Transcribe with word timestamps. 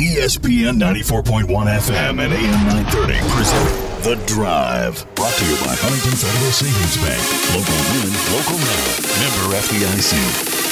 ESPN 0.00 0.80
94.1 0.80 1.44
FM 1.44 2.24
and 2.24 2.32
AM 2.32 2.66
930 2.88 3.20
present 3.36 4.02
The 4.02 4.16
Drive. 4.24 5.04
Brought 5.14 5.34
to 5.34 5.44
you 5.44 5.56
by 5.60 5.76
Huntington 5.76 6.16
Federal 6.16 6.52
Savings 6.56 6.96
Bank. 7.04 7.20
Local 7.52 7.76
women, 7.92 8.16
local 8.32 8.56
now. 8.64 8.88
Member 9.20 9.60
FDIC. 9.60 10.69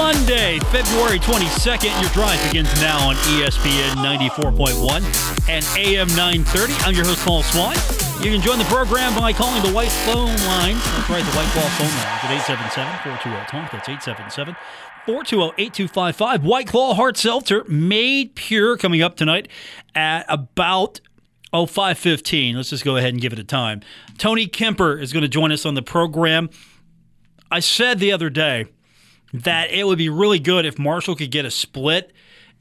Monday, 0.00 0.58
February 0.72 1.18
22nd. 1.18 2.00
Your 2.00 2.10
drive 2.12 2.42
begins 2.46 2.72
now 2.80 3.10
on 3.10 3.16
ESPN 3.36 3.96
94.1 3.96 5.04
and 5.46 5.62
AM 5.76 6.08
930. 6.16 6.72
I'm 6.84 6.94
your 6.94 7.04
host, 7.04 7.22
Paul 7.22 7.42
Swann. 7.42 7.76
You 8.24 8.32
can 8.32 8.40
join 8.40 8.58
the 8.58 8.64
program 8.64 9.14
by 9.14 9.34
calling 9.34 9.62
the 9.62 9.70
White 9.72 9.92
Phone 9.92 10.34
line. 10.46 10.76
That's 10.76 11.10
right, 11.10 11.22
the 11.22 11.36
White 11.36 11.48
Claw 11.52 11.68
phone 11.76 11.88
line 11.88 12.06
at 12.16 12.30
877-420-TALK. 12.46 13.72
That's 13.72 13.88
877 13.90 14.56
420-8255. 15.06 16.44
White 16.44 16.66
Claw 16.66 16.94
Hard 16.94 17.18
Seltzer, 17.18 17.64
made 17.68 18.34
pure, 18.34 18.78
coming 18.78 19.02
up 19.02 19.16
tonight 19.16 19.48
at 19.94 20.24
about 20.30 21.02
Oh, 21.52 21.66
515. 21.66 22.56
Let's 22.56 22.70
just 22.70 22.84
go 22.84 22.96
ahead 22.96 23.12
and 23.12 23.20
give 23.20 23.34
it 23.34 23.38
a 23.38 23.44
time. 23.44 23.82
Tony 24.16 24.46
Kemper 24.46 24.96
is 24.96 25.12
going 25.12 25.24
to 25.24 25.28
join 25.28 25.52
us 25.52 25.66
on 25.66 25.74
the 25.74 25.82
program. 25.82 26.48
I 27.50 27.60
said 27.60 27.98
the 27.98 28.12
other 28.12 28.30
day 28.30 28.66
that 29.32 29.70
it 29.70 29.86
would 29.86 29.98
be 29.98 30.08
really 30.08 30.38
good 30.38 30.64
if 30.64 30.78
Marshall 30.78 31.16
could 31.16 31.30
get 31.30 31.44
a 31.44 31.50
split. 31.50 32.12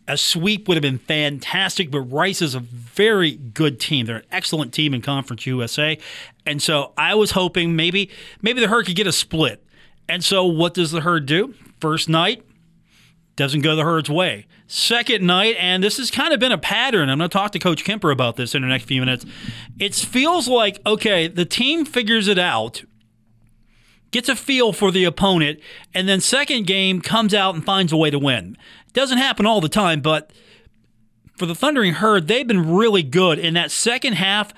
A 0.07 0.17
sweep 0.17 0.67
would 0.67 0.75
have 0.75 0.81
been 0.81 0.97
fantastic, 0.97 1.91
but 1.91 2.01
Rice 2.01 2.41
is 2.41 2.55
a 2.55 2.59
very 2.59 3.31
good 3.31 3.79
team. 3.79 4.07
They're 4.07 4.17
an 4.17 4.25
excellent 4.31 4.73
team 4.73 4.93
in 4.93 5.01
Conference 5.01 5.45
USA. 5.45 5.99
And 6.45 6.61
so 6.61 6.93
I 6.97 7.13
was 7.13 7.31
hoping 7.31 7.75
maybe 7.75 8.09
maybe 8.41 8.59
the 8.59 8.67
herd 8.67 8.87
could 8.87 8.95
get 8.95 9.05
a 9.05 9.11
split. 9.11 9.63
And 10.07 10.23
so 10.23 10.45
what 10.45 10.73
does 10.73 10.91
the 10.91 11.01
herd 11.01 11.27
do? 11.27 11.53
First 11.79 12.09
night, 12.09 12.43
doesn't 13.35 13.61
go 13.61 13.75
the 13.75 13.83
herd's 13.83 14.09
way. 14.09 14.47
Second 14.67 15.25
night, 15.25 15.55
and 15.57 15.83
this 15.83 15.97
has 15.97 16.11
kind 16.11 16.33
of 16.33 16.39
been 16.39 16.51
a 16.51 16.57
pattern. 16.57 17.09
I'm 17.09 17.19
going 17.19 17.29
to 17.29 17.33
talk 17.33 17.51
to 17.53 17.59
Coach 17.59 17.85
Kemper 17.85 18.11
about 18.11 18.35
this 18.35 18.53
in 18.53 18.63
the 18.63 18.67
next 18.67 18.83
few 18.83 18.99
minutes. 18.99 19.25
It 19.79 19.95
feels 19.95 20.47
like, 20.47 20.79
okay, 20.85 21.27
the 21.27 21.45
team 21.45 21.85
figures 21.85 22.27
it 22.27 22.37
out 22.37 22.83
gets 24.11 24.29
a 24.29 24.35
feel 24.35 24.73
for 24.73 24.91
the 24.91 25.03
opponent, 25.03 25.59
and 25.93 26.07
then 26.07 26.21
second 26.21 26.65
game 26.67 27.01
comes 27.01 27.33
out 27.33 27.55
and 27.55 27.63
finds 27.63 27.91
a 27.91 27.97
way 27.97 28.09
to 28.09 28.19
win. 28.19 28.57
Doesn't 28.93 29.17
happen 29.17 29.45
all 29.45 29.61
the 29.61 29.69
time, 29.69 30.01
but 30.01 30.31
for 31.37 31.45
the 31.45 31.55
Thundering 31.55 31.93
Herd, 31.93 32.27
they've 32.27 32.47
been 32.47 32.73
really 32.73 33.03
good 33.03 33.39
in 33.39 33.53
that 33.53 33.71
second 33.71 34.13
half. 34.13 34.53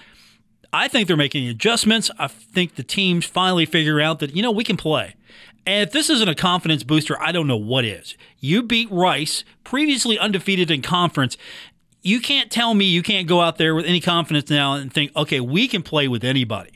I 0.74 0.88
think 0.88 1.08
they're 1.08 1.18
making 1.18 1.48
adjustments. 1.48 2.10
I 2.18 2.28
think 2.28 2.76
the 2.76 2.84
teams 2.84 3.26
finally 3.26 3.66
figure 3.66 4.00
out 4.00 4.20
that, 4.20 4.36
you 4.36 4.42
know, 4.42 4.52
we 4.52 4.64
can 4.64 4.78
play. 4.78 5.16
And 5.66 5.88
if 5.88 5.94
this 5.94 6.10
isn't 6.10 6.28
a 6.28 6.34
confidence 6.34 6.84
booster, 6.84 7.22
I 7.22 7.32
don't 7.32 7.46
know 7.46 7.58
what 7.58 7.86
is. 7.86 8.16
You 8.40 8.64
beat 8.64 8.90
Rice, 8.90 9.44
previously 9.64 10.18
undefeated 10.18 10.72
in 10.72 10.82
conference. 10.82 11.38
You 12.02 12.20
can't 12.20 12.50
tell 12.50 12.74
me 12.74 12.86
you 12.86 13.04
can't 13.04 13.28
go 13.28 13.42
out 13.42 13.58
there 13.58 13.76
with 13.76 13.86
any 13.86 14.02
confidence 14.02 14.50
now 14.50 14.74
and 14.74 14.92
think, 14.92 15.16
okay, 15.16 15.40
we 15.40 15.68
can 15.68 15.84
play 15.84 16.08
with 16.08 16.24
anybody 16.24 16.72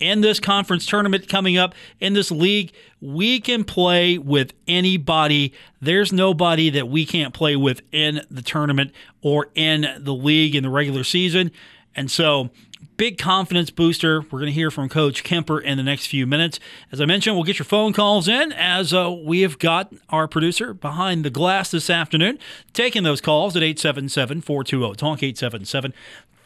in 0.00 0.22
this 0.22 0.40
conference 0.40 0.86
tournament 0.86 1.28
coming 1.28 1.56
up 1.56 1.74
in 2.00 2.14
this 2.14 2.30
league, 2.30 2.72
we 3.00 3.40
can 3.40 3.64
play 3.64 4.18
with 4.18 4.52
anybody. 4.66 5.52
There's 5.80 6.12
nobody 6.12 6.70
that 6.70 6.88
we 6.88 7.06
can't 7.06 7.32
play 7.32 7.54
with 7.54 7.82
in 7.92 8.22
the 8.30 8.42
tournament 8.42 8.92
or 9.22 9.48
in 9.54 9.86
the 9.98 10.14
league 10.14 10.54
in 10.54 10.62
the 10.62 10.70
regular 10.70 11.04
season. 11.04 11.52
And 11.94 12.10
so, 12.10 12.50
big 12.96 13.18
confidence 13.18 13.70
booster. 13.70 14.20
We're 14.20 14.40
going 14.40 14.46
to 14.46 14.52
hear 14.52 14.70
from 14.70 14.88
Coach 14.88 15.24
Kemper 15.24 15.58
in 15.58 15.76
the 15.76 15.82
next 15.82 16.06
few 16.06 16.26
minutes. 16.26 16.60
As 16.92 17.00
I 17.00 17.06
mentioned, 17.06 17.36
we'll 17.36 17.44
get 17.44 17.58
your 17.58 17.66
phone 17.66 17.92
calls 17.92 18.28
in 18.28 18.52
as 18.52 18.92
uh, 18.92 19.10
we 19.24 19.40
have 19.40 19.58
got 19.58 19.92
our 20.10 20.28
producer 20.28 20.74
behind 20.74 21.24
the 21.24 21.30
glass 21.30 21.70
this 21.70 21.90
afternoon 21.90 22.38
taking 22.72 23.02
those 23.02 23.20
calls 23.20 23.56
at 23.56 23.62
877 23.62 24.42
420 24.42 24.94
Talk 24.96 25.22
877 25.22 25.94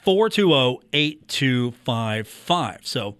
420 0.05 0.81
8255. 0.93 2.87
So, 2.87 3.17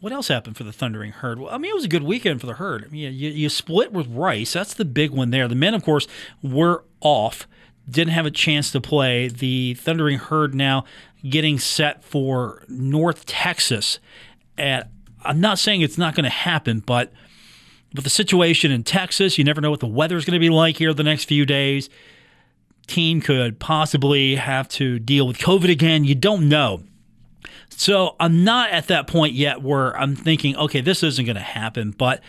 what 0.00 0.12
else 0.12 0.28
happened 0.28 0.56
for 0.56 0.64
the 0.64 0.72
Thundering 0.72 1.12
Herd? 1.12 1.38
Well, 1.38 1.52
I 1.52 1.58
mean, 1.58 1.70
it 1.70 1.74
was 1.74 1.84
a 1.84 1.88
good 1.88 2.02
weekend 2.02 2.40
for 2.40 2.46
the 2.46 2.54
Herd. 2.54 2.84
I 2.84 2.88
mean, 2.88 3.12
you, 3.12 3.30
you 3.30 3.48
split 3.48 3.92
with 3.92 4.06
Rice. 4.08 4.52
That's 4.52 4.74
the 4.74 4.84
big 4.84 5.10
one 5.10 5.30
there. 5.30 5.46
The 5.46 5.54
men, 5.54 5.74
of 5.74 5.84
course, 5.84 6.06
were 6.42 6.84
off, 7.00 7.46
didn't 7.88 8.14
have 8.14 8.26
a 8.26 8.30
chance 8.30 8.70
to 8.72 8.80
play. 8.80 9.28
The 9.28 9.74
Thundering 9.74 10.18
Herd 10.18 10.54
now 10.54 10.84
getting 11.28 11.58
set 11.58 12.02
for 12.02 12.64
North 12.68 13.26
Texas. 13.26 13.98
And 14.56 14.84
I'm 15.22 15.40
not 15.40 15.58
saying 15.58 15.82
it's 15.82 15.98
not 15.98 16.14
going 16.14 16.24
to 16.24 16.30
happen, 16.30 16.80
but 16.80 17.12
with 17.94 18.04
the 18.04 18.10
situation 18.10 18.70
in 18.70 18.84
Texas, 18.84 19.36
you 19.36 19.44
never 19.44 19.60
know 19.60 19.70
what 19.70 19.80
the 19.80 19.86
weather 19.86 20.16
is 20.16 20.24
going 20.24 20.34
to 20.34 20.40
be 20.40 20.50
like 20.50 20.78
here 20.78 20.94
the 20.94 21.02
next 21.02 21.24
few 21.24 21.44
days. 21.44 21.90
Team 22.86 23.20
could 23.20 23.58
possibly 23.58 24.36
have 24.36 24.68
to 24.68 24.98
deal 24.98 25.26
with 25.26 25.38
COVID 25.38 25.70
again. 25.70 26.04
You 26.04 26.14
don't 26.14 26.48
know. 26.48 26.84
So 27.80 28.14
I'm 28.20 28.44
not 28.44 28.72
at 28.72 28.88
that 28.88 29.06
point 29.06 29.32
yet 29.32 29.62
where 29.62 29.98
I'm 29.98 30.14
thinking, 30.14 30.54
okay, 30.54 30.82
this 30.82 31.02
isn't 31.02 31.24
going 31.24 31.36
to 31.36 31.40
happen. 31.40 31.92
But 31.92 32.20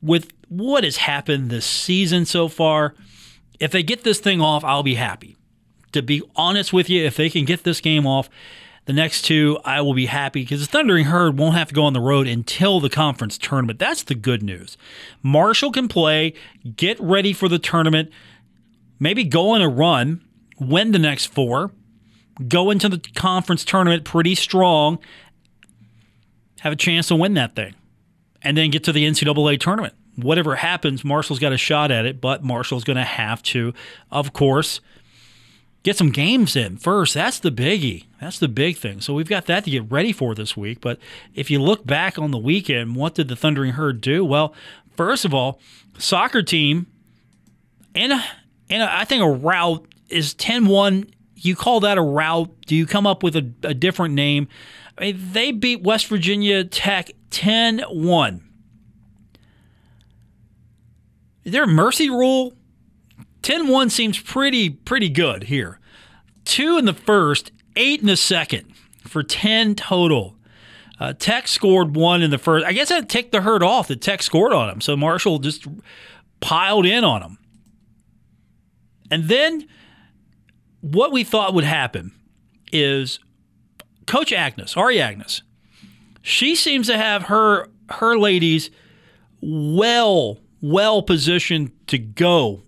with 0.00 0.32
what 0.48 0.84
has 0.84 0.98
happened 0.98 1.50
this 1.50 1.66
season 1.66 2.24
so 2.24 2.46
far, 2.46 2.94
if 3.58 3.72
they 3.72 3.82
get 3.82 4.04
this 4.04 4.20
thing 4.20 4.40
off, 4.40 4.62
I'll 4.62 4.84
be 4.84 4.94
happy. 4.94 5.36
To 5.94 6.00
be 6.00 6.22
honest 6.36 6.72
with 6.72 6.88
you, 6.88 7.04
if 7.04 7.16
they 7.16 7.28
can 7.28 7.44
get 7.44 7.64
this 7.64 7.80
game 7.80 8.06
off, 8.06 8.30
the 8.84 8.92
next 8.92 9.22
two, 9.22 9.58
I 9.64 9.80
will 9.80 9.94
be 9.94 10.06
happy 10.06 10.42
because 10.42 10.60
the 10.60 10.70
Thundering 10.70 11.06
Herd 11.06 11.36
won't 11.36 11.56
have 11.56 11.70
to 11.70 11.74
go 11.74 11.86
on 11.86 11.92
the 11.92 12.00
road 12.00 12.28
until 12.28 12.78
the 12.78 12.88
conference 12.88 13.36
tournament. 13.36 13.80
That's 13.80 14.04
the 14.04 14.14
good 14.14 14.44
news. 14.44 14.78
Marshall 15.24 15.72
can 15.72 15.88
play, 15.88 16.34
get 16.76 17.00
ready 17.00 17.32
for 17.32 17.48
the 17.48 17.58
tournament, 17.58 18.12
maybe 19.00 19.24
go 19.24 19.50
on 19.50 19.60
a 19.60 19.68
run, 19.68 20.22
win 20.60 20.92
the 20.92 21.00
next 21.00 21.26
four, 21.26 21.72
go 22.48 22.70
into 22.70 22.88
the 22.88 22.98
conference 23.14 23.64
tournament 23.64 24.04
pretty 24.04 24.34
strong, 24.34 24.98
have 26.60 26.72
a 26.72 26.76
chance 26.76 27.08
to 27.08 27.16
win 27.16 27.34
that 27.34 27.54
thing, 27.54 27.74
and 28.42 28.56
then 28.56 28.70
get 28.70 28.84
to 28.84 28.92
the 28.92 29.06
NCAA 29.06 29.58
tournament. 29.60 29.94
Whatever 30.16 30.56
happens, 30.56 31.04
Marshall's 31.04 31.38
got 31.38 31.52
a 31.52 31.58
shot 31.58 31.90
at 31.90 32.04
it, 32.04 32.20
but 32.20 32.42
Marshall's 32.44 32.84
going 32.84 32.96
to 32.96 33.04
have 33.04 33.42
to, 33.44 33.72
of 34.10 34.32
course, 34.32 34.80
get 35.82 35.96
some 35.96 36.10
games 36.10 36.56
in 36.56 36.76
first. 36.76 37.14
That's 37.14 37.38
the 37.38 37.50
biggie. 37.50 38.04
That's 38.20 38.38
the 38.38 38.48
big 38.48 38.76
thing. 38.76 39.00
So 39.00 39.14
we've 39.14 39.28
got 39.28 39.46
that 39.46 39.64
to 39.64 39.70
get 39.70 39.90
ready 39.90 40.12
for 40.12 40.34
this 40.34 40.56
week. 40.56 40.80
But 40.80 40.98
if 41.34 41.50
you 41.50 41.60
look 41.60 41.86
back 41.86 42.18
on 42.18 42.32
the 42.32 42.38
weekend, 42.38 42.96
what 42.96 43.14
did 43.14 43.28
the 43.28 43.36
Thundering 43.36 43.72
Herd 43.72 44.00
do? 44.00 44.24
Well, 44.24 44.54
first 44.96 45.24
of 45.24 45.32
all, 45.32 45.60
soccer 45.96 46.42
team, 46.42 46.86
and, 47.94 48.12
and 48.68 48.82
I 48.82 49.04
think 49.04 49.22
a 49.22 49.30
rout 49.30 49.86
is 50.10 50.34
10 50.34 50.66
1 50.66 51.06
you 51.48 51.56
call 51.56 51.80
that 51.80 51.98
a 51.98 52.02
rout? 52.02 52.50
Do 52.66 52.76
you 52.76 52.86
come 52.86 53.06
up 53.06 53.22
with 53.22 53.36
a, 53.36 53.50
a 53.62 53.74
different 53.74 54.14
name? 54.14 54.48
I 54.98 55.04
mean, 55.04 55.18
they 55.32 55.52
beat 55.52 55.82
West 55.82 56.06
Virginia 56.06 56.64
Tech 56.64 57.10
10 57.30 57.80
1. 57.80 58.44
Is 61.44 61.52
there 61.52 61.64
a 61.64 61.68
mercy 61.68 62.10
rule? 62.10 62.52
10 63.42 63.68
1 63.68 63.90
seems 63.90 64.18
pretty, 64.18 64.70
pretty 64.70 65.08
good 65.08 65.44
here. 65.44 65.80
Two 66.44 66.76
in 66.76 66.84
the 66.84 66.92
first, 66.92 67.52
eight 67.76 68.00
in 68.00 68.06
the 68.06 68.16
second 68.16 68.72
for 69.06 69.22
10 69.22 69.74
total. 69.74 70.36
Uh, 70.98 71.14
Tech 71.14 71.48
scored 71.48 71.96
one 71.96 72.20
in 72.20 72.30
the 72.30 72.36
first. 72.36 72.66
I 72.66 72.72
guess 72.72 72.90
that 72.90 73.08
ticked 73.08 73.32
the 73.32 73.40
herd 73.40 73.62
off 73.62 73.88
that 73.88 74.02
Tech 74.02 74.22
scored 74.22 74.52
on 74.52 74.68
them. 74.68 74.80
So 74.82 74.96
Marshall 74.96 75.38
just 75.38 75.66
piled 76.40 76.84
in 76.84 77.04
on 77.04 77.22
them. 77.22 77.38
And 79.10 79.24
then 79.24 79.66
what 80.80 81.12
we 81.12 81.24
thought 81.24 81.54
would 81.54 81.64
happen 81.64 82.12
is 82.72 83.18
Coach 84.06 84.32
Agnes, 84.32 84.76
Ari 84.76 85.00
Agnes, 85.00 85.42
she 86.22 86.54
seems 86.54 86.86
to 86.86 86.96
have 86.96 87.24
her 87.24 87.68
her 87.90 88.16
ladies 88.18 88.70
well 89.40 90.38
well 90.60 91.02
positioned 91.02 91.72
to 91.88 91.98
go 91.98 92.62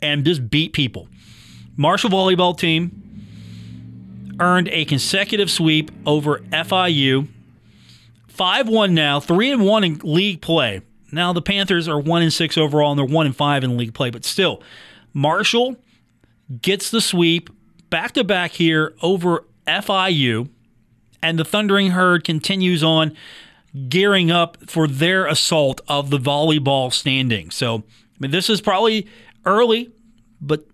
and 0.00 0.24
just 0.24 0.48
beat 0.48 0.72
people. 0.72 1.08
Marshall 1.76 2.10
volleyball 2.10 2.56
team 2.56 3.02
earned 4.40 4.68
a 4.68 4.84
consecutive 4.84 5.50
sweep 5.50 5.90
over 6.06 6.38
FIU. 6.50 7.28
5-1 8.32 8.92
now, 8.92 9.20
3 9.20 9.52
and 9.52 9.64
1 9.64 9.84
in 9.84 10.00
league 10.02 10.40
play. 10.40 10.80
Now 11.10 11.32
the 11.32 11.42
Panthers 11.42 11.86
are 11.86 12.00
1 12.00 12.22
and 12.22 12.32
6 12.32 12.58
overall 12.58 12.92
and 12.92 12.98
they're 12.98 13.04
1 13.04 13.26
and 13.26 13.36
5 13.36 13.64
in 13.64 13.76
league 13.76 13.94
play, 13.94 14.10
but 14.10 14.24
still 14.24 14.62
Marshall 15.12 15.76
gets 16.60 16.90
the 16.90 17.00
sweep 17.00 17.50
back 17.90 18.12
to 18.12 18.24
back 18.24 18.52
here 18.52 18.94
over 19.02 19.44
FIU, 19.66 20.48
and 21.22 21.38
the 21.38 21.44
Thundering 21.44 21.90
Herd 21.90 22.24
continues 22.24 22.82
on 22.82 23.16
gearing 23.88 24.30
up 24.30 24.58
for 24.68 24.86
their 24.86 25.26
assault 25.26 25.80
of 25.88 26.10
the 26.10 26.18
volleyball 26.18 26.92
standing. 26.92 27.50
So, 27.50 27.76
I 27.76 27.82
mean, 28.18 28.30
this 28.30 28.50
is 28.50 28.60
probably 28.60 29.06
early, 29.44 29.92
but 30.40 30.66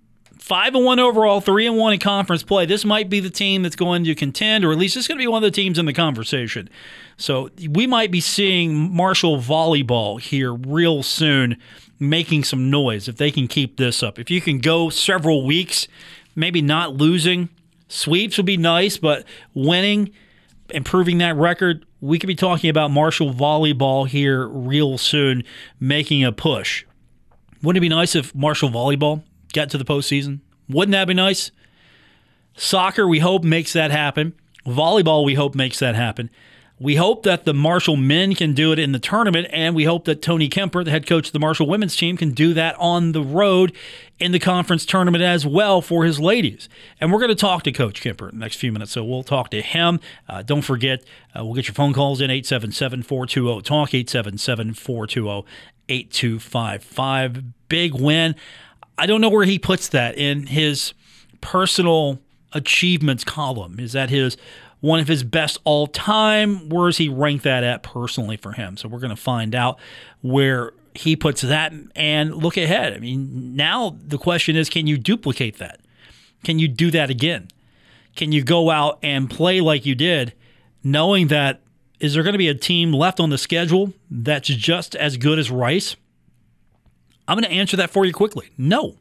Five 0.49 0.75
and 0.75 0.83
one 0.83 0.99
overall, 0.99 1.43
three 1.43 1.67
and 1.67 1.77
one 1.77 1.93
in 1.93 1.99
conference 1.99 2.43
play. 2.43 2.65
This 2.65 2.83
might 2.83 3.11
be 3.11 3.21
the 3.21 3.29
team 3.29 3.63
that's 3.63 3.77
going 3.77 4.05
to 4.05 4.15
contend, 4.15 4.65
or 4.65 4.73
at 4.73 4.79
least 4.79 4.97
it's 4.97 5.07
going 5.07 5.19
to 5.19 5.23
be 5.23 5.27
one 5.27 5.45
of 5.45 5.47
the 5.47 5.55
teams 5.55 5.79
in 5.79 5.85
the 5.85 5.93
conversation. 5.93 6.71
So 7.19 7.51
we 7.69 7.87
might 7.87 8.11
be 8.11 8.23
seeing 8.23 8.95
Marshall 8.97 9.43
volleyball 9.43 10.19
here 10.19 10.55
real 10.55 11.03
soon, 11.03 11.59
making 11.99 12.45
some 12.45 12.71
noise 12.71 13.09
if 13.09 13.17
they 13.17 13.31
can 13.31 13.49
keep 13.49 13.77
this 13.77 14.03
up. 14.03 14.19
If 14.19 14.31
you 14.31 14.41
can 14.41 14.59
go 14.59 14.91
several 14.91 15.45
weeks, 15.45 15.89
maybe 16.37 16.63
not 16.63 16.95
losing, 16.95 17.49
sweeps 17.89 18.37
would 18.37 18.47
be 18.47 18.57
nice, 18.57 18.97
but 18.97 19.25
winning, 19.55 20.11
improving 20.71 21.19
that 21.19 21.37
record, 21.37 21.85
we 22.01 22.19
could 22.19 22.29
be 22.29 22.35
talking 22.35 22.71
about 22.71 22.91
Marshall 22.91 23.33
volleyball 23.33 24.07
here 24.07 24.47
real 24.47 24.99
soon, 24.99 25.43
making 25.81 26.25
a 26.25 26.31
push. 26.31 26.85
Wouldn't 27.63 27.79
it 27.79 27.81
be 27.81 27.89
nice 27.89 28.15
if 28.15 28.35
Marshall 28.35 28.71
volleyball 28.71 29.23
got 29.53 29.71
to 29.71 29.79
the 29.79 29.85
postseason? 29.85 30.41
Wouldn't 30.69 30.93
that 30.93 31.09
be 31.09 31.15
nice? 31.15 31.51
Soccer, 32.55 33.09
we 33.09 33.19
hope, 33.19 33.43
makes 33.43 33.73
that 33.73 33.91
happen. 33.91 34.35
Volleyball, 34.67 35.25
we 35.25 35.35
hope, 35.35 35.55
makes 35.55 35.79
that 35.79 35.95
happen. 35.95 36.31
We 36.81 36.95
hope 36.95 37.25
that 37.25 37.45
the 37.45 37.53
Marshall 37.53 37.97
men 37.97 38.37
can 38.37 38.53
do 38.53 38.71
it 38.71 38.79
in 38.79 38.93
the 38.93 39.01
tournament, 39.01 39.49
and 39.51 39.75
we 39.75 39.85
hope 39.85 40.05
that 40.05 40.23
Tony 40.23 40.49
Kemper, 40.49 40.85
the 40.85 40.93
head 40.93 41.07
coach 41.07 41.27
of 41.27 41.33
the 41.33 41.41
Marshall 41.41 41.67
women's 41.67 41.97
team, 41.97 42.17
can 42.17 42.31
do 42.31 42.55
that 42.55 42.77
on 42.79 43.11
the 43.11 43.23
road 43.23 43.73
in 44.21 44.31
the 44.31 44.39
conference 44.39 44.87
tournament 44.87 45.25
as 45.25 45.45
well 45.45 45.83
for 45.83 46.05
his 46.05 46.21
ladies. 46.21 46.69
And 47.01 47.13
we're 47.13 47.19
going 47.19 47.31
to 47.31 47.35
talk 47.35 47.65
to 47.65 47.73
Coach 47.73 48.01
Kemper 48.01 48.29
in 48.29 48.37
the 48.37 48.41
next 48.41 48.57
few 48.57 48.71
minutes, 48.71 48.93
so 48.93 49.03
we'll 49.03 49.25
talk 49.25 49.51
to 49.51 49.61
him. 49.61 49.99
Uh, 50.29 50.43
don't 50.43 50.63
forget, 50.63 51.03
uh, 51.37 51.45
we'll 51.45 51.55
get 51.55 51.67
your 51.67 51.75
phone 51.75 51.93
calls 51.93 52.21
in 52.21 52.31
877 52.31 53.03
420 53.03 53.63
TALK, 53.63 53.95
877 53.95 54.75
420 54.75 55.47
8255. 55.89 57.45
Big 57.69 57.95
win. 57.95 58.37
I 58.97 59.07
don't 59.07 59.21
know 59.21 59.31
where 59.31 59.45
he 59.45 59.59
puts 59.59 59.89
that 59.89 60.17
in 60.17 60.47
his 60.47 60.93
personal 61.41 62.21
achievements 62.53 63.25
column. 63.25 63.79
Is 63.81 63.93
that 63.93 64.11
his 64.11 64.37
one 64.81 65.01
of 65.01 65.09
his 65.09 65.25
best 65.25 65.59
all 65.65 65.87
time? 65.87 66.69
Where 66.69 66.89
does 66.89 66.99
he 66.99 67.09
rank 67.09 67.43
that 67.43 67.65
at 67.65 67.83
personally 67.83 68.37
for 68.37 68.53
him? 68.53 68.77
So 68.77 68.89
we're 68.89 69.01
going 69.01 69.11
to 69.11 69.17
find 69.17 69.55
out 69.55 69.79
where 70.21 70.73
he 70.95 71.17
puts 71.17 71.43
that 71.43 71.73
and 71.95 72.35
look 72.35 72.57
ahead. 72.57 72.93
I 72.93 72.99
mean, 72.99 73.55
now 73.57 73.97
the 74.01 74.19
question 74.19 74.57
is 74.57 74.69
can 74.69 74.87
you 74.87 74.99
duplicate 74.99 75.59
that? 75.59 75.81
Can 76.45 76.59
you 76.59 76.69
do 76.69 76.91
that 76.91 77.11
again? 77.11 77.49
Can 78.17 78.33
you 78.33 78.43
go 78.43 78.71
out 78.71 78.99
and 79.03 79.31
play 79.31 79.61
like 79.61 79.87
you 79.87 79.95
did, 79.95 80.33
knowing 80.83 81.29
that 81.29 81.61
is 82.01 82.15
there 82.15 82.23
going 82.23 82.33
to 82.33 82.39
be 82.39 82.49
a 82.49 82.55
team 82.55 82.93
left 82.93 83.21
on 83.21 83.31
the 83.31 83.39
schedule 83.39 83.93
that's 84.11 84.49
just 84.49 84.95
as 84.95 85.17
good 85.17 85.39
as 85.39 85.51
Rice? 85.51 85.97
I'm 87.27 87.37
going 87.37 87.49
to 87.51 87.57
answer 87.57 87.77
that 87.77 87.91
for 87.91 88.05
you 88.05 88.13
quickly. 88.13 88.51
No. 88.57 88.97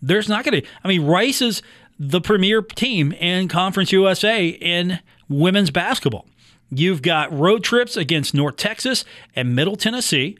There's 0.00 0.28
not 0.28 0.44
going 0.44 0.62
to. 0.62 0.68
I 0.82 0.88
mean, 0.88 1.04
Rice 1.04 1.42
is 1.42 1.62
the 2.02 2.20
premier 2.20 2.62
team 2.62 3.12
in 3.12 3.46
Conference 3.46 3.92
USA 3.92 4.48
in 4.48 5.00
women's 5.28 5.70
basketball. 5.70 6.26
You've 6.70 7.02
got 7.02 7.30
road 7.30 7.62
trips 7.62 7.94
against 7.94 8.32
North 8.32 8.56
Texas 8.56 9.04
and 9.36 9.54
Middle 9.54 9.76
Tennessee, 9.76 10.38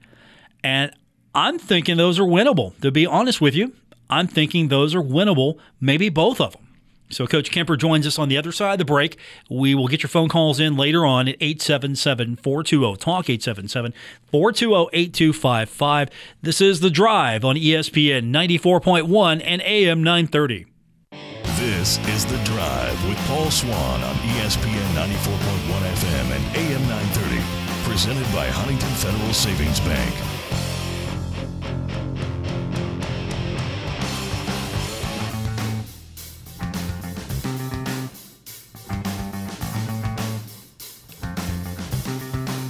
and 0.64 0.90
I'm 1.34 1.58
thinking 1.58 1.98
those 1.98 2.18
are 2.18 2.24
winnable. 2.24 2.80
To 2.80 2.90
be 2.90 3.04
honest 3.04 3.42
with 3.42 3.54
you, 3.54 3.74
I'm 4.08 4.26
thinking 4.26 4.68
those 4.68 4.94
are 4.94 5.02
winnable, 5.02 5.58
maybe 5.80 6.08
both 6.08 6.40
of 6.40 6.52
them. 6.54 6.66
So, 7.10 7.26
Coach 7.26 7.50
Kemper 7.50 7.76
joins 7.76 8.06
us 8.06 8.20
on 8.20 8.28
the 8.28 8.38
other 8.38 8.52
side 8.52 8.74
of 8.74 8.78
the 8.78 8.84
break. 8.84 9.18
We 9.50 9.74
will 9.74 9.88
get 9.88 10.02
your 10.02 10.08
phone 10.08 10.28
calls 10.28 10.60
in 10.60 10.76
later 10.76 11.04
on 11.04 11.26
at 11.26 11.36
877 11.40 12.36
420 12.36 12.96
TALK, 12.96 13.28
877 13.28 13.92
420 14.30 14.88
8255. 14.92 16.08
This 16.40 16.60
is 16.60 16.78
The 16.78 16.88
Drive 16.88 17.44
on 17.44 17.56
ESPN 17.56 18.30
94.1 18.30 19.42
and 19.44 19.60
AM 19.62 20.04
930. 20.04 20.69
This 21.60 21.98
is 22.08 22.24
The 22.24 22.42
Drive 22.44 23.06
with 23.06 23.18
Paul 23.26 23.50
Swann 23.50 24.02
on 24.02 24.14
ESPN 24.14 24.94
94.1 24.94 25.12
FM 25.92 26.30
and 26.34 26.56
AM 26.56 26.80
930. 26.88 27.86
Presented 27.86 28.24
by 28.32 28.46
Huntington 28.46 28.88
Federal 28.88 29.34
Savings 29.34 29.78
Bank. 29.80 30.14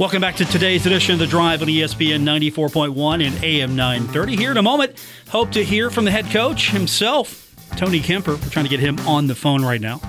Welcome 0.00 0.20
back 0.20 0.34
to 0.34 0.44
today's 0.46 0.84
edition 0.84 1.12
of 1.12 1.20
The 1.20 1.28
Drive 1.28 1.62
on 1.62 1.69
ESPN 1.69 2.22
94.1 2.25 3.25
and 3.25 3.44
AM 3.44 3.76
930. 3.76 4.34
Here 4.34 4.50
in 4.50 4.56
a 4.56 4.62
moment, 4.62 4.96
hope 5.28 5.52
to 5.52 5.64
hear 5.64 5.90
from 5.90 6.06
the 6.06 6.10
head 6.10 6.28
coach 6.32 6.70
himself, 6.70 7.50
Tony 7.76 8.00
Kemper. 8.00 8.32
We're 8.32 8.50
trying 8.50 8.64
to 8.64 8.70
get 8.70 8.81
him 8.81 8.99
on 9.00 9.26
the 9.26 9.34
phone 9.34 9.64
right 9.64 9.81
now. 9.81 10.00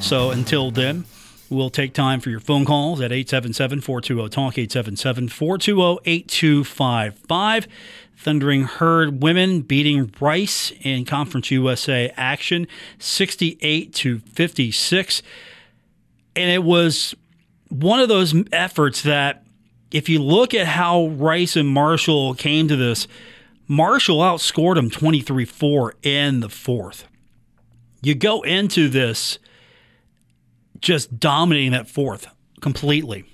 So 0.00 0.30
until 0.30 0.70
then, 0.70 1.04
we'll 1.50 1.70
take 1.70 1.92
time 1.92 2.20
for 2.20 2.30
your 2.30 2.40
phone 2.40 2.64
calls 2.64 3.00
at 3.00 3.12
877 3.12 3.80
420 3.80 4.28
TALK, 4.28 4.58
877 4.58 5.28
420 5.28 5.98
8255. 6.04 7.68
Thundering 8.18 8.62
Herd 8.64 9.22
women 9.22 9.60
beating 9.60 10.12
Rice 10.20 10.72
in 10.80 11.04
Conference 11.04 11.50
USA 11.50 12.12
action 12.16 12.66
68 12.98 13.92
to 13.94 14.18
56. 14.20 15.22
And 16.34 16.50
it 16.50 16.62
was 16.62 17.14
one 17.68 18.00
of 18.00 18.08
those 18.08 18.34
efforts 18.52 19.02
that, 19.02 19.44
if 19.90 20.08
you 20.08 20.22
look 20.22 20.54
at 20.54 20.66
how 20.66 21.08
Rice 21.08 21.56
and 21.56 21.68
Marshall 21.68 22.34
came 22.34 22.68
to 22.68 22.76
this, 22.76 23.06
Marshall 23.68 24.18
outscored 24.18 24.76
them 24.76 24.90
23 24.90 25.44
4 25.44 25.94
in 26.02 26.40
the 26.40 26.48
fourth. 26.48 27.06
You 28.02 28.14
go 28.14 28.42
into 28.42 28.88
this 28.88 29.38
just 30.80 31.18
dominating 31.18 31.72
that 31.72 31.88
fourth 31.88 32.28
completely. 32.60 33.24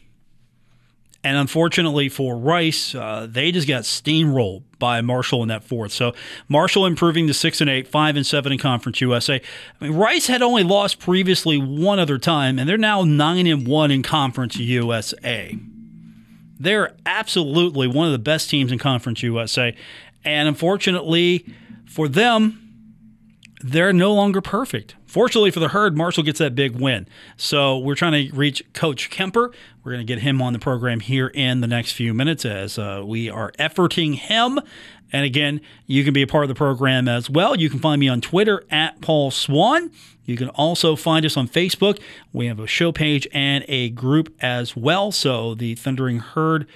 And 1.24 1.36
unfortunately 1.36 2.08
for 2.08 2.36
Rice, 2.36 2.94
uh, 2.94 3.28
they 3.30 3.52
just 3.52 3.68
got 3.68 3.82
steamrolled 3.82 4.64
by 4.78 5.00
Marshall 5.00 5.42
in 5.42 5.48
that 5.48 5.62
fourth. 5.62 5.92
So 5.92 6.14
Marshall 6.48 6.84
improving 6.84 7.28
to 7.28 7.34
six 7.34 7.60
and 7.60 7.70
eight, 7.70 7.86
five 7.86 8.16
and 8.16 8.26
seven 8.26 8.50
in 8.50 8.58
Conference 8.58 9.00
USA. 9.00 9.40
I 9.80 9.84
mean, 9.84 9.96
Rice 9.96 10.26
had 10.26 10.42
only 10.42 10.64
lost 10.64 10.98
previously 10.98 11.58
one 11.58 12.00
other 12.00 12.18
time, 12.18 12.58
and 12.58 12.68
they're 12.68 12.76
now 12.76 13.04
nine 13.04 13.46
and 13.46 13.66
one 13.68 13.92
in 13.92 14.02
Conference 14.02 14.56
USA. 14.56 15.56
They're 16.58 16.94
absolutely 17.06 17.86
one 17.86 18.06
of 18.06 18.12
the 18.12 18.18
best 18.18 18.50
teams 18.50 18.72
in 18.72 18.78
Conference 18.78 19.22
USA, 19.22 19.76
and 20.24 20.48
unfortunately 20.48 21.46
for 21.86 22.08
them, 22.08 22.58
they're 23.62 23.92
no 23.92 24.12
longer 24.12 24.40
perfect. 24.40 24.96
Fortunately 25.06 25.50
for 25.50 25.60
the 25.60 25.68
herd, 25.68 25.96
Marshall 25.96 26.24
gets 26.24 26.38
that 26.38 26.54
big 26.54 26.74
win. 26.74 27.06
So 27.36 27.78
we're 27.78 27.94
trying 27.94 28.28
to 28.28 28.34
reach 28.34 28.62
Coach 28.72 29.10
Kemper. 29.10 29.52
We're 29.84 29.92
going 29.92 30.04
to 30.04 30.10
get 30.10 30.22
him 30.22 30.42
on 30.42 30.52
the 30.52 30.58
program 30.58 31.00
here 31.00 31.28
in 31.28 31.60
the 31.60 31.66
next 31.66 31.92
few 31.92 32.12
minutes 32.12 32.44
as 32.44 32.78
uh, 32.78 33.02
we 33.04 33.30
are 33.30 33.52
efforting 33.52 34.16
him. 34.16 34.58
And 35.12 35.24
again, 35.24 35.60
you 35.86 36.02
can 36.02 36.14
be 36.14 36.22
a 36.22 36.26
part 36.26 36.44
of 36.44 36.48
the 36.48 36.54
program 36.54 37.06
as 37.06 37.28
well. 37.28 37.54
You 37.54 37.68
can 37.68 37.78
find 37.78 38.00
me 38.00 38.08
on 38.08 38.20
Twitter 38.20 38.64
at 38.70 39.00
Paul 39.00 39.30
Swann. 39.30 39.90
You 40.24 40.36
can 40.36 40.48
also 40.50 40.96
find 40.96 41.26
us 41.26 41.36
on 41.36 41.46
Facebook. 41.46 42.00
We 42.32 42.46
have 42.46 42.58
a 42.58 42.66
show 42.66 42.90
page 42.90 43.28
and 43.32 43.64
a 43.68 43.90
group 43.90 44.34
as 44.40 44.74
well. 44.76 45.12
So 45.12 45.54
the 45.54 45.74
Thundering 45.74 46.20
Herd 46.20 46.66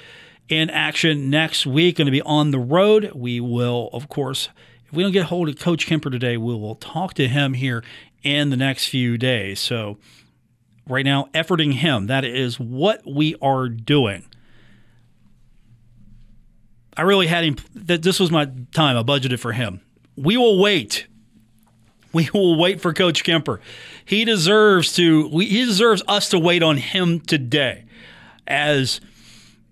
in 0.49 0.71
action 0.71 1.31
next 1.31 1.67
week, 1.67 1.97
going 1.97 2.07
to 2.07 2.13
be 2.13 2.23
on 2.23 2.51
the 2.51 2.59
road. 2.59 3.13
We 3.15 3.41
will, 3.41 3.91
of 3.93 4.09
course, 4.09 4.49
if 4.87 4.93
we 4.93 5.03
don't 5.03 5.13
get 5.13 5.27
hold 5.27 5.49
of 5.49 5.59
Coach 5.59 5.87
Kemper 5.87 6.11
today, 6.11 6.37
we 6.37 6.55
will 6.55 6.77
talk 6.77 7.15
to 7.15 7.29
him 7.29 7.55
here 7.55 7.83
in 8.23 8.51
the 8.51 8.57
next 8.57 8.89
few 8.89 9.19
days. 9.19 9.59
So, 9.59 9.99
right 10.89 11.05
now, 11.05 11.29
efforting 11.35 11.75
him, 11.75 12.07
that 12.07 12.25
is 12.25 12.61
what 12.61 13.03
we 13.07 13.35
are 13.43 13.69
doing. 13.69 14.25
I 16.97 17.03
really 17.03 17.27
had 17.27 17.45
him, 17.45 17.57
that 17.75 18.03
this 18.03 18.21
was 18.21 18.31
my 18.31 18.47
time. 18.73 18.97
I 18.97 19.03
budgeted 19.03 19.39
for 19.39 19.53
him. 19.53 19.81
We 20.17 20.37
will 20.37 20.59
wait. 20.59 21.07
We 22.13 22.31
will 22.33 22.59
wait 22.59 22.81
for 22.81 22.95
Coach 22.95 23.25
Kemper. 23.25 23.61
He 24.05 24.25
deserves 24.25 24.95
to, 24.95 25.29
he 25.41 25.67
deserves 25.67 26.03
us 26.09 26.31
to 26.31 26.39
wait 26.39 26.63
on 26.63 26.79
him 26.79 27.21
today, 27.21 27.85
as 28.47 29.01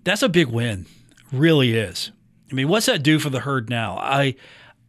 that's 0.05 0.23
a 0.23 0.29
big 0.29 0.49
win. 0.49 0.87
Really 1.33 1.77
is. 1.77 2.13
I 2.51 2.55
mean, 2.55 2.69
what's 2.69 2.87
that 2.87 3.03
do 3.03 3.19
for 3.19 3.31
the 3.31 3.41
herd 3.41 3.69
now? 3.69 3.97
I, 3.99 4.37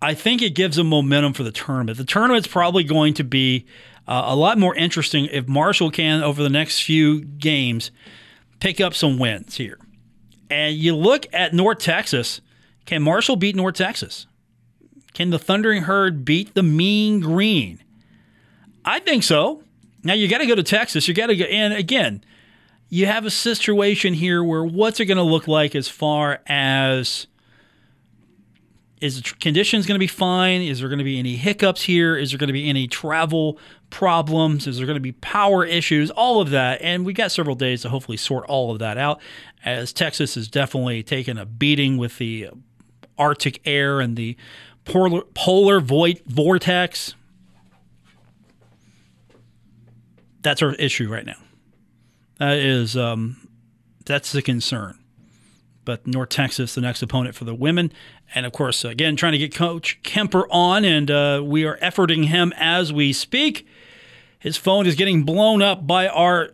I 0.02 0.14
think 0.14 0.42
it 0.42 0.52
gives 0.52 0.78
them 0.78 0.88
momentum 0.88 1.34
for 1.34 1.44
the 1.44 1.52
tournament. 1.52 1.98
The 1.98 2.04
tournament's 2.04 2.48
probably 2.48 2.84
going 2.84 3.14
to 3.16 3.24
be 3.24 3.66
uh, 4.08 4.26
a 4.28 4.36
lot 4.36 4.58
more 4.58 4.76
interesting 4.76 5.26
if 5.26 5.48
Marshall 5.48 5.90
can, 5.90 6.22
over 6.22 6.44
the 6.44 6.50
next 6.50 6.82
few 6.82 7.22
games, 7.22 7.92
pick 8.60 8.80
up 8.80 8.94
some 8.94 9.18
wins 9.18 9.56
here. 9.56 9.80
And 10.50 10.76
you 10.76 10.96
look 10.96 11.26
at 11.34 11.54
North 11.54 11.80
Texas. 11.80 12.42
Can 12.86 13.02
Marshall 13.02 13.36
beat 13.36 13.56
North 13.56 13.76
Texas? 13.76 14.28
Can 15.14 15.32
the 15.32 15.40
Thundering 15.40 15.84
Herd 15.84 16.24
beat 16.26 16.54
the 16.54 16.62
Mean 16.62 17.20
Green? 17.20 17.82
I 18.84 19.00
think 19.00 19.24
so. 19.24 19.64
Now 20.04 20.14
you 20.14 20.28
got 20.28 20.38
to 20.40 20.46
go 20.46 20.54
to 20.54 20.62
Texas. 20.62 21.08
You 21.08 21.16
got 21.16 21.28
to 21.28 21.36
go, 21.36 21.46
and 21.46 21.74
again, 21.74 22.24
you 22.96 23.08
have 23.08 23.26
a 23.26 23.30
situation 23.30 24.14
here 24.14 24.42
where 24.42 24.64
what's 24.64 25.02
it 25.02 25.06
going 25.06 25.18
to 25.18 25.24
look 25.24 25.50
like 25.50 25.76
as 25.76 25.90
far 25.90 26.40
as 26.48 27.28
is 29.02 29.22
the 29.22 29.36
conditions 29.42 29.86
going 29.86 29.96
to 29.96 30.00
be 30.00 30.08
fine? 30.08 30.62
Is 30.62 30.80
there 30.80 30.88
going 30.88 31.00
to 31.00 31.04
be 31.04 31.20
any 31.20 31.36
hiccups 31.36 31.82
here? 31.82 32.16
Is 32.16 32.32
there 32.32 32.38
going 32.38 32.48
to 32.48 32.54
be 32.54 32.70
any 32.70 32.88
travel 32.88 33.60
problems? 33.90 34.66
Is 34.66 34.78
there 34.78 34.86
going 34.86 34.96
to 34.96 35.02
be 35.02 35.12
power 35.12 35.66
issues? 35.66 36.10
All 36.10 36.40
of 36.40 36.52
that. 36.52 36.82
And 36.82 37.06
we 37.06 37.12
got 37.12 37.34
several 37.34 37.58
days 37.58 37.82
to 37.82 37.90
hopefully 37.90 38.16
sort 38.16 38.46
all 38.46 38.72
of 38.72 38.80
that 38.80 38.98
out 38.98 39.20
as 39.66 39.92
Texas 39.92 40.36
has 40.36 40.48
definitely 40.48 41.04
taken 41.04 41.38
a 41.38 41.46
beating 41.46 41.98
with 41.98 42.18
the 42.18 42.48
Arctic 43.18 43.60
air 43.66 44.00
and 44.00 44.16
the 44.16 44.38
polar, 44.86 45.24
polar 45.34 45.82
void, 45.82 46.22
vortex. 46.28 47.14
That's 50.42 50.62
our 50.62 50.76
issue 50.76 51.12
right 51.12 51.26
now. 51.26 51.45
That 52.38 52.58
is, 52.58 52.98
um, 52.98 53.48
that's 54.06 54.32
the 54.32 54.42
concern 54.42 55.00
but 55.86 56.06
North 56.06 56.30
Texas, 56.30 56.76
the 56.76 56.82
next 56.82 57.02
opponent 57.02 57.36
for 57.36 57.46
the 57.46 57.56
women. 57.56 57.94
And 58.34 58.46
of 58.46 58.52
course, 58.52 58.84
again, 58.84 59.16
trying 59.16 59.32
to 59.34 59.38
get 59.38 59.54
Coach 59.54 60.00
Kemper 60.04 60.48
on, 60.50 60.84
and 60.84 61.10
uh, 61.10 61.42
we 61.46 61.64
are 61.64 61.78
efforting 61.78 62.26
him 62.26 62.52
as 62.58 62.92
we 62.92 63.14
speak. 63.14 63.68
His 64.40 64.58
phone 64.58 64.86
is 64.88 64.96
getting 64.96 65.24
blown 65.24 65.62
up 65.62 65.88
by 65.88 66.08
our 66.08 66.50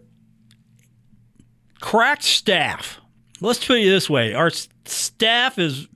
cracked 1.79 2.23
staff. 2.23 3.00
Let's 3.39 3.65
put 3.65 3.79
it 3.79 3.89
this 3.89 4.09
way 4.09 4.33
our 4.33 4.51
staff 4.85 5.57
is 5.57 5.88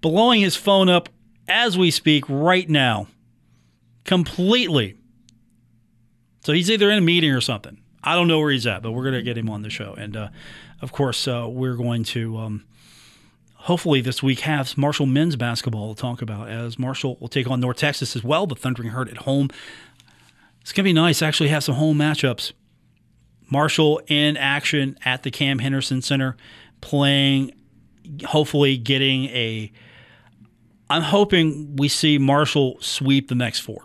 blowing 0.00 0.40
his 0.40 0.54
phone 0.54 0.88
up 0.88 1.08
as 1.48 1.76
we 1.76 1.90
speak 1.90 2.24
right 2.28 2.68
now, 2.68 3.08
completely. 4.04 4.96
So 6.44 6.52
he's 6.52 6.70
either 6.70 6.90
in 6.90 6.98
a 6.98 7.02
meeting 7.02 7.32
or 7.32 7.40
something. 7.40 7.78
I 8.04 8.14
don't 8.14 8.28
know 8.28 8.38
where 8.38 8.50
he's 8.50 8.66
at, 8.66 8.82
but 8.82 8.92
we're 8.92 9.02
going 9.02 9.14
to 9.14 9.22
get 9.22 9.36
him 9.38 9.48
on 9.48 9.62
the 9.62 9.70
show. 9.70 9.94
And 9.94 10.16
uh, 10.16 10.28
of 10.82 10.92
course, 10.92 11.26
uh, 11.26 11.46
we're 11.48 11.74
going 11.74 12.04
to 12.04 12.36
um, 12.36 12.64
hopefully 13.54 14.02
this 14.02 14.22
week 14.22 14.40
have 14.40 14.76
Marshall 14.76 15.06
men's 15.06 15.36
basketball 15.36 15.94
to 15.94 16.00
talk 16.00 16.20
about 16.20 16.50
as 16.50 16.78
Marshall 16.78 17.16
will 17.18 17.28
take 17.28 17.48
on 17.48 17.60
North 17.60 17.78
Texas 17.78 18.14
as 18.14 18.22
well. 18.22 18.46
The 18.46 18.54
Thundering 18.54 18.90
Herd 18.90 19.08
at 19.08 19.18
home. 19.18 19.48
It's 20.60 20.72
going 20.72 20.84
to 20.84 20.88
be 20.88 20.92
nice 20.92 21.20
to 21.20 21.24
actually 21.26 21.48
have 21.48 21.64
some 21.64 21.76
home 21.76 21.98
matchups. 21.98 22.52
Marshall 23.50 24.00
in 24.06 24.36
action 24.36 24.98
at 25.04 25.22
the 25.22 25.30
Cam 25.30 25.58
Henderson 25.58 26.02
Center, 26.02 26.36
playing, 26.80 27.52
hopefully 28.26 28.76
getting 28.76 29.26
a. 29.26 29.72
I'm 30.90 31.02
hoping 31.02 31.76
we 31.76 31.88
see 31.88 32.18
Marshall 32.18 32.76
sweep 32.80 33.28
the 33.28 33.34
next 33.34 33.60
four. 33.60 33.82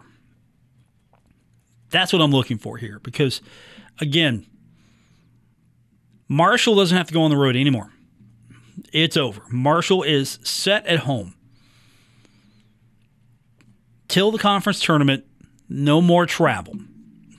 That's 1.89 2.11
what 2.11 2.21
I'm 2.21 2.31
looking 2.31 2.57
for 2.57 2.77
here 2.77 2.99
because, 2.99 3.41
again, 3.99 4.45
Marshall 6.27 6.75
doesn't 6.75 6.95
have 6.97 7.07
to 7.07 7.13
go 7.13 7.23
on 7.23 7.31
the 7.31 7.37
road 7.37 7.55
anymore. 7.55 7.91
It's 8.93 9.17
over. 9.17 9.41
Marshall 9.49 10.03
is 10.03 10.39
set 10.43 10.85
at 10.85 10.99
home. 10.99 11.35
Till 14.07 14.31
the 14.31 14.39
conference 14.39 14.79
tournament, 14.79 15.25
no 15.67 16.01
more 16.01 16.25
travel. 16.25 16.75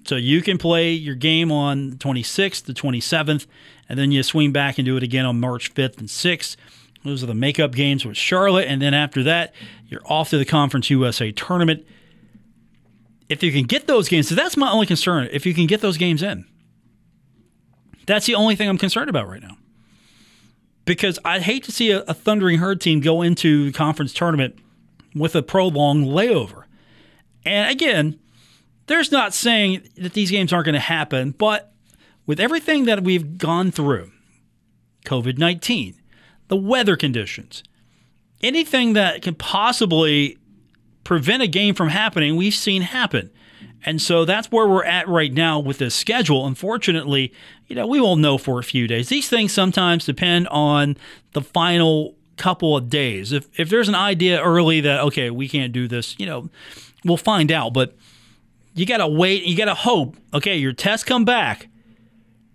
So 0.04 0.16
you 0.16 0.42
can 0.42 0.58
play 0.58 0.92
your 0.92 1.14
game 1.14 1.52
on 1.52 1.90
the 1.90 1.96
26th, 1.96 2.64
the 2.64 2.72
27th, 2.72 3.46
and 3.88 3.98
then 3.98 4.12
you 4.12 4.22
swing 4.22 4.52
back 4.52 4.78
and 4.78 4.84
do 4.84 4.96
it 4.96 5.02
again 5.02 5.24
on 5.24 5.40
March 5.40 5.74
5th 5.74 5.98
and 5.98 6.08
6th. 6.08 6.56
Those 7.04 7.22
are 7.22 7.26
the 7.26 7.34
makeup 7.34 7.72
games 7.72 8.04
with 8.04 8.16
Charlotte. 8.16 8.68
And 8.68 8.80
then 8.80 8.94
after 8.94 9.22
that, 9.24 9.54
you're 9.88 10.02
off 10.04 10.30
to 10.30 10.38
the 10.38 10.44
Conference 10.44 10.90
USA 10.90 11.32
tournament. 11.32 11.86
If 13.28 13.42
you 13.42 13.52
can 13.52 13.64
get 13.64 13.86
those 13.86 14.08
games, 14.08 14.28
so 14.28 14.34
that's 14.34 14.56
my 14.56 14.70
only 14.70 14.86
concern. 14.86 15.28
If 15.32 15.46
you 15.46 15.54
can 15.54 15.66
get 15.66 15.80
those 15.80 15.96
games 15.96 16.22
in, 16.22 16.44
that's 18.10 18.26
the 18.26 18.34
only 18.34 18.56
thing 18.56 18.68
I'm 18.68 18.78
concerned 18.78 19.10
about 19.10 19.28
right 19.28 19.42
now 19.42 19.56
because 20.84 21.18
I'd 21.24 21.42
hate 21.42 21.64
to 21.64 21.72
see 21.72 21.90
a, 21.92 22.00
a 22.02 22.14
Thundering 22.14 22.58
Herd 22.58 22.80
team 22.80 23.00
go 23.00 23.22
into 23.22 23.66
the 23.66 23.72
conference 23.72 24.12
tournament 24.12 24.58
with 25.14 25.34
a 25.34 25.42
prolonged 25.42 26.06
layover. 26.06 26.64
And 27.44 27.70
again, 27.70 28.18
there's 28.86 29.12
not 29.12 29.32
saying 29.34 29.88
that 29.96 30.14
these 30.14 30.30
games 30.30 30.52
aren't 30.52 30.66
going 30.66 30.74
to 30.74 30.80
happen, 30.80 31.30
but 31.32 31.72
with 32.26 32.40
everything 32.40 32.84
that 32.86 33.02
we've 33.04 33.38
gone 33.38 33.70
through 33.70 34.10
COVID 35.04 35.38
19, 35.38 35.94
the 36.48 36.56
weather 36.56 36.96
conditions, 36.96 37.62
anything 38.42 38.94
that 38.94 39.22
can 39.22 39.34
possibly 39.34 40.38
prevent 41.04 41.42
a 41.42 41.46
game 41.46 41.74
from 41.74 41.88
happening, 41.88 42.36
we've 42.36 42.54
seen 42.54 42.82
happen. 42.82 43.30
And 43.84 44.00
so 44.00 44.24
that's 44.24 44.50
where 44.52 44.66
we're 44.66 44.84
at 44.84 45.08
right 45.08 45.32
now 45.32 45.58
with 45.58 45.78
this 45.78 45.94
schedule. 45.94 46.46
Unfortunately, 46.46 47.32
you 47.66 47.76
know, 47.76 47.86
we 47.86 48.00
won't 48.00 48.20
know 48.20 48.36
for 48.36 48.58
a 48.58 48.64
few 48.64 48.86
days. 48.86 49.08
These 49.08 49.28
things 49.28 49.52
sometimes 49.52 50.04
depend 50.04 50.48
on 50.48 50.96
the 51.32 51.40
final 51.40 52.14
couple 52.36 52.76
of 52.76 52.88
days. 52.88 53.32
If 53.32 53.48
if 53.58 53.68
there's 53.68 53.88
an 53.88 53.94
idea 53.94 54.42
early 54.42 54.80
that 54.80 55.00
okay, 55.00 55.30
we 55.30 55.48
can't 55.48 55.72
do 55.72 55.88
this, 55.88 56.18
you 56.18 56.26
know, 56.26 56.50
we'll 57.04 57.16
find 57.16 57.50
out, 57.52 57.72
but 57.72 57.96
you 58.74 58.86
got 58.86 58.98
to 58.98 59.08
wait, 59.08 59.44
you 59.44 59.56
got 59.56 59.66
to 59.66 59.74
hope, 59.74 60.16
okay, 60.32 60.56
your 60.56 60.72
tests 60.72 61.04
come 61.04 61.24
back. 61.24 61.68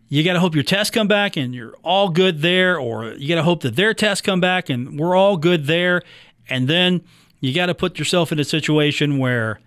You 0.08 0.24
got 0.24 0.34
to 0.34 0.40
hope 0.40 0.54
your 0.54 0.64
tests 0.64 0.92
come 0.92 1.08
back 1.08 1.36
and 1.36 1.54
you're 1.54 1.76
all 1.84 2.10
good 2.10 2.42
there 2.42 2.80
or 2.80 3.14
you 3.14 3.28
got 3.28 3.36
to 3.36 3.44
hope 3.44 3.62
that 3.64 3.76
their 3.76 3.94
tests 3.94 4.22
come 4.22 4.40
back 4.40 4.70
and 4.70 5.00
we're 5.00 5.16
all 5.16 5.36
good 5.36 5.66
there 5.66 6.04
and 6.48 6.68
then 6.68 7.02
you 7.42 7.54
got 7.54 7.66
to 7.66 7.76
put 7.76 7.98
yourself 8.00 8.32
in 8.32 8.40
a 8.40 8.44
situation 8.44 9.18
where 9.18 9.60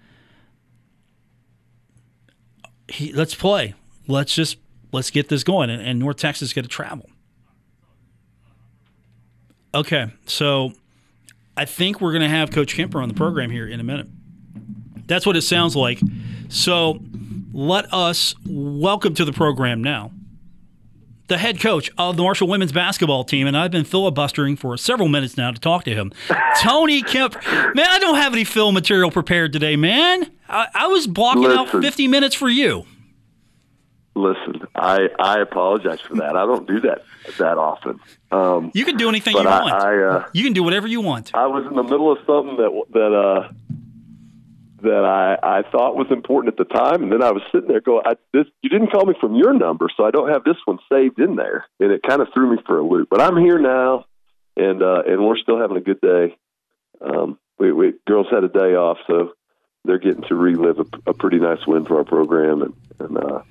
he, 2.88 3.12
let's 3.12 3.34
play. 3.34 3.74
Let's 4.06 4.34
just 4.34 4.58
let's 4.92 5.10
get 5.10 5.28
this 5.28 5.44
going. 5.44 5.70
And, 5.70 5.82
and 5.82 5.98
North 5.98 6.16
Texas 6.16 6.52
got 6.52 6.62
to 6.62 6.68
travel. 6.68 7.08
Okay, 9.74 10.10
so 10.26 10.72
I 11.56 11.66
think 11.66 12.00
we're 12.00 12.12
going 12.12 12.22
to 12.22 12.28
have 12.28 12.50
Coach 12.50 12.74
Kemper 12.74 13.00
on 13.00 13.08
the 13.08 13.14
program 13.14 13.50
here 13.50 13.66
in 13.68 13.80
a 13.80 13.84
minute. 13.84 14.08
That's 15.06 15.26
what 15.26 15.36
it 15.36 15.42
sounds 15.42 15.76
like. 15.76 16.00
So 16.48 17.00
let 17.52 17.92
us 17.92 18.34
welcome 18.46 19.14
to 19.14 19.24
the 19.24 19.32
program 19.32 19.82
now 19.82 20.12
the 21.28 21.38
head 21.38 21.60
coach 21.60 21.90
of 21.96 22.16
the 22.16 22.22
Marshall 22.22 22.48
women's 22.48 22.72
basketball 22.72 23.22
team, 23.22 23.46
and 23.46 23.56
I've 23.56 23.70
been 23.70 23.84
filibustering 23.84 24.56
for 24.56 24.76
several 24.76 25.08
minutes 25.08 25.36
now 25.36 25.50
to 25.50 25.60
talk 25.60 25.84
to 25.84 25.94
him. 25.94 26.12
Tony 26.60 27.02
Kemp, 27.02 27.36
man, 27.46 27.86
I 27.86 27.98
don't 27.98 28.16
have 28.16 28.32
any 28.32 28.44
film 28.44 28.74
material 28.74 29.10
prepared 29.10 29.52
today, 29.52 29.76
man. 29.76 30.30
I, 30.48 30.66
I 30.74 30.86
was 30.88 31.06
blocking 31.06 31.42
listen, 31.42 31.58
out 31.58 31.70
50 31.70 32.08
minutes 32.08 32.34
for 32.34 32.48
you. 32.48 32.84
Listen, 34.14 34.62
I 34.74 35.08
I 35.20 35.40
apologize 35.40 36.00
for 36.00 36.16
that. 36.16 36.34
I 36.34 36.44
don't 36.44 36.66
do 36.66 36.80
that 36.80 37.04
that 37.38 37.56
often. 37.56 38.00
Um, 38.32 38.72
you 38.74 38.84
can 38.84 38.96
do 38.96 39.08
anything 39.08 39.36
you 39.36 39.46
I, 39.46 39.62
want. 39.62 39.74
I, 39.74 40.02
uh, 40.02 40.28
you 40.32 40.42
can 40.42 40.54
do 40.54 40.64
whatever 40.64 40.88
you 40.88 41.00
want. 41.00 41.32
I 41.34 41.46
was 41.46 41.64
in 41.66 41.76
the 41.76 41.84
middle 41.84 42.10
of 42.10 42.18
something 42.26 42.56
that 42.56 42.84
that 42.94 43.14
uh, 43.14 43.52
that 44.82 45.04
I, 45.04 45.58
I 45.58 45.62
thought 45.70 45.96
was 45.96 46.10
important 46.10 46.58
at 46.58 46.68
the 46.68 46.74
time, 46.74 47.02
and 47.02 47.12
then 47.12 47.22
I 47.22 47.32
was 47.32 47.42
sitting 47.52 47.68
there 47.68 47.80
going, 47.80 48.02
I, 48.06 48.14
"This 48.32 48.46
you 48.62 48.70
didn't 48.70 48.90
call 48.90 49.06
me 49.06 49.14
from 49.20 49.34
your 49.34 49.52
number, 49.52 49.88
so 49.96 50.04
I 50.04 50.10
don't 50.10 50.30
have 50.30 50.44
this 50.44 50.56
one 50.64 50.78
saved 50.90 51.18
in 51.18 51.36
there," 51.36 51.66
and 51.80 51.90
it 51.90 52.02
kind 52.02 52.22
of 52.22 52.28
threw 52.32 52.50
me 52.50 52.62
for 52.66 52.78
a 52.78 52.86
loop. 52.86 53.08
But 53.10 53.20
I'm 53.20 53.36
here 53.36 53.58
now, 53.58 54.06
and 54.56 54.82
uh, 54.82 55.02
and 55.06 55.24
we're 55.24 55.38
still 55.38 55.60
having 55.60 55.76
a 55.76 55.80
good 55.80 56.00
day. 56.00 56.36
Um, 57.00 57.38
we, 57.58 57.72
we 57.72 57.94
girls 58.06 58.26
had 58.30 58.44
a 58.44 58.48
day 58.48 58.74
off, 58.74 58.98
so 59.06 59.32
they're 59.84 59.98
getting 59.98 60.22
to 60.24 60.34
relive 60.34 60.78
a, 60.78 61.10
a 61.10 61.14
pretty 61.14 61.38
nice 61.38 61.66
win 61.66 61.84
for 61.84 61.98
our 61.98 62.04
program, 62.04 62.62
and, 62.62 62.74
and 63.00 63.18
uh, 63.18 63.42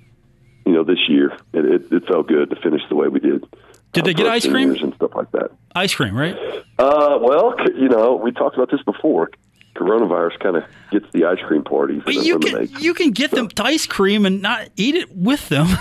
you 0.65 0.73
know 0.73 0.83
this 0.83 1.09
year 1.09 1.37
it, 1.53 1.65
it, 1.65 1.91
it 1.91 2.07
felt 2.07 2.27
good 2.27 2.49
to 2.51 2.55
finish 2.57 2.81
the 2.89 2.95
way 2.95 3.07
we 3.07 3.19
did. 3.19 3.45
Did 3.93 4.05
they 4.05 4.13
get 4.13 4.27
ice 4.27 4.45
cream 4.45 4.75
and 4.75 4.93
stuff 4.95 5.15
like 5.15 5.31
that? 5.31 5.51
Ice 5.75 5.95
cream, 5.95 6.15
right? 6.15 6.35
Uh, 6.77 7.17
well, 7.21 7.55
you 7.75 7.89
know, 7.89 8.15
we 8.15 8.31
talked 8.31 8.55
about 8.55 8.69
this 8.69 8.83
before 8.83 9.31
coronavirus 9.77 10.39
kind 10.39 10.57
of 10.57 10.63
gets 10.91 11.05
the 11.11 11.25
ice 11.25 11.39
cream 11.47 11.63
parties. 11.63 12.01
But 12.03 12.15
you 12.15 12.39
can 12.39 12.67
you 12.79 12.93
can 12.93 13.11
get 13.11 13.31
so. 13.31 13.37
them 13.37 13.49
ice 13.59 13.85
cream 13.85 14.25
and 14.25 14.41
not 14.41 14.69
eat 14.75 14.95
it 14.95 15.15
with 15.15 15.49
them. 15.49 15.67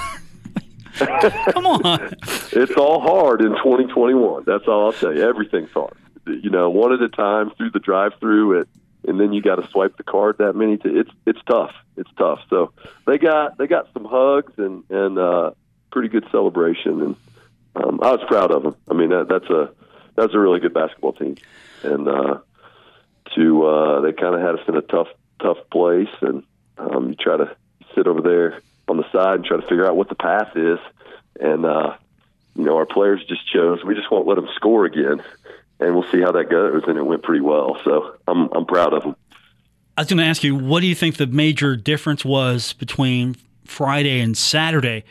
Come 0.97 1.67
on. 1.67 2.17
It's 2.53 2.73
all 2.73 3.01
hard 3.01 3.43
in 3.43 3.51
2021. 3.51 4.45
That's 4.47 4.67
all 4.67 4.87
I'll 4.87 4.93
tell 4.93 5.15
you. 5.15 5.23
Everything's 5.23 5.71
hard. 5.71 5.97
You 6.27 6.51
know, 6.51 6.71
one 6.71 6.93
at 6.93 7.03
a 7.03 7.09
time 7.09 7.51
through 7.51 7.71
the 7.71 7.79
drive-through 7.79 8.61
it, 8.61 8.69
and 9.07 9.21
then 9.21 9.33
you 9.33 9.43
got 9.43 9.57
to 9.57 9.69
swipe 9.69 9.97
the 9.97 10.03
card 10.03 10.39
that 10.39 10.55
many. 10.55 10.79
To, 10.79 11.01
it's 11.01 11.11
it's 11.27 11.41
tough. 11.47 11.73
It's 11.97 12.11
tough. 12.17 12.41
So 12.49 12.73
they 13.07 13.19
got 13.19 13.59
they 13.59 13.67
got 13.67 13.89
some 13.93 14.05
hugs 14.05 14.53
and 14.57 14.85
and 14.91 15.19
uh, 15.19 15.51
pretty 15.93 16.09
good 16.09 16.27
celebration, 16.31 17.03
and 17.03 17.17
um, 17.77 18.01
I 18.03 18.13
was 18.13 18.21
proud 18.27 18.51
of 18.51 18.63
them. 18.63 18.77
I 18.91 18.95
mean, 18.95 19.11
that, 19.11 19.29
that's 19.29 19.49
a 19.51 19.71
that's 20.17 20.35
a 20.35 20.39
really 20.39 20.61
good 20.61 20.75
basketball 20.75 21.13
team, 21.13 21.37
and 21.83 22.09
uh, 22.09 22.39
to 23.35 23.67
uh, 23.67 24.01
they 24.01 24.13
kind 24.13 24.35
of 24.35 24.41
had 24.41 24.55
us 24.55 24.69
in 24.69 24.77
a 24.77 24.83
tough 24.83 25.09
tough 25.41 25.59
place, 25.71 26.09
and 26.21 26.43
um, 26.79 27.11
you 27.11 27.15
try 27.15 27.37
to 27.37 27.57
sit 27.95 28.07
over 28.07 28.21
there 28.21 28.61
on 28.89 28.97
the 28.97 29.11
side 29.11 29.37
and 29.37 29.45
try 29.45 29.57
to 29.57 29.67
figure 29.67 29.87
out 29.87 29.97
what 29.97 30.09
the 30.09 30.15
path 30.15 30.57
is, 30.57 30.79
and 31.41 31.65
uh, 31.65 31.97
you 32.55 32.65
know 32.65 32.77
our 32.77 32.87
players 32.87 33.25
just 33.29 33.47
chose 33.53 33.85
we 33.85 33.95
just 33.95 34.11
won't 34.11 34.27
let 34.27 34.37
them 34.37 34.49
score 34.55 34.85
again, 34.85 35.23
and 35.81 35.95
we'll 35.95 36.11
see 36.11 36.21
how 36.21 36.33
that 36.33 36.51
goes, 36.51 36.85
and 36.87 36.99
it 36.99 37.03
went 37.03 37.23
pretty 37.23 37.43
well, 37.43 37.79
so 37.85 38.17
I'm 38.27 38.49
I'm 38.53 38.67
proud 38.67 38.93
of 38.93 39.03
them. 39.03 39.17
I 39.97 40.03
was 40.03 40.09
going 40.09 40.19
to 40.19 40.25
ask 40.25 40.45
you, 40.45 40.55
what 40.55 40.81
do 40.81 40.87
you 40.87 40.95
think 40.95 41.17
the 41.17 41.27
major 41.27 41.75
difference 41.75 42.23
was 42.23 42.75
between 42.75 43.35
Friday 43.65 44.21
and 44.21 44.37
Saturday? 44.37 45.05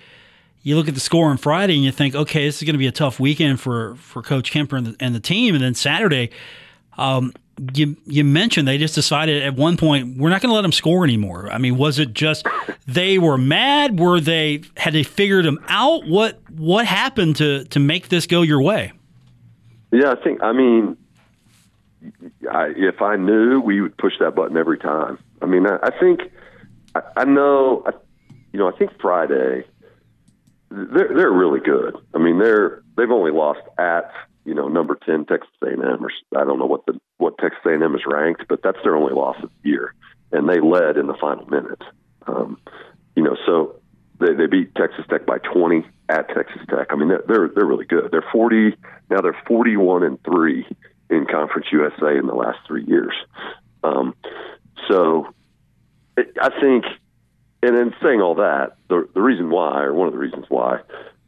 You 0.61 0.75
look 0.75 0.87
at 0.87 0.93
the 0.93 0.99
score 0.99 1.29
on 1.29 1.37
Friday 1.37 1.73
and 1.73 1.83
you 1.83 1.91
think, 1.91 2.13
okay, 2.13 2.45
this 2.45 2.57
is 2.57 2.63
going 2.63 2.75
to 2.75 2.79
be 2.79 2.85
a 2.85 2.91
tough 2.91 3.19
weekend 3.19 3.59
for, 3.59 3.95
for 3.95 4.21
Coach 4.21 4.51
Kemper 4.51 4.75
and 4.75 4.87
the, 4.87 4.95
and 4.99 5.15
the 5.15 5.19
team. 5.19 5.55
And 5.55 5.63
then 5.63 5.73
Saturday, 5.73 6.29
um, 6.97 7.33
you 7.73 7.95
you 8.05 8.23
mentioned 8.23 8.67
they 8.67 8.77
just 8.77 8.95
decided 8.95 9.43
at 9.43 9.55
one 9.55 9.77
point 9.77 10.17
we're 10.17 10.29
not 10.29 10.41
going 10.41 10.49
to 10.49 10.55
let 10.55 10.63
them 10.63 10.71
score 10.71 11.03
anymore. 11.03 11.49
I 11.51 11.57
mean, 11.57 11.77
was 11.77 11.99
it 11.99 12.13
just 12.13 12.47
they 12.85 13.17
were 13.17 13.37
mad? 13.37 13.99
Were 13.99 14.19
they 14.19 14.63
had 14.77 14.93
they 14.93 15.03
figured 15.03 15.45
them 15.45 15.59
out? 15.67 16.05
What 16.05 16.39
what 16.51 16.85
happened 16.85 17.37
to 17.37 17.65
to 17.65 17.79
make 17.79 18.09
this 18.09 18.27
go 18.27 18.41
your 18.41 18.61
way? 18.61 18.91
Yeah, 19.91 20.11
I 20.11 20.15
think 20.21 20.43
I 20.43 20.51
mean, 20.51 20.97
I, 22.51 22.73
if 22.75 23.01
I 23.01 23.15
knew, 23.15 23.59
we 23.61 23.81
would 23.81 23.97
push 23.97 24.13
that 24.19 24.35
button 24.35 24.57
every 24.57 24.77
time. 24.77 25.17
I 25.41 25.45
mean, 25.45 25.65
I, 25.65 25.77
I 25.81 25.99
think 25.99 26.21
I, 26.93 27.01
I 27.17 27.25
know. 27.25 27.83
I, 27.85 27.91
you 28.51 28.59
know, 28.59 28.69
I 28.69 28.77
think 28.77 28.91
Friday 29.01 29.65
they're 30.69 31.13
they're 31.13 31.31
really 31.31 31.59
good. 31.59 31.95
I 32.13 32.17
mean, 32.17 32.39
they're 32.39 32.83
they've 32.97 33.11
only 33.11 33.31
lost 33.31 33.61
at 33.77 34.11
you 34.45 34.53
know 34.53 34.67
number 34.67 34.97
ten 35.05 35.25
Texas 35.25 35.51
A&M 35.63 35.81
or 35.81 36.11
I 36.35 36.45
don't 36.45 36.59
know 36.59 36.65
what 36.65 36.85
the 36.85 36.99
what 37.17 37.37
Texas 37.37 37.61
A&M 37.65 37.95
is 37.95 38.01
ranked, 38.05 38.47
but 38.47 38.61
that's 38.63 38.77
their 38.83 38.95
only 38.95 39.13
loss 39.13 39.37
of 39.43 39.49
the 39.49 39.69
year, 39.69 39.93
and 40.31 40.47
they 40.47 40.59
led 40.59 40.97
in 40.97 41.07
the 41.07 41.17
final 41.19 41.45
minute. 41.47 41.81
Um, 42.27 42.57
you 43.15 43.23
know, 43.23 43.35
so 43.45 43.75
they, 44.19 44.33
they 44.33 44.47
beat 44.47 44.73
Texas 44.75 45.05
Tech 45.09 45.25
by 45.25 45.37
20 45.39 45.85
at 46.09 46.27
Texas 46.29 46.61
Tech. 46.69 46.87
I 46.89 46.95
mean, 46.95 47.09
they're 47.09 47.23
they're, 47.27 47.49
they're 47.53 47.65
really 47.65 47.85
good. 47.85 48.09
They're 48.11 48.25
40 48.31 48.75
now. 49.09 49.21
They're 49.21 49.37
41 49.47 50.03
and 50.03 50.23
three 50.23 50.65
in 51.09 51.25
Conference 51.25 51.67
USA 51.71 52.17
in 52.17 52.27
the 52.27 52.35
last 52.35 52.59
three 52.67 52.85
years. 52.85 53.13
Um, 53.83 54.15
so 54.87 55.33
it, 56.17 56.35
I 56.41 56.49
think, 56.59 56.85
and 57.61 57.75
in 57.75 57.93
saying 58.01 58.21
all 58.21 58.35
that, 58.35 58.77
the 58.89 59.07
the 59.13 59.21
reason 59.21 59.49
why, 59.49 59.83
or 59.83 59.93
one 59.93 60.07
of 60.07 60.13
the 60.13 60.19
reasons 60.19 60.45
why, 60.49 60.79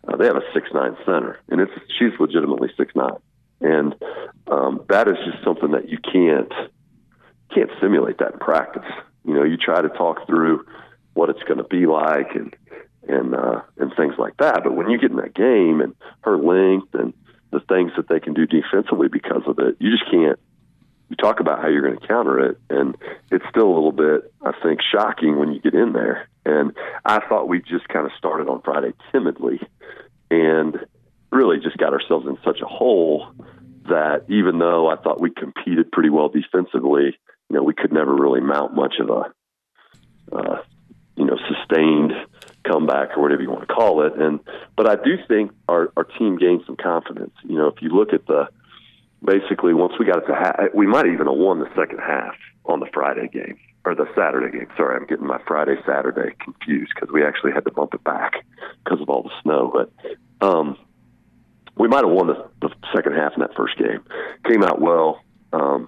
uh, 0.07 0.15
they 0.15 0.25
have 0.25 0.37
a 0.37 0.53
six 0.53 0.69
nine 0.73 0.95
center, 1.05 1.39
and 1.49 1.61
it's 1.61 1.71
she's 1.99 2.11
legitimately 2.19 2.69
six 2.77 2.95
nine, 2.95 3.17
and 3.61 3.95
um, 4.47 4.83
that 4.89 5.07
is 5.07 5.15
just 5.25 5.43
something 5.43 5.71
that 5.71 5.89
you 5.89 5.97
can't 5.97 6.51
can't 7.53 7.69
simulate 7.81 8.19
that 8.19 8.33
in 8.33 8.39
practice. 8.39 8.89
You 9.25 9.33
know, 9.33 9.43
you 9.43 9.57
try 9.57 9.81
to 9.81 9.89
talk 9.89 10.25
through 10.27 10.65
what 11.13 11.29
it's 11.29 11.43
going 11.43 11.57
to 11.57 11.63
be 11.63 11.85
like 11.85 12.35
and 12.35 12.55
and 13.07 13.35
uh, 13.35 13.61
and 13.77 13.91
things 13.95 14.15
like 14.17 14.37
that, 14.37 14.63
but 14.63 14.75
when 14.75 14.89
you 14.89 14.97
get 14.97 15.11
in 15.11 15.17
that 15.17 15.33
game 15.33 15.81
and 15.81 15.95
her 16.21 16.37
length 16.37 16.93
and 16.93 17.13
the 17.51 17.59
things 17.61 17.91
that 17.95 18.09
they 18.09 18.19
can 18.19 18.33
do 18.33 18.45
defensively 18.45 19.07
because 19.07 19.43
of 19.47 19.57
it, 19.59 19.77
you 19.79 19.91
just 19.91 20.09
can't. 20.11 20.39
You 21.09 21.15
talk 21.15 21.39
about 21.39 21.61
how 21.61 21.69
you're 21.69 21.81
going 21.81 21.99
to 21.99 22.07
counter 22.07 22.39
it, 22.49 22.57
and 22.69 22.97
it's 23.31 23.45
still 23.49 23.67
a 23.67 23.73
little 23.73 23.93
bit, 23.93 24.31
I 24.41 24.51
think, 24.61 24.81
shocking 24.81 25.39
when 25.39 25.53
you 25.53 25.61
get 25.61 25.73
in 25.73 25.93
there. 25.93 26.27
And 26.45 26.73
I 27.05 27.19
thought 27.27 27.47
we 27.47 27.61
just 27.61 27.87
kind 27.87 28.05
of 28.05 28.11
started 28.17 28.49
on 28.49 28.61
Friday 28.61 28.93
timidly, 29.11 29.61
and 30.29 30.85
really 31.31 31.57
just 31.59 31.77
got 31.77 31.93
ourselves 31.93 32.27
in 32.27 32.37
such 32.43 32.59
a 32.61 32.65
hole 32.65 33.27
that 33.87 34.25
even 34.29 34.59
though 34.59 34.89
I 34.89 34.97
thought 34.97 35.21
we 35.21 35.31
competed 35.31 35.91
pretty 35.91 36.09
well 36.09 36.29
defensively, 36.29 37.17
you 37.49 37.55
know, 37.55 37.63
we 37.63 37.73
could 37.73 37.93
never 37.93 38.13
really 38.13 38.41
mount 38.41 38.75
much 38.75 38.95
of 38.99 39.09
a, 39.09 40.35
uh, 40.35 40.61
you 41.15 41.25
know, 41.25 41.37
sustained 41.47 42.11
comeback 42.65 43.17
or 43.17 43.21
whatever 43.21 43.41
you 43.41 43.49
want 43.49 43.67
to 43.67 43.73
call 43.73 44.05
it. 44.05 44.13
And 44.17 44.39
but 44.75 44.87
I 44.87 44.95
do 44.95 45.15
think 45.27 45.51
our 45.67 45.91
our 45.95 46.03
team 46.03 46.37
gained 46.37 46.63
some 46.65 46.75
confidence. 46.75 47.33
You 47.43 47.57
know, 47.57 47.67
if 47.67 47.81
you 47.81 47.89
look 47.89 48.13
at 48.13 48.25
the 48.27 48.49
basically 49.24 49.74
once 49.74 49.93
we 50.00 50.05
got 50.05 50.24
it 50.24 50.27
to 50.27 50.36
half, 50.36 50.55
we 50.74 50.88
might 50.88 51.07
even 51.07 51.27
have 51.27 51.38
won 51.38 51.59
the 51.59 51.69
second 51.75 52.00
half 52.00 52.36
on 52.65 52.79
the 52.79 52.88
Friday 52.93 53.27
game 53.27 53.57
or 53.86 53.95
the 53.95 54.05
Saturday 54.15 54.55
game. 54.57 54.67
Sorry, 54.75 54.95
I'm 54.95 55.07
getting 55.07 55.25
my 55.25 55.39
Friday 55.47 55.75
Saturday 55.86 56.36
confused 56.43 56.91
because 56.93 57.12
we 57.13 57.24
actually 57.24 57.51
had 57.53 57.65
to 57.65 57.71
bump 57.71 57.93
it 57.93 58.03
back 58.03 58.33
because 58.83 59.01
of 59.01 59.09
all 59.09 59.24
the 59.24 59.31
snow. 59.41 59.71
But 59.74 60.45
um, 60.45 60.77
we 61.77 61.88
might 61.88 62.03
have 62.03 62.13
won 62.13 62.27
the, 62.27 62.50
the 62.62 62.69
second 62.95 63.13
half 63.13 63.33
in 63.33 63.39
that 63.39 63.55
first 63.55 63.77
game. 63.77 64.03
Came 64.45 64.63
out 64.63 64.81
well 64.81 65.21
um, 65.53 65.88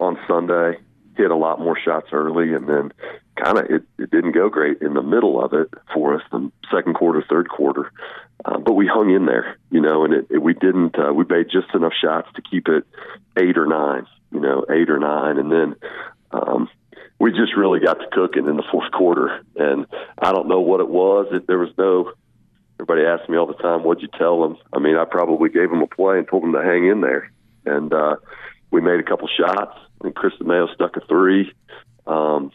on 0.00 0.18
Sunday. 0.26 0.78
Hit 1.16 1.30
a 1.30 1.36
lot 1.36 1.60
more 1.60 1.78
shots 1.78 2.08
early, 2.12 2.52
and 2.52 2.68
then 2.68 2.92
kind 3.36 3.58
of 3.58 3.64
it, 3.66 3.82
it 3.98 4.10
didn't 4.10 4.32
go 4.32 4.48
great 4.48 4.80
in 4.80 4.94
the 4.94 5.02
middle 5.02 5.42
of 5.42 5.52
it 5.52 5.68
for 5.92 6.14
us. 6.14 6.22
The 6.30 6.50
second 6.70 6.94
quarter, 6.94 7.24
third 7.28 7.48
quarter, 7.48 7.92
uh, 8.44 8.58
but 8.58 8.74
we 8.74 8.86
hung 8.86 9.10
in 9.10 9.26
there, 9.26 9.56
you 9.70 9.80
know, 9.80 10.04
and 10.04 10.14
it, 10.14 10.26
it, 10.30 10.42
we 10.42 10.54
didn't. 10.54 10.98
Uh, 10.98 11.12
we 11.12 11.24
made 11.28 11.46
just 11.50 11.74
enough 11.74 11.92
shots 12.00 12.28
to 12.36 12.42
keep 12.42 12.68
it 12.68 12.84
eight 13.36 13.56
or 13.58 13.66
nine, 13.66 14.06
you 14.32 14.40
know, 14.40 14.64
eight 14.70 14.90
or 14.90 14.98
nine, 14.98 15.38
and 15.38 15.50
then 15.50 15.76
um, 16.30 16.68
we 17.18 17.30
just 17.30 17.56
really 17.56 17.80
got 17.80 17.94
to 17.94 18.06
cooking 18.12 18.46
in 18.46 18.56
the 18.56 18.64
fourth 18.70 18.90
quarter. 18.92 19.40
And 19.56 19.86
I 20.18 20.32
don't 20.32 20.48
know 20.48 20.60
what 20.60 20.80
it 20.80 20.88
was. 20.88 21.28
It, 21.32 21.46
there 21.46 21.58
was 21.58 21.70
no. 21.78 22.12
Everybody 22.78 23.06
asks 23.06 23.28
me 23.28 23.38
all 23.38 23.46
the 23.46 23.54
time, 23.54 23.84
"What'd 23.84 24.02
you 24.02 24.18
tell 24.18 24.42
them?" 24.42 24.58
I 24.72 24.78
mean, 24.78 24.96
I 24.96 25.04
probably 25.04 25.48
gave 25.48 25.70
them 25.70 25.82
a 25.82 25.86
play 25.86 26.18
and 26.18 26.28
told 26.28 26.42
them 26.42 26.52
to 26.52 26.62
hang 26.62 26.86
in 26.86 27.00
there, 27.00 27.30
and 27.64 27.92
uh, 27.92 28.16
we 28.70 28.80
made 28.80 29.00
a 29.00 29.04
couple 29.04 29.28
shots. 29.28 29.78
And 30.02 30.14
Kristen 30.14 30.46
Mayo 30.46 30.68
stuck 30.74 30.96
a 30.96 31.00
three. 31.00 31.52
Um, 32.06 32.52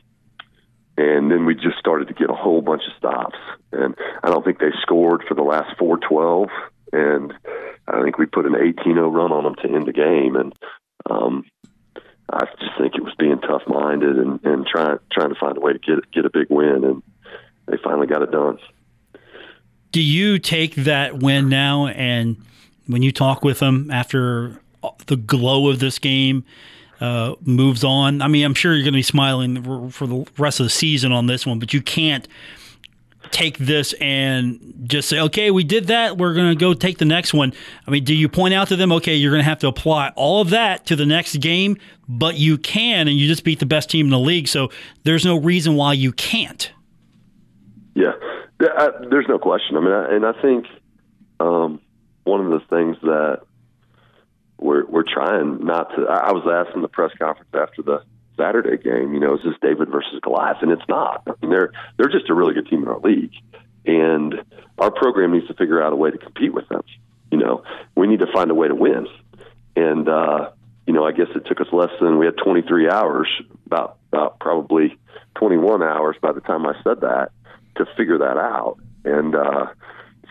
and 1.02 1.32
then 1.32 1.46
we 1.46 1.56
just 1.56 1.80
started 1.80 2.08
to 2.08 2.14
get 2.14 2.30
a 2.30 2.36
whole 2.36 2.62
bunch 2.62 2.84
of 2.88 2.94
stops. 2.98 3.38
And 3.72 3.96
I 4.24 4.30
don't 4.30 4.46
think 4.46 4.60
they 4.60 4.72
scored 4.82 5.24
for 5.28 5.34
the 5.34 5.42
last 5.42 5.78
four 5.78 5.98
twelve, 5.98 6.50
and 6.94 7.34
I 7.88 8.02
think 8.04 8.18
we 8.18 8.26
put 8.26 8.46
an 8.46 8.54
18-0 8.54 9.14
run 9.14 9.32
on 9.32 9.44
them 9.44 9.56
to 9.56 9.76
end 9.76 9.88
the 9.88 9.94
game. 9.94 10.36
And 10.36 10.54
um, 11.10 11.46
I 12.32 12.46
just 12.60 12.78
think 12.78 12.96
it 12.96 13.04
was 13.04 13.16
being 13.18 13.40
tough 13.40 13.64
minded 13.68 14.18
and, 14.18 14.40
and 14.44 14.68
trying 14.68 15.00
trying 15.12 15.30
to 15.30 15.40
find 15.40 15.58
a 15.58 15.60
way 15.60 15.74
to 15.74 15.80
get 15.80 16.12
get 16.12 16.26
a 16.26 16.30
big 16.30 16.48
win, 16.50 16.84
and 16.84 17.04
they 17.68 17.78
finally 17.84 18.08
got 18.08 18.22
it 18.22 18.32
done. 18.32 18.60
Do 19.92 20.02
you 20.02 20.40
take 20.40 20.76
that 20.76 21.20
win 21.20 21.50
now, 21.50 21.88
and 21.88 22.38
when 22.88 23.02
you 23.02 23.12
talk 23.12 23.44
with 23.44 23.60
them 23.60 23.90
after 23.92 24.62
the 25.08 25.18
glow 25.18 25.70
of 25.70 25.80
this 25.80 26.00
game? 26.00 26.46
Uh, 27.02 27.34
moves 27.42 27.84
on. 27.84 28.22
I 28.22 28.28
mean, 28.28 28.46
I'm 28.46 28.54
sure 28.54 28.76
you're 28.76 28.84
going 28.84 28.94
to 28.94 29.00
be 29.00 29.02
smiling 29.02 29.90
for 29.90 30.06
the 30.06 30.24
rest 30.38 30.60
of 30.60 30.68
the 30.68 30.70
season 30.70 31.12
on 31.12 31.26
this 31.26 31.48
one, 31.48 31.58
but 31.58 31.74
you 31.74 31.82
can't 31.82 32.28
take 33.32 33.58
this 33.58 33.94
and 33.94 34.84
just 34.84 35.10
say, 35.10 35.20
okay, 35.20 35.50
we 35.50 35.64
did 35.64 35.88
that. 35.88 36.20
We're 36.20 36.36
going 36.36 36.50
to 36.50 36.56
go 36.56 36.76
take 36.76 37.00
the 37.00 37.06
next 37.06 37.34
one. 37.34 37.54
I 37.88 37.92
mean, 37.92 38.04
do 38.04 38.14
you 38.14 38.30
point 38.30 38.54
out 38.54 38.68
to 38.68 38.76
them, 38.76 38.92
okay, 38.92 39.16
you're 39.16 39.32
going 39.32 39.44
to 39.44 39.50
have 39.50 39.58
to 39.60 39.68
apply 39.68 40.10
all 40.16 40.42
of 40.42 40.52
that 40.52 40.86
to 40.88 40.96
the 40.96 41.08
next 41.08 41.38
game, 41.38 41.78
but 42.08 42.36
you 42.36 42.60
can, 42.60 43.08
and 43.08 43.18
you 43.18 43.28
just 43.28 43.44
beat 43.44 43.60
the 43.60 43.66
best 43.66 43.90
team 43.90 44.06
in 44.06 44.12
the 44.12 44.20
league. 44.20 44.48
So 44.48 44.70
there's 45.04 45.26
no 45.26 45.40
reason 45.40 45.76
why 45.76 45.94
you 45.94 46.12
can't. 46.12 46.72
Yeah, 47.96 48.14
there's 48.60 49.28
no 49.28 49.40
question. 49.40 49.76
I 49.76 49.80
mean, 49.80 49.92
and 49.92 50.26
I 50.26 50.40
think 50.40 50.68
um, 51.40 51.82
one 52.26 52.46
of 52.46 52.52
the 52.52 52.66
things 52.68 52.98
that 53.02 53.42
we're 54.62 54.86
we're 54.86 55.04
trying 55.04 55.66
not 55.66 55.90
to. 55.96 56.04
I 56.08 56.32
was 56.32 56.48
asked 56.48 56.76
in 56.76 56.82
the 56.82 56.88
press 56.88 57.12
conference 57.20 57.50
after 57.54 57.82
the 57.82 58.04
Saturday 58.38 58.78
game, 58.78 59.14
you 59.14 59.20
know, 59.20 59.36
is 59.36 59.42
this 59.44 59.56
David 59.62 59.90
versus 59.90 60.20
Goliath? 60.22 60.58
And 60.62 60.72
it's 60.72 60.88
not. 60.88 61.24
I 61.28 61.34
mean, 61.42 61.52
they're 61.52 61.74
they're 61.98 62.10
just 62.10 62.30
a 62.30 62.34
really 62.34 62.54
good 62.54 62.68
team 62.70 62.84
in 62.84 62.88
our 62.88 63.00
league, 63.00 63.34
and 63.86 64.36
our 64.78 64.92
program 64.92 65.34
needs 65.34 65.48
to 65.48 65.56
figure 65.56 65.82
out 65.82 65.92
a 65.92 65.96
way 65.96 66.12
to 66.12 66.18
compete 66.18 66.54
with 66.54 66.70
them. 66.70 66.84
You 67.32 67.40
know, 67.40 67.64
we 67.96 68.08
need 68.08 68.20
to 68.20 68.32
find 68.32 68.52
a 68.52 68.56
way 68.56 68.68
to 68.68 68.76
win, 68.76 69.08
and 69.76 70.08
uh, 70.08 70.52
you 70.86 70.94
know, 70.94 71.06
I 71.06 71.12
guess 71.12 71.28
it 71.36 71.46
took 71.48 71.60
us 71.60 71.68
less 71.74 71.92
than 72.00 72.20
we 72.20 72.26
had 72.26 72.38
23 72.38 72.90
hours, 72.90 73.28
about 73.66 73.98
about 74.14 74.40
probably 74.40 74.98
21 75.36 75.82
hours 75.82 76.16
by 76.22 76.34
the 76.34 76.42
time 76.42 76.68
I 76.68 76.74
said 76.84 77.02
that 77.02 77.32
to 77.78 77.86
figure 77.98 78.20
that 78.20 78.38
out, 78.38 78.78
and. 79.04 79.36
uh 79.36 79.66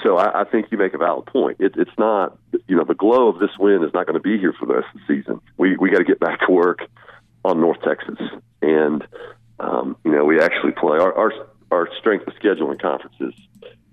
so 0.03 0.17
I, 0.17 0.43
I 0.43 0.45
think 0.45 0.67
you 0.71 0.79
make 0.79 0.95
a 0.95 0.99
valid 0.99 1.27
point. 1.27 1.59
It, 1.61 1.75
it's 1.77 1.91
not, 1.99 2.39
you 2.67 2.77
know, 2.77 2.85
the 2.85 2.95
glow 2.95 3.29
of 3.29 3.39
this 3.39 3.51
win 3.59 3.83
is 3.85 3.93
not 3.93 4.07
going 4.07 4.15
to 4.15 4.21
be 4.21 4.39
here 4.39 4.55
for 4.59 4.67
the 4.67 4.75
rest 4.75 4.89
of 4.95 5.01
the 5.01 5.15
season. 5.15 5.41
We 5.57 5.77
we 5.77 5.91
got 5.91 5.99
to 5.99 6.05
get 6.05 6.21
back 6.21 6.41
to 6.47 6.53
work 6.53 6.81
on 7.45 7.61
North 7.61 7.79
Texas, 7.83 8.19
and 8.63 9.07
um, 9.59 9.97
you 10.05 10.13
know, 10.13 10.25
we 10.25 10.41
actually 10.41 10.73
play 10.73 10.99
our 10.99 11.15
our, 11.17 11.33
our 11.71 11.89
strength 11.99 12.27
of 12.27 12.35
schedule 12.35 12.71
in 12.71 12.79
conferences. 12.79 13.35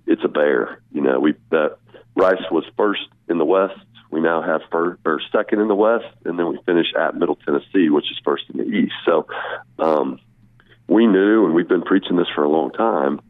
It's 0.06 0.24
a 0.24 0.28
bear. 0.28 0.80
You 0.92 1.02
know, 1.02 1.20
we 1.20 1.34
that 1.50 1.78
Rice 2.14 2.42
was 2.50 2.64
first 2.76 3.06
in 3.28 3.38
the 3.38 3.44
West. 3.44 3.78
We 4.10 4.20
now 4.20 4.40
have 4.42 4.62
first 4.70 5.00
or 5.04 5.20
second 5.30 5.60
in 5.60 5.68
the 5.68 5.74
West, 5.74 6.06
and 6.24 6.38
then 6.38 6.48
we 6.48 6.58
finish 6.64 6.86
at 6.98 7.14
Middle 7.14 7.36
Tennessee, 7.36 7.90
which 7.90 8.10
is 8.10 8.18
first 8.24 8.44
in 8.48 8.58
the 8.58 8.64
East. 8.64 8.94
So 9.04 9.26
um, 9.78 10.18
we 10.86 11.06
knew, 11.06 11.44
and 11.44 11.54
we've 11.54 11.68
been 11.68 11.82
preaching 11.82 12.16
this 12.16 12.28
for 12.34 12.42
a 12.42 12.48
long 12.48 12.70
time. 12.72 13.20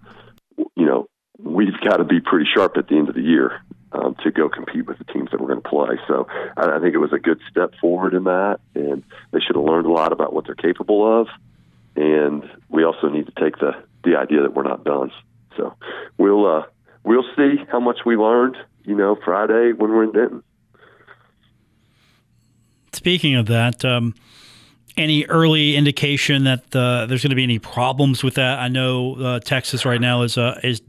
You 0.56 0.86
know, 0.86 1.08
we've 1.42 1.78
got 1.84 1.98
to 1.98 2.04
be 2.04 2.20
pretty 2.20 2.46
sharp 2.52 2.76
at 2.76 2.88
the 2.88 2.96
end 2.96 3.08
of 3.08 3.14
the 3.14 3.22
year 3.22 3.60
um, 3.92 4.16
to 4.22 4.30
go 4.30 4.48
compete 4.48 4.86
with 4.86 4.98
the 4.98 5.04
teams 5.04 5.30
that 5.30 5.40
we're 5.40 5.48
going 5.48 5.62
to 5.62 5.68
play. 5.68 5.96
So 6.06 6.26
I, 6.56 6.76
I 6.76 6.80
think 6.80 6.94
it 6.94 6.98
was 6.98 7.12
a 7.12 7.18
good 7.18 7.40
step 7.50 7.74
forward 7.80 8.14
in 8.14 8.24
that, 8.24 8.60
and 8.74 9.02
they 9.30 9.40
should 9.40 9.56
have 9.56 9.64
learned 9.64 9.86
a 9.86 9.92
lot 9.92 10.12
about 10.12 10.32
what 10.32 10.46
they're 10.46 10.54
capable 10.54 11.20
of. 11.20 11.28
And 11.96 12.48
we 12.68 12.84
also 12.84 13.08
need 13.08 13.26
to 13.26 13.32
take 13.32 13.58
the 13.58 13.72
the 14.04 14.16
idea 14.16 14.42
that 14.42 14.54
we're 14.54 14.62
not 14.62 14.84
done. 14.84 15.10
So 15.56 15.74
we'll 16.16 16.46
uh, 16.46 16.62
we'll 17.02 17.24
see 17.36 17.56
how 17.70 17.80
much 17.80 17.98
we 18.06 18.16
learned. 18.16 18.56
You 18.84 18.94
know, 18.94 19.16
Friday 19.24 19.72
when 19.72 19.90
we're 19.90 20.04
in 20.04 20.12
Denton. 20.12 20.42
Speaking 22.92 23.34
of 23.34 23.46
that. 23.46 23.84
Um 23.84 24.14
any 24.98 25.24
early 25.26 25.76
indication 25.76 26.44
that 26.44 26.74
uh, 26.74 27.06
there's 27.06 27.22
going 27.22 27.30
to 27.30 27.36
be 27.36 27.44
any 27.44 27.58
problems 27.58 28.22
with 28.22 28.34
that? 28.34 28.58
I 28.58 28.68
know 28.68 29.14
uh, 29.14 29.40
Texas 29.40 29.84
right 29.84 30.00
now 30.00 30.22
is 30.22 30.36
uh, 30.36 30.60
is 30.62 30.82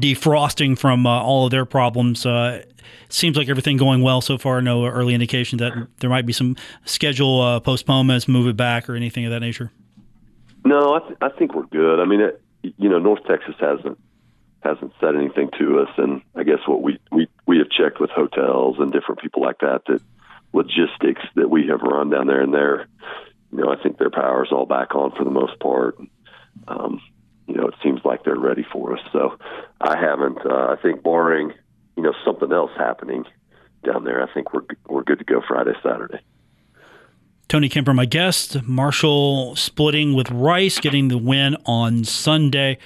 defrosting 0.00 0.78
from 0.78 1.06
uh, 1.06 1.22
all 1.22 1.46
of 1.46 1.50
their 1.50 1.64
problems. 1.64 2.26
Uh, 2.26 2.64
seems 3.08 3.36
like 3.36 3.48
everything 3.48 3.76
going 3.76 4.02
well 4.02 4.20
so 4.20 4.36
far. 4.36 4.60
No 4.60 4.84
early 4.86 5.14
indication 5.14 5.58
that 5.58 5.72
there 5.98 6.10
might 6.10 6.26
be 6.26 6.32
some 6.32 6.56
schedule 6.84 7.40
uh, 7.40 7.60
postponements, 7.60 8.28
move 8.28 8.46
it 8.48 8.56
back, 8.56 8.88
or 8.88 8.94
anything 8.94 9.24
of 9.24 9.30
that 9.30 9.40
nature. 9.40 9.70
No, 10.64 10.94
I, 10.94 10.98
th- 11.00 11.18
I 11.20 11.28
think 11.30 11.54
we're 11.54 11.66
good. 11.66 12.00
I 12.00 12.06
mean, 12.06 12.20
it, 12.20 12.42
you 12.62 12.88
know, 12.88 12.98
North 12.98 13.24
Texas 13.26 13.54
hasn't 13.60 13.98
hasn't 14.62 14.92
said 14.98 15.14
anything 15.14 15.50
to 15.58 15.80
us, 15.80 15.90
and 15.98 16.22
I 16.34 16.42
guess 16.42 16.60
what 16.66 16.82
we 16.82 16.98
we 17.12 17.28
we 17.46 17.58
have 17.58 17.70
checked 17.70 18.00
with 18.00 18.10
hotels 18.10 18.76
and 18.78 18.92
different 18.92 19.20
people 19.20 19.42
like 19.42 19.58
that 19.60 19.82
that 19.86 20.00
logistics 20.54 21.22
that 21.34 21.50
we 21.50 21.66
have 21.66 21.82
run 21.82 22.10
down 22.10 22.26
there, 22.26 22.40
and 22.40 22.54
they're, 22.54 22.86
you 23.54 23.62
know, 23.62 23.70
I 23.70 23.80
think 23.80 23.98
their 23.98 24.10
power 24.10 24.44
is 24.44 24.50
all 24.50 24.66
back 24.66 24.94
on 24.96 25.12
for 25.12 25.22
the 25.22 25.30
most 25.30 25.60
part. 25.60 25.96
Um, 26.66 27.00
you 27.46 27.54
know, 27.54 27.68
it 27.68 27.74
seems 27.82 28.00
like 28.04 28.24
they're 28.24 28.38
ready 28.38 28.66
for 28.72 28.94
us. 28.94 29.00
So 29.12 29.36
I 29.80 29.96
haven't. 29.96 30.38
Uh, 30.44 30.72
I 30.72 30.76
think 30.82 31.02
barring 31.02 31.52
you 31.96 32.02
know 32.02 32.14
something 32.24 32.52
else 32.52 32.72
happening 32.76 33.24
down 33.84 34.04
there, 34.04 34.22
I 34.22 34.32
think 34.32 34.52
we're 34.52 34.64
we're 34.88 35.04
good 35.04 35.20
to 35.20 35.24
go 35.24 35.40
Friday, 35.46 35.74
Saturday. 35.82 36.18
Tony 37.46 37.68
Kemper, 37.68 37.94
my 37.94 38.06
guest. 38.06 38.62
Marshall 38.64 39.54
splitting 39.54 40.14
with 40.14 40.30
Rice, 40.30 40.80
getting 40.80 41.08
the 41.08 41.18
win 41.18 41.56
on 41.64 42.02
Sunday. 42.02 42.78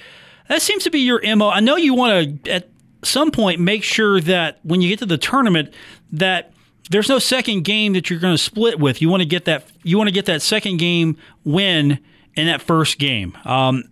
That 0.49 0.61
seems 0.61 0.83
to 0.83 0.91
be 0.91 0.99
your 0.99 1.21
mo. 1.35 1.49
I 1.49 1.61
know 1.61 1.77
you 1.77 1.95
want 1.95 2.43
to 2.43 2.51
at 2.51 2.69
some 3.03 3.31
point 3.31 3.59
make 3.59 3.83
sure 3.83 4.19
that 4.21 4.59
when 4.63 4.81
you 4.81 4.89
get 4.89 4.99
to 4.99 5.05
the 5.05 5.17
tournament 5.17 5.73
that 6.11 6.51
there's 6.89 7.07
no 7.07 7.19
second 7.19 7.63
game 7.63 7.93
that 7.93 8.09
you're 8.09 8.19
going 8.19 8.33
to 8.33 8.43
split 8.43 8.79
with. 8.79 9.01
You 9.01 9.09
want 9.09 9.21
to 9.21 9.27
get 9.27 9.45
that. 9.45 9.65
You 9.83 9.97
want 9.97 10.07
to 10.07 10.13
get 10.13 10.25
that 10.25 10.41
second 10.41 10.77
game 10.77 11.17
win 11.43 11.99
in 12.35 12.47
that 12.47 12.61
first 12.61 12.97
game. 12.97 13.37
Um, 13.45 13.83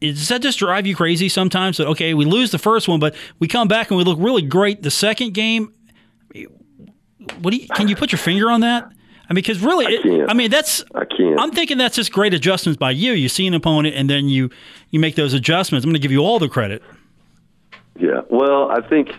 does 0.00 0.28
that 0.28 0.40
just 0.40 0.58
drive 0.58 0.86
you 0.86 0.96
crazy 0.96 1.28
sometimes? 1.28 1.76
That 1.76 1.86
okay, 1.88 2.14
we 2.14 2.24
lose 2.24 2.50
the 2.50 2.58
first 2.58 2.88
one, 2.88 3.00
but 3.00 3.14
we 3.38 3.46
come 3.46 3.68
back 3.68 3.90
and 3.90 3.98
we 3.98 4.04
look 4.04 4.18
really 4.18 4.42
great 4.42 4.82
the 4.82 4.90
second 4.90 5.34
game. 5.34 5.74
What 7.40 7.50
do 7.50 7.58
you, 7.58 7.68
can 7.68 7.86
you 7.88 7.96
put 7.96 8.10
your 8.12 8.18
finger 8.18 8.50
on 8.50 8.62
that? 8.62 8.84
I 9.28 9.32
mean, 9.32 9.42
because 9.42 9.60
really, 9.60 9.86
I, 9.86 9.90
it, 10.02 10.30
I, 10.30 10.34
mean, 10.34 10.50
that's 10.50 10.82
I 10.94 11.04
can't. 11.04 11.38
I'm 11.38 11.52
thinking 11.52 11.78
that's 11.78 11.94
just 11.94 12.10
great 12.10 12.34
adjustments 12.34 12.78
by 12.78 12.90
you. 12.90 13.12
You 13.12 13.28
see 13.28 13.46
an 13.46 13.54
opponent 13.54 13.94
and 13.94 14.08
then 14.08 14.28
you 14.28 14.50
you 14.88 14.98
make 14.98 15.14
those 15.14 15.34
adjustments. 15.34 15.84
I'm 15.84 15.90
going 15.90 16.00
to 16.00 16.02
give 16.02 16.10
you 16.10 16.20
all 16.20 16.38
the 16.38 16.48
credit. 16.48 16.82
Yeah, 17.98 18.22
well, 18.30 18.70
I 18.70 18.80
think 18.80 19.10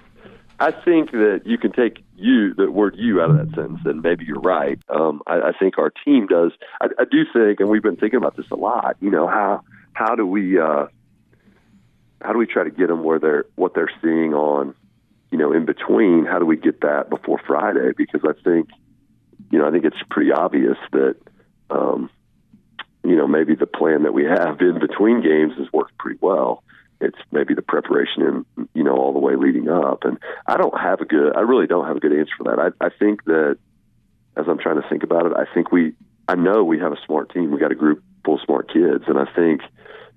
I 0.59 0.71
think 0.71 1.11
that 1.11 1.43
you 1.45 1.57
can 1.57 1.71
take 1.71 2.03
you 2.21 2.53
the 2.53 2.69
word 2.71 2.95
you 2.97 3.21
out 3.21 3.31
of 3.31 3.37
that 3.37 3.55
sentence, 3.55 3.79
then 3.83 4.01
maybe 4.01 4.25
you're 4.25 4.39
right. 4.39 4.79
Um, 4.89 5.21
I, 5.27 5.35
I 5.35 5.51
think 5.57 5.77
our 5.77 5.91
team 6.05 6.27
does. 6.27 6.51
I, 6.81 6.87
I 6.99 7.05
do 7.09 7.23
think, 7.33 7.59
and 7.59 7.69
we've 7.69 7.83
been 7.83 7.97
thinking 7.97 8.17
about 8.17 8.37
this 8.37 8.45
a 8.51 8.55
lot. 8.55 8.97
You 8.99 9.09
know 9.11 9.27
how 9.27 9.63
how 9.93 10.15
do 10.15 10.25
we 10.25 10.59
uh, 10.59 10.87
how 12.21 12.33
do 12.33 12.39
we 12.39 12.45
try 12.45 12.63
to 12.63 12.71
get 12.71 12.87
them 12.87 13.03
where 13.03 13.19
they're 13.19 13.45
what 13.55 13.73
they're 13.73 13.91
seeing 14.01 14.33
on 14.33 14.75
you 15.31 15.37
know 15.37 15.51
in 15.53 15.65
between? 15.65 16.25
How 16.25 16.39
do 16.39 16.45
we 16.45 16.57
get 16.57 16.81
that 16.81 17.09
before 17.09 17.39
Friday? 17.45 17.91
Because 17.95 18.21
I 18.23 18.33
think 18.43 18.69
you 19.51 19.59
know 19.59 19.67
I 19.67 19.71
think 19.71 19.85
it's 19.85 20.01
pretty 20.09 20.31
obvious 20.31 20.77
that 20.91 21.15
um, 21.69 22.09
you 23.03 23.15
know 23.15 23.27
maybe 23.27 23.55
the 23.55 23.67
plan 23.67 24.03
that 24.03 24.13
we 24.13 24.25
have 24.25 24.61
in 24.61 24.79
between 24.79 25.21
games 25.21 25.53
has 25.57 25.71
worked 25.73 25.97
pretty 25.97 26.19
well. 26.21 26.63
It's 27.01 27.17
maybe 27.31 27.53
the 27.53 27.61
preparation 27.61 28.45
and 28.57 28.69
you 28.73 28.83
know 28.83 28.95
all 28.95 29.13
the 29.13 29.19
way 29.19 29.35
leading 29.35 29.69
up, 29.69 30.03
and 30.03 30.17
I 30.45 30.57
don't 30.57 30.79
have 30.79 31.01
a 31.01 31.05
good. 31.05 31.35
I 31.35 31.41
really 31.41 31.67
don't 31.67 31.87
have 31.87 31.97
a 31.97 31.99
good 31.99 32.13
answer 32.13 32.33
for 32.37 32.43
that. 32.45 32.59
I, 32.59 32.85
I 32.85 32.89
think 32.89 33.23
that 33.25 33.57
as 34.37 34.45
I'm 34.47 34.59
trying 34.59 34.81
to 34.81 34.87
think 34.87 35.03
about 35.03 35.25
it, 35.25 35.33
I 35.35 35.45
think 35.53 35.71
we. 35.71 35.93
I 36.27 36.35
know 36.35 36.63
we 36.63 36.79
have 36.79 36.93
a 36.93 37.05
smart 37.05 37.33
team. 37.33 37.51
We 37.51 37.59
got 37.59 37.71
a 37.71 37.75
group 37.75 38.03
full 38.23 38.35
of 38.35 38.41
smart 38.45 38.71
kids, 38.71 39.03
and 39.07 39.17
I 39.17 39.25
think 39.35 39.61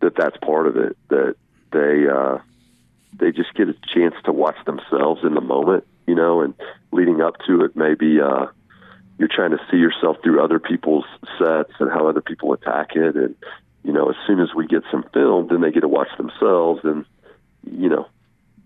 that 0.01 0.15
that's 0.17 0.37
part 0.37 0.67
of 0.67 0.77
it. 0.77 0.97
That 1.09 1.37
they 1.73 2.07
uh, 2.09 2.39
they 3.19 3.33
just 3.33 3.55
get 3.55 3.69
a 3.69 3.75
chance 3.95 4.15
to 4.25 4.33
watch 4.33 4.57
themselves 4.67 5.23
in 5.25 5.35
the 5.35 5.41
moment, 5.41 5.85
you 6.07 6.15
know, 6.15 6.41
and 6.41 6.55
leading 6.93 7.21
up 7.21 7.37
to 7.47 7.65
it, 7.65 7.77
maybe 7.77 8.21
uh, 8.21 8.47
you're 9.19 9.29
trying 9.29 9.51
to 9.51 9.61
see 9.71 9.77
yourself 9.77 10.17
through 10.23 10.43
other 10.43 10.59
people's 10.59 11.05
sets 11.39 11.73
and 11.79 11.91
how 11.91 12.09
other 12.09 12.21
people 12.21 12.53
attack 12.53 12.97
it, 12.97 13.17
and 13.17 13.35
you 13.85 13.93
know, 13.93 14.09
as 14.09 14.17
soon 14.27 14.41
as 14.41 14.49
we 14.55 14.67
get 14.67 14.83
some 14.91 15.05
film, 15.15 15.49
then 15.49 15.61
they 15.61 15.71
get 15.71 15.81
to 15.81 15.89
watch 15.89 16.09
themselves, 16.17 16.81
and 16.85 17.05
you 17.71 17.89
know, 17.89 18.07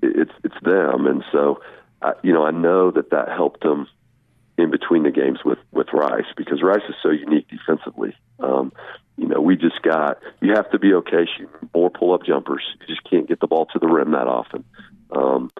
it's 0.02 0.32
it's 0.44 0.60
them, 0.62 1.06
and 1.06 1.24
so. 1.32 1.60
I, 2.00 2.12
you 2.22 2.32
know, 2.32 2.44
I 2.44 2.52
know 2.52 2.92
that 2.92 3.10
that 3.10 3.28
helped 3.28 3.64
them 3.64 3.88
in 4.56 4.70
between 4.70 5.04
the 5.04 5.10
games 5.10 5.38
with 5.44 5.58
with 5.72 5.88
Rice 5.92 6.26
because 6.36 6.62
Rice 6.62 6.82
is 6.88 6.94
so 7.02 7.10
unique 7.10 7.46
defensively. 7.48 8.14
Um, 8.40 8.72
you 9.16 9.26
know, 9.26 9.40
we 9.40 9.56
just 9.56 9.80
got 9.82 10.18
you 10.40 10.52
have 10.54 10.70
to 10.72 10.78
be 10.78 10.94
okay 10.94 11.26
shooting 11.36 11.70
more 11.74 11.90
pull 11.90 12.12
up 12.12 12.24
jumpers. 12.24 12.62
You 12.80 12.86
just 12.86 13.08
can't 13.08 13.28
get 13.28 13.40
the 13.40 13.46
ball 13.46 13.66
to 13.66 13.78
the 13.78 13.86
rim 13.86 14.12
that 14.12 14.26
often. 14.26 14.64
Um, 15.10 15.50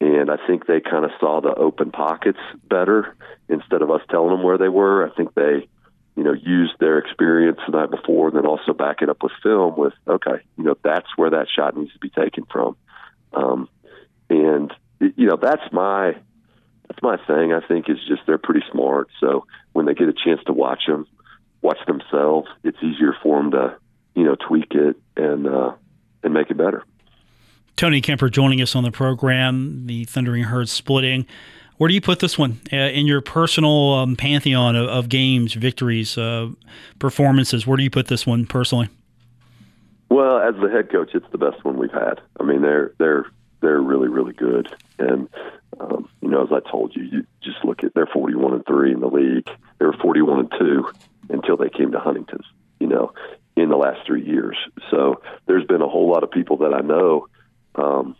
and 0.00 0.30
I 0.30 0.36
think 0.46 0.66
they 0.66 0.80
kind 0.80 1.04
of 1.04 1.10
saw 1.20 1.40
the 1.40 1.54
open 1.54 1.90
pockets 1.90 2.38
better 2.68 3.16
instead 3.48 3.82
of 3.82 3.90
us 3.90 4.00
telling 4.10 4.30
them 4.30 4.42
where 4.42 4.58
they 4.58 4.68
were. 4.68 5.08
I 5.08 5.14
think 5.14 5.34
they, 5.34 5.68
you 6.16 6.22
know, 6.22 6.32
use 6.32 6.72
their 6.78 6.98
experience 6.98 7.58
the 7.66 7.76
night 7.76 7.90
before 7.90 8.28
and 8.28 8.36
then 8.36 8.46
also 8.46 8.72
back 8.72 9.02
it 9.02 9.08
up 9.08 9.22
with 9.22 9.32
film 9.42 9.74
with, 9.76 9.92
okay, 10.06 10.42
you 10.56 10.64
know, 10.64 10.76
that's 10.82 11.08
where 11.16 11.30
that 11.30 11.46
shot 11.54 11.76
needs 11.76 11.92
to 11.92 11.98
be 11.98 12.10
taken 12.10 12.44
from. 12.50 12.76
Um, 13.32 13.68
and, 14.30 14.72
you 15.00 15.26
know, 15.26 15.36
that's 15.40 15.72
my, 15.72 16.16
that's 16.88 17.02
my 17.02 17.16
thing. 17.26 17.52
I 17.52 17.60
think 17.66 17.88
is 17.88 17.98
just 18.06 18.22
they're 18.26 18.38
pretty 18.38 18.64
smart. 18.70 19.08
So 19.20 19.46
when 19.72 19.86
they 19.86 19.94
get 19.94 20.08
a 20.08 20.12
chance 20.12 20.40
to 20.46 20.52
watch 20.52 20.82
them, 20.86 21.06
watch 21.62 21.78
themselves, 21.86 22.48
it's 22.62 22.78
easier 22.82 23.16
for 23.22 23.40
them 23.40 23.50
to, 23.52 23.76
you 24.14 24.24
know, 24.24 24.36
tweak 24.36 24.72
it 24.72 24.96
and 25.16 25.46
uh, 25.46 25.72
and 26.22 26.32
make 26.32 26.50
it 26.50 26.56
better. 26.56 26.84
Tony 27.76 28.00
Kemper 28.00 28.28
joining 28.28 28.60
us 28.62 28.76
on 28.76 28.84
the 28.84 28.92
program. 28.92 29.86
The 29.86 30.04
Thundering 30.04 30.44
Herd 30.44 30.68
splitting. 30.68 31.26
Where 31.76 31.88
do 31.88 31.94
you 31.94 32.00
put 32.00 32.20
this 32.20 32.38
one 32.38 32.60
uh, 32.72 32.76
in 32.76 33.06
your 33.06 33.20
personal 33.20 33.94
um, 33.94 34.16
pantheon 34.16 34.76
of, 34.76 34.88
of, 34.88 35.08
games, 35.08 35.54
victories, 35.54 36.16
uh, 36.16 36.50
performances? 36.98 37.66
Where 37.66 37.76
do 37.76 37.82
you 37.82 37.90
put 37.90 38.06
this 38.06 38.24
one 38.26 38.46
personally? 38.46 38.88
Well, 40.08 40.38
as 40.38 40.54
the 40.60 40.70
head 40.70 40.90
coach, 40.90 41.10
it's 41.14 41.26
the 41.32 41.38
best 41.38 41.64
one 41.64 41.76
we've 41.76 41.90
had. 41.90 42.20
I 42.38 42.44
mean, 42.44 42.62
they're 42.62 42.92
they're 42.98 43.26
they're 43.60 43.80
really 43.80 44.08
really 44.08 44.34
good, 44.34 44.68
and 44.98 45.28
um, 45.80 46.08
you 46.20 46.28
know, 46.28 46.44
as 46.44 46.52
I 46.52 46.60
told 46.70 46.94
you, 46.94 47.02
you 47.02 47.26
just 47.42 47.64
look 47.64 47.82
at 47.82 47.94
they're 47.94 48.06
forty 48.06 48.36
one 48.36 48.54
and 48.54 48.64
three 48.66 48.92
in 48.92 49.00
the 49.00 49.08
league. 49.08 49.48
They 49.78 49.86
were 49.86 49.96
forty 50.00 50.22
one 50.22 50.40
and 50.40 50.52
two 50.56 50.86
until 51.28 51.56
they 51.56 51.70
came 51.70 51.90
to 51.92 51.98
Huntington, 51.98 52.40
you 52.78 52.86
know, 52.86 53.12
in 53.56 53.70
the 53.70 53.76
last 53.76 54.06
three 54.06 54.24
years. 54.24 54.56
So 54.90 55.22
there's 55.46 55.66
been 55.66 55.82
a 55.82 55.88
whole 55.88 56.08
lot 56.08 56.22
of 56.22 56.30
people 56.30 56.58
that 56.58 56.74
I 56.74 56.80
know, 56.80 57.28
um, 57.74 58.14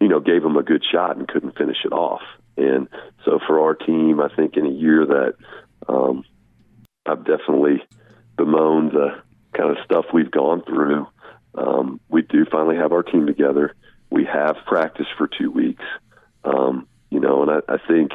you 0.00 0.08
know, 0.08 0.20
gave 0.20 0.42
them 0.42 0.56
a 0.56 0.62
good 0.62 0.84
shot 0.84 1.16
and 1.16 1.26
couldn't 1.26 1.56
finish 1.56 1.78
it 1.84 1.92
off. 1.92 2.22
And 2.56 2.88
so 3.24 3.38
for 3.46 3.60
our 3.60 3.74
team, 3.74 4.20
I 4.20 4.28
think 4.34 4.56
in 4.56 4.66
a 4.66 4.70
year 4.70 5.06
that 5.06 5.34
um, 5.88 6.24
I've 7.06 7.24
definitely 7.24 7.82
bemoaned 8.36 8.92
the 8.92 9.22
kind 9.56 9.70
of 9.70 9.84
stuff 9.84 10.06
we've 10.12 10.30
gone 10.30 10.62
through. 10.62 11.06
Um, 11.54 12.00
we 12.08 12.22
do 12.22 12.44
finally 12.50 12.76
have 12.76 12.92
our 12.92 13.02
team 13.02 13.26
together. 13.26 13.74
We 14.10 14.24
have 14.24 14.56
practiced 14.66 15.10
for 15.16 15.28
two 15.28 15.50
weeks, 15.50 15.84
um, 16.44 16.86
you 17.10 17.20
know, 17.20 17.42
and 17.42 17.50
I, 17.50 17.74
I 17.74 17.78
think 17.86 18.12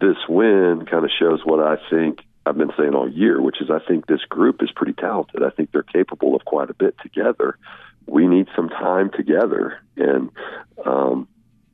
this 0.00 0.16
win 0.28 0.86
kind 0.90 1.04
of 1.04 1.10
shows 1.18 1.40
what 1.44 1.60
I 1.60 1.76
think 1.90 2.20
I've 2.44 2.56
been 2.56 2.72
saying 2.78 2.94
all 2.94 3.08
year, 3.08 3.40
which 3.40 3.60
is 3.60 3.70
I 3.70 3.80
think 3.86 4.06
this 4.06 4.24
group 4.28 4.62
is 4.62 4.70
pretty 4.74 4.92
talented. 4.92 5.42
I 5.42 5.50
think 5.50 5.72
they're 5.72 5.82
capable 5.82 6.36
of 6.36 6.44
quite 6.44 6.70
a 6.70 6.74
bit 6.74 6.94
together. 7.02 7.58
We 8.06 8.28
need 8.28 8.46
some 8.54 8.68
time 8.68 9.10
together, 9.10 9.78
and 9.96 10.30
um, 10.84 11.26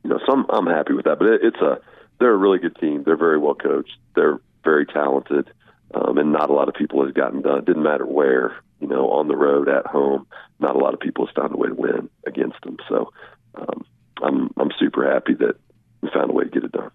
you 0.02 0.10
know, 0.10 0.20
some 0.28 0.46
I'm 0.48 0.66
happy 0.66 0.94
with 0.94 1.04
that. 1.04 1.18
But 1.18 1.28
it, 1.28 1.40
it's 1.44 1.60
a 1.60 1.80
they're 2.18 2.34
a 2.34 2.36
really 2.36 2.58
good 2.58 2.76
team. 2.76 3.02
They're 3.04 3.16
very 3.16 3.38
well 3.38 3.54
coached. 3.54 3.96
They're 4.14 4.40
very 4.64 4.86
talented, 4.86 5.50
um, 5.94 6.18
and 6.18 6.32
not 6.32 6.50
a 6.50 6.52
lot 6.52 6.68
of 6.68 6.74
people 6.74 7.04
has 7.04 7.14
gotten 7.14 7.42
done. 7.42 7.64
Didn't 7.64 7.82
matter 7.82 8.06
where, 8.06 8.56
you 8.80 8.86
know, 8.86 9.10
on 9.10 9.28
the 9.28 9.36
road, 9.36 9.68
at 9.68 9.86
home. 9.86 10.26
Not 10.60 10.76
a 10.76 10.78
lot 10.78 10.94
of 10.94 11.00
people 11.00 11.26
has 11.26 11.34
found 11.34 11.52
a 11.54 11.56
way 11.56 11.68
to 11.68 11.74
win 11.74 12.08
against 12.26 12.60
them. 12.62 12.76
So 12.88 13.12
um, 13.54 13.84
I'm 14.22 14.50
I'm 14.56 14.70
super 14.78 15.10
happy 15.10 15.34
that 15.34 15.56
we 16.00 16.10
found 16.10 16.30
a 16.30 16.34
way 16.34 16.44
to 16.44 16.50
get 16.50 16.64
it 16.64 16.72
done 16.72 16.90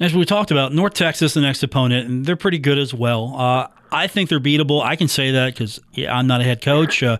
as 0.00 0.14
we 0.14 0.24
talked 0.24 0.50
about, 0.50 0.72
North 0.72 0.94
Texas, 0.94 1.34
the 1.34 1.40
next 1.40 1.62
opponent, 1.62 2.08
and 2.08 2.24
they're 2.24 2.36
pretty 2.36 2.58
good 2.58 2.78
as 2.78 2.94
well. 2.94 3.34
Uh, 3.36 3.68
I 3.90 4.06
think 4.06 4.28
they're 4.28 4.38
beatable. 4.38 4.82
I 4.82 4.96
can 4.96 5.08
say 5.08 5.30
that 5.30 5.54
because 5.54 5.80
yeah, 5.92 6.14
I'm 6.14 6.26
not 6.26 6.40
a 6.40 6.44
head 6.44 6.60
coach. 6.60 7.02
Uh, 7.02 7.16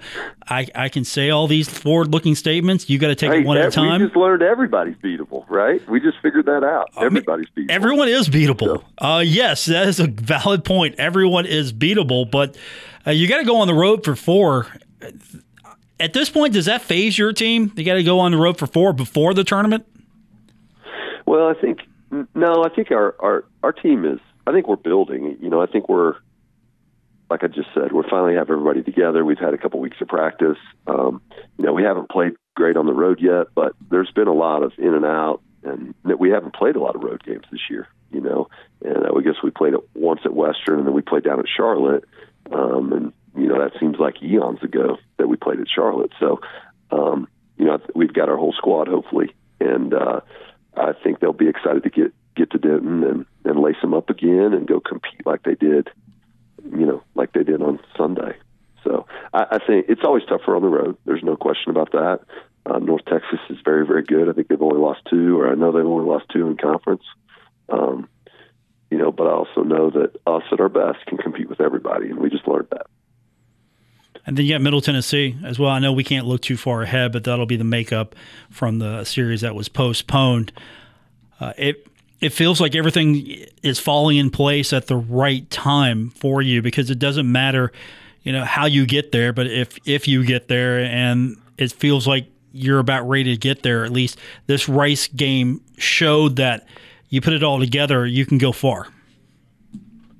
I, 0.48 0.66
I 0.74 0.88
can 0.88 1.04
say 1.04 1.30
all 1.30 1.46
these 1.46 1.68
forward-looking 1.68 2.34
statements. 2.34 2.90
You 2.90 2.98
got 2.98 3.08
to 3.08 3.14
take 3.14 3.30
hey, 3.30 3.40
it 3.40 3.46
one 3.46 3.56
at 3.56 3.68
a 3.68 3.70
time. 3.70 4.00
We 4.00 4.06
just 4.06 4.16
learned 4.16 4.42
everybody's 4.42 4.96
beatable, 4.96 5.48
right? 5.48 5.86
We 5.88 5.98
just 6.00 6.18
figured 6.20 6.46
that 6.46 6.64
out. 6.64 6.90
Everybody's 7.00 7.48
beatable. 7.56 7.70
Everyone 7.70 8.08
is 8.08 8.28
beatable. 8.28 8.82
So. 8.82 8.84
Uh, 8.98 9.20
yes, 9.20 9.64
that 9.64 9.88
is 9.88 9.98
a 9.98 10.06
valid 10.06 10.64
point. 10.64 10.96
Everyone 10.98 11.46
is 11.46 11.72
beatable, 11.72 12.30
but 12.30 12.56
uh, 13.06 13.12
you 13.12 13.28
got 13.28 13.38
to 13.38 13.44
go 13.44 13.56
on 13.56 13.66
the 13.66 13.74
road 13.74 14.04
for 14.04 14.14
four. 14.14 14.66
At 15.98 16.12
this 16.12 16.28
point, 16.28 16.52
does 16.52 16.66
that 16.66 16.82
faze 16.82 17.16
your 17.16 17.32
team? 17.32 17.72
You 17.76 17.84
got 17.84 17.94
to 17.94 18.04
go 18.04 18.20
on 18.20 18.32
the 18.32 18.38
road 18.38 18.58
for 18.58 18.66
four 18.66 18.92
before 18.92 19.32
the 19.34 19.42
tournament. 19.42 19.86
Well, 21.26 21.48
I 21.48 21.54
think 21.54 21.80
no, 22.34 22.64
I 22.64 22.68
think 22.74 22.90
our, 22.90 23.14
our 23.20 23.44
our 23.62 23.72
team 23.72 24.04
is. 24.04 24.20
I 24.46 24.52
think 24.52 24.66
we're 24.66 24.76
building. 24.76 25.36
You 25.40 25.50
know, 25.50 25.60
I 25.60 25.66
think 25.66 25.88
we're 25.88 26.14
like 27.30 27.44
I 27.44 27.48
just 27.48 27.68
said, 27.74 27.92
we're 27.92 28.08
finally 28.08 28.34
have 28.34 28.50
everybody 28.50 28.82
together. 28.82 29.24
We've 29.24 29.38
had 29.38 29.54
a 29.54 29.58
couple 29.58 29.80
weeks 29.80 29.98
of 30.00 30.08
practice. 30.08 30.56
Um, 30.86 31.20
you 31.58 31.66
know, 31.66 31.72
we 31.72 31.82
haven't 31.82 32.08
played 32.08 32.32
great 32.56 32.76
on 32.76 32.86
the 32.86 32.94
road 32.94 33.20
yet, 33.20 33.48
but 33.54 33.72
there's 33.90 34.10
been 34.12 34.28
a 34.28 34.34
lot 34.34 34.62
of 34.62 34.72
in 34.78 34.94
and 34.94 35.04
out, 35.04 35.42
and 35.62 35.94
we 36.18 36.30
haven't 36.30 36.54
played 36.54 36.76
a 36.76 36.80
lot 36.80 36.96
of 36.96 37.02
road 37.02 37.22
games 37.22 37.44
this 37.50 37.60
year. 37.68 37.88
You 38.10 38.22
know, 38.22 38.48
and 38.82 39.04
I 39.06 39.20
guess 39.20 39.42
we 39.42 39.50
played 39.50 39.74
it 39.74 39.80
once 39.94 40.20
at 40.24 40.34
Western, 40.34 40.78
and 40.78 40.86
then 40.86 40.94
we 40.94 41.02
played 41.02 41.24
down 41.24 41.40
at 41.40 41.46
Charlotte. 41.54 42.04
Um, 42.50 42.92
and 42.92 43.12
you 43.36 43.46
know, 43.48 43.58
that 43.58 43.78
seems 43.78 43.96
like 43.98 44.22
eons 44.22 44.62
ago 44.62 44.96
that 45.18 45.28
we 45.28 45.36
played 45.36 45.60
at 45.60 45.66
Charlotte. 45.68 46.12
So, 46.18 46.40
um, 46.90 47.28
you 47.58 47.66
know, 47.66 47.78
we've 47.94 48.12
got 48.12 48.30
our 48.30 48.38
whole 48.38 48.54
squad 48.54 48.88
hopefully, 48.88 49.34
and 49.60 49.92
uh, 49.92 50.20
I 50.78 50.92
think 51.02 51.20
they'll 51.20 51.32
be 51.32 51.48
excited 51.48 51.82
to 51.82 51.90
get 51.90 52.12
get 52.36 52.50
to 52.52 52.58
Denton 52.58 53.02
and 53.04 53.26
and 53.44 53.60
lace 53.60 53.80
them 53.82 53.94
up 53.94 54.10
again 54.10 54.52
and 54.54 54.66
go 54.66 54.80
compete 54.80 55.26
like 55.26 55.42
they 55.42 55.54
did 55.54 55.90
you 56.64 56.86
know, 56.86 57.02
like 57.14 57.32
they 57.32 57.42
did 57.42 57.62
on 57.62 57.80
Sunday. 57.96 58.36
So 58.84 59.06
I, 59.32 59.46
I 59.52 59.58
think 59.64 59.86
it's 59.88 60.02
always 60.04 60.24
tougher 60.24 60.56
on 60.56 60.62
the 60.62 60.68
road. 60.68 60.96
There's 61.04 61.22
no 61.22 61.36
question 61.36 61.70
about 61.70 61.92
that. 61.92 62.20
Uh, 62.66 62.78
North 62.78 63.04
Texas 63.06 63.40
is 63.48 63.58
very, 63.64 63.86
very 63.86 64.02
good. 64.02 64.28
I 64.28 64.32
think 64.32 64.48
they've 64.48 64.60
only 64.60 64.80
lost 64.80 65.00
two, 65.08 65.40
or 65.40 65.50
I 65.50 65.54
know 65.54 65.72
they've 65.72 65.84
only 65.84 66.08
lost 66.08 66.26
two 66.32 66.46
in 66.46 66.56
conference. 66.56 67.04
Um, 67.68 68.08
you 68.90 68.98
know, 68.98 69.12
but 69.12 69.26
I 69.26 69.32
also 69.32 69.62
know 69.62 69.90
that 69.90 70.16
us 70.26 70.42
at 70.52 70.60
our 70.60 70.68
best 70.68 71.04
can 71.06 71.18
compete 71.18 71.48
with 71.48 71.60
everybody, 71.60 72.10
and 72.10 72.18
we 72.18 72.30
just 72.30 72.48
learned 72.48 72.68
that. 72.70 72.86
And 74.28 74.36
then 74.36 74.44
you 74.44 74.52
got 74.52 74.60
Middle 74.60 74.82
Tennessee 74.82 75.38
as 75.42 75.58
well. 75.58 75.70
I 75.70 75.78
know 75.78 75.90
we 75.90 76.04
can't 76.04 76.26
look 76.26 76.42
too 76.42 76.58
far 76.58 76.82
ahead, 76.82 77.12
but 77.12 77.24
that'll 77.24 77.46
be 77.46 77.56
the 77.56 77.64
makeup 77.64 78.14
from 78.50 78.78
the 78.78 79.04
series 79.04 79.40
that 79.40 79.54
was 79.54 79.70
postponed. 79.70 80.52
Uh, 81.40 81.54
it 81.56 81.88
it 82.20 82.34
feels 82.34 82.60
like 82.60 82.74
everything 82.74 83.46
is 83.62 83.78
falling 83.78 84.18
in 84.18 84.28
place 84.28 84.74
at 84.74 84.86
the 84.86 84.98
right 84.98 85.48
time 85.48 86.10
for 86.10 86.42
you 86.42 86.60
because 86.60 86.90
it 86.90 86.98
doesn't 86.98 87.30
matter, 87.32 87.72
you 88.22 88.30
know, 88.30 88.44
how 88.44 88.66
you 88.66 88.84
get 88.84 89.12
there, 89.12 89.32
but 89.32 89.46
if 89.46 89.78
if 89.86 90.06
you 90.06 90.22
get 90.26 90.48
there 90.48 90.80
and 90.80 91.38
it 91.56 91.72
feels 91.72 92.06
like 92.06 92.26
you're 92.52 92.80
about 92.80 93.08
ready 93.08 93.34
to 93.34 93.36
get 93.38 93.62
there, 93.62 93.82
at 93.82 93.92
least 93.92 94.18
this 94.46 94.68
Rice 94.68 95.08
game 95.08 95.62
showed 95.78 96.36
that 96.36 96.66
you 97.08 97.22
put 97.22 97.32
it 97.32 97.42
all 97.42 97.58
together, 97.58 98.04
you 98.04 98.26
can 98.26 98.36
go 98.36 98.52
far. 98.52 98.88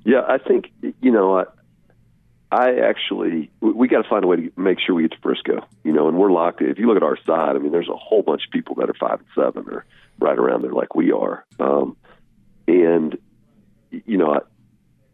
Yeah, 0.03 0.21
I 0.27 0.39
think 0.39 0.71
you 0.81 1.11
know, 1.11 1.45
I, 2.51 2.79
actually 2.79 3.51
we 3.61 3.87
got 3.87 4.03
to 4.03 4.09
find 4.09 4.23
a 4.23 4.27
way 4.27 4.37
to 4.37 4.51
make 4.57 4.79
sure 4.79 4.95
we 4.95 5.03
get 5.03 5.11
to 5.11 5.19
Frisco, 5.21 5.67
you 5.83 5.91
know, 5.91 6.07
and 6.07 6.17
we're 6.17 6.31
locked. 6.31 6.61
If 6.61 6.79
you 6.79 6.87
look 6.87 6.97
at 6.97 7.03
our 7.03 7.17
side, 7.25 7.55
I 7.55 7.59
mean, 7.59 7.71
there's 7.71 7.89
a 7.89 7.95
whole 7.95 8.23
bunch 8.23 8.45
of 8.45 8.51
people 8.51 8.75
that 8.75 8.89
are 8.89 8.95
five 8.99 9.19
and 9.19 9.27
seven 9.35 9.71
or 9.71 9.85
right 10.19 10.37
around 10.37 10.63
there 10.63 10.73
like 10.73 10.95
we 10.95 11.11
are. 11.11 11.45
Um, 11.59 11.95
and, 12.67 13.17
you 13.91 14.17
know, 14.17 14.33
I, 14.33 14.39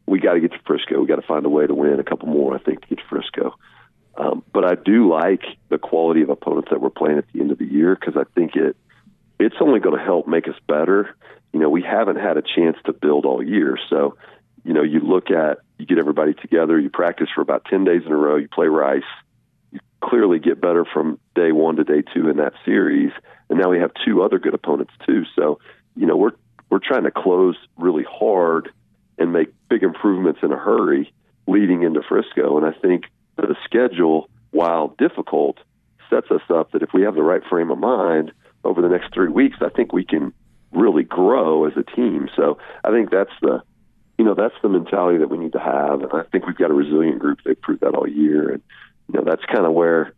we 0.05 0.19
got 0.19 0.33
to 0.33 0.39
get 0.39 0.51
to 0.51 0.59
Frisco. 0.65 0.99
We 1.01 1.07
got 1.07 1.17
to 1.17 1.27
find 1.27 1.45
a 1.45 1.49
way 1.49 1.67
to 1.67 1.73
win 1.73 1.99
a 1.99 2.03
couple 2.03 2.29
more, 2.29 2.55
I 2.55 2.59
think, 2.59 2.81
to 2.81 2.87
get 2.87 2.99
to 2.99 3.03
Frisco. 3.09 3.55
Um, 4.17 4.43
but 4.53 4.63
I 4.63 4.75
do 4.75 5.09
like 5.09 5.43
the 5.69 5.77
quality 5.77 6.21
of 6.21 6.29
opponents 6.29 6.69
that 6.71 6.79
we're 6.79 6.89
playing 6.89 7.17
at 7.17 7.25
the 7.33 7.41
end 7.41 7.51
of 7.51 7.57
the 7.57 7.65
year 7.65 7.95
because 7.95 8.15
I 8.15 8.23
think 8.33 8.55
it 8.55 8.77
it's 9.37 9.55
only 9.59 9.81
going 9.81 9.97
to 9.97 10.03
help 10.03 10.27
make 10.27 10.47
us 10.47 10.55
better. 10.67 11.15
You 11.51 11.59
know, 11.59 11.69
we 11.69 11.81
haven't 11.81 12.15
had 12.15 12.37
a 12.37 12.41
chance 12.41 12.77
to 12.85 12.93
build 12.93 13.25
all 13.25 13.43
year, 13.43 13.77
so 13.89 14.15
you 14.65 14.73
know, 14.73 14.83
you 14.83 14.99
look 14.99 15.29
at 15.29 15.59
you 15.77 15.85
get 15.85 15.99
everybody 15.99 16.33
together, 16.33 16.79
you 16.79 16.89
practice 16.89 17.27
for 17.33 17.41
about 17.41 17.65
ten 17.65 17.83
days 17.83 18.01
in 18.05 18.11
a 18.11 18.15
row, 18.15 18.35
you 18.35 18.47
play 18.47 18.67
Rice, 18.67 19.03
you 19.71 19.79
clearly 20.03 20.39
get 20.39 20.59
better 20.59 20.85
from 20.85 21.19
day 21.35 21.51
one 21.51 21.75
to 21.75 21.83
day 21.83 22.01
two 22.13 22.29
in 22.29 22.37
that 22.37 22.53
series, 22.65 23.11
and 23.49 23.59
now 23.59 23.69
we 23.69 23.79
have 23.79 23.91
two 24.05 24.23
other 24.23 24.39
good 24.39 24.53
opponents 24.53 24.93
too. 25.05 25.23
So, 25.35 25.59
you 25.95 26.05
know, 26.07 26.17
we're 26.17 26.31
we're 26.69 26.79
trying 26.79 27.03
to 27.03 27.11
close 27.11 27.55
really 27.77 28.05
hard 28.09 28.71
and 29.17 29.31
make 29.31 29.53
big 29.69 29.83
improvements 29.83 30.39
in 30.43 30.51
a 30.51 30.57
hurry 30.57 31.13
leading 31.47 31.83
into 31.83 32.01
Frisco. 32.01 32.57
And 32.57 32.65
I 32.65 32.77
think 32.77 33.05
the 33.35 33.55
schedule, 33.63 34.29
while 34.51 34.95
difficult, 34.97 35.59
sets 36.09 36.31
us 36.31 36.41
up 36.49 36.71
that 36.71 36.81
if 36.81 36.89
we 36.93 37.03
have 37.03 37.15
the 37.15 37.23
right 37.23 37.41
frame 37.49 37.69
of 37.69 37.77
mind 37.77 38.31
over 38.63 38.81
the 38.81 38.89
next 38.89 39.13
three 39.13 39.29
weeks, 39.29 39.57
I 39.61 39.69
think 39.69 39.93
we 39.93 40.03
can 40.03 40.33
really 40.71 41.03
grow 41.03 41.65
as 41.65 41.73
a 41.77 41.83
team. 41.83 42.29
So 42.35 42.57
I 42.83 42.89
think 42.89 43.11
that's 43.11 43.31
the 43.41 43.61
you 44.17 44.25
know 44.25 44.33
that's 44.33 44.55
the 44.61 44.69
mentality 44.69 45.17
that 45.19 45.29
we 45.29 45.37
need 45.37 45.53
to 45.53 45.59
have, 45.59 46.01
and 46.01 46.11
I 46.13 46.23
think 46.31 46.45
we've 46.45 46.57
got 46.57 46.71
a 46.71 46.73
resilient 46.73 47.19
group. 47.19 47.39
They've 47.45 47.59
proved 47.59 47.81
that 47.81 47.95
all 47.95 48.07
year, 48.07 48.49
and 48.51 48.63
you 49.07 49.19
know 49.19 49.25
that's 49.25 49.43
kind 49.45 49.65
of 49.65 49.73
where 49.73 50.13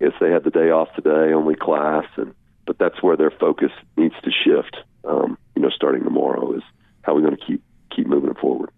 if 0.00 0.14
they 0.20 0.30
had 0.30 0.44
the 0.44 0.50
day 0.50 0.70
off 0.70 0.88
today, 0.94 1.32
only 1.32 1.54
class, 1.54 2.04
and 2.16 2.34
but 2.66 2.78
that's 2.78 3.02
where 3.02 3.16
their 3.16 3.30
focus 3.30 3.70
needs 3.96 4.14
to 4.22 4.30
shift. 4.30 4.76
Um, 5.04 5.38
you 5.54 5.62
know, 5.62 5.70
starting 5.70 6.04
tomorrow 6.04 6.52
is 6.52 6.62
how 7.02 7.14
we're 7.14 7.22
going 7.22 7.36
to 7.36 7.44
keep 7.44 7.62
keep 7.94 8.06
moving 8.06 8.30
it 8.30 8.38
forward. 8.38 8.70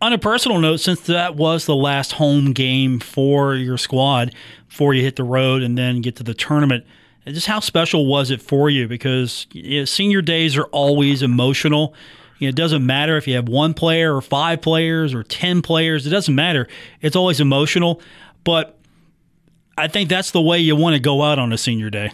On 0.00 0.12
a 0.12 0.18
personal 0.18 0.60
note, 0.60 0.76
since 0.76 1.00
that 1.02 1.34
was 1.34 1.66
the 1.66 1.74
last 1.74 2.12
home 2.12 2.52
game 2.52 3.00
for 3.00 3.56
your 3.56 3.76
squad 3.76 4.32
before 4.68 4.94
you 4.94 5.02
hit 5.02 5.16
the 5.16 5.24
road 5.24 5.62
and 5.62 5.76
then 5.76 6.00
get 6.02 6.14
to 6.16 6.22
the 6.22 6.34
tournament, 6.34 6.84
just 7.26 7.48
how 7.48 7.58
special 7.58 8.06
was 8.06 8.30
it 8.30 8.40
for 8.40 8.70
you? 8.70 8.86
Because 8.86 9.46
you 9.52 9.80
know, 9.80 9.84
senior 9.84 10.22
days 10.22 10.56
are 10.56 10.66
always 10.66 11.22
emotional. 11.22 11.94
You 12.38 12.46
know, 12.46 12.50
it 12.50 12.56
doesn't 12.56 12.84
matter 12.84 13.16
if 13.16 13.26
you 13.26 13.34
have 13.36 13.48
one 13.48 13.74
player 13.74 14.14
or 14.14 14.20
five 14.20 14.60
players 14.60 15.14
or 15.14 15.22
10 15.22 15.62
players, 15.62 16.06
it 16.06 16.10
doesn't 16.10 16.34
matter. 16.34 16.68
It's 17.00 17.16
always 17.16 17.40
emotional. 17.40 18.00
But 18.44 18.78
I 19.76 19.88
think 19.88 20.08
that's 20.08 20.30
the 20.30 20.40
way 20.40 20.58
you 20.58 20.74
want 20.76 20.94
to 20.94 21.00
go 21.00 21.22
out 21.22 21.38
on 21.38 21.52
a 21.52 21.58
senior 21.58 21.90
day. 21.90 22.10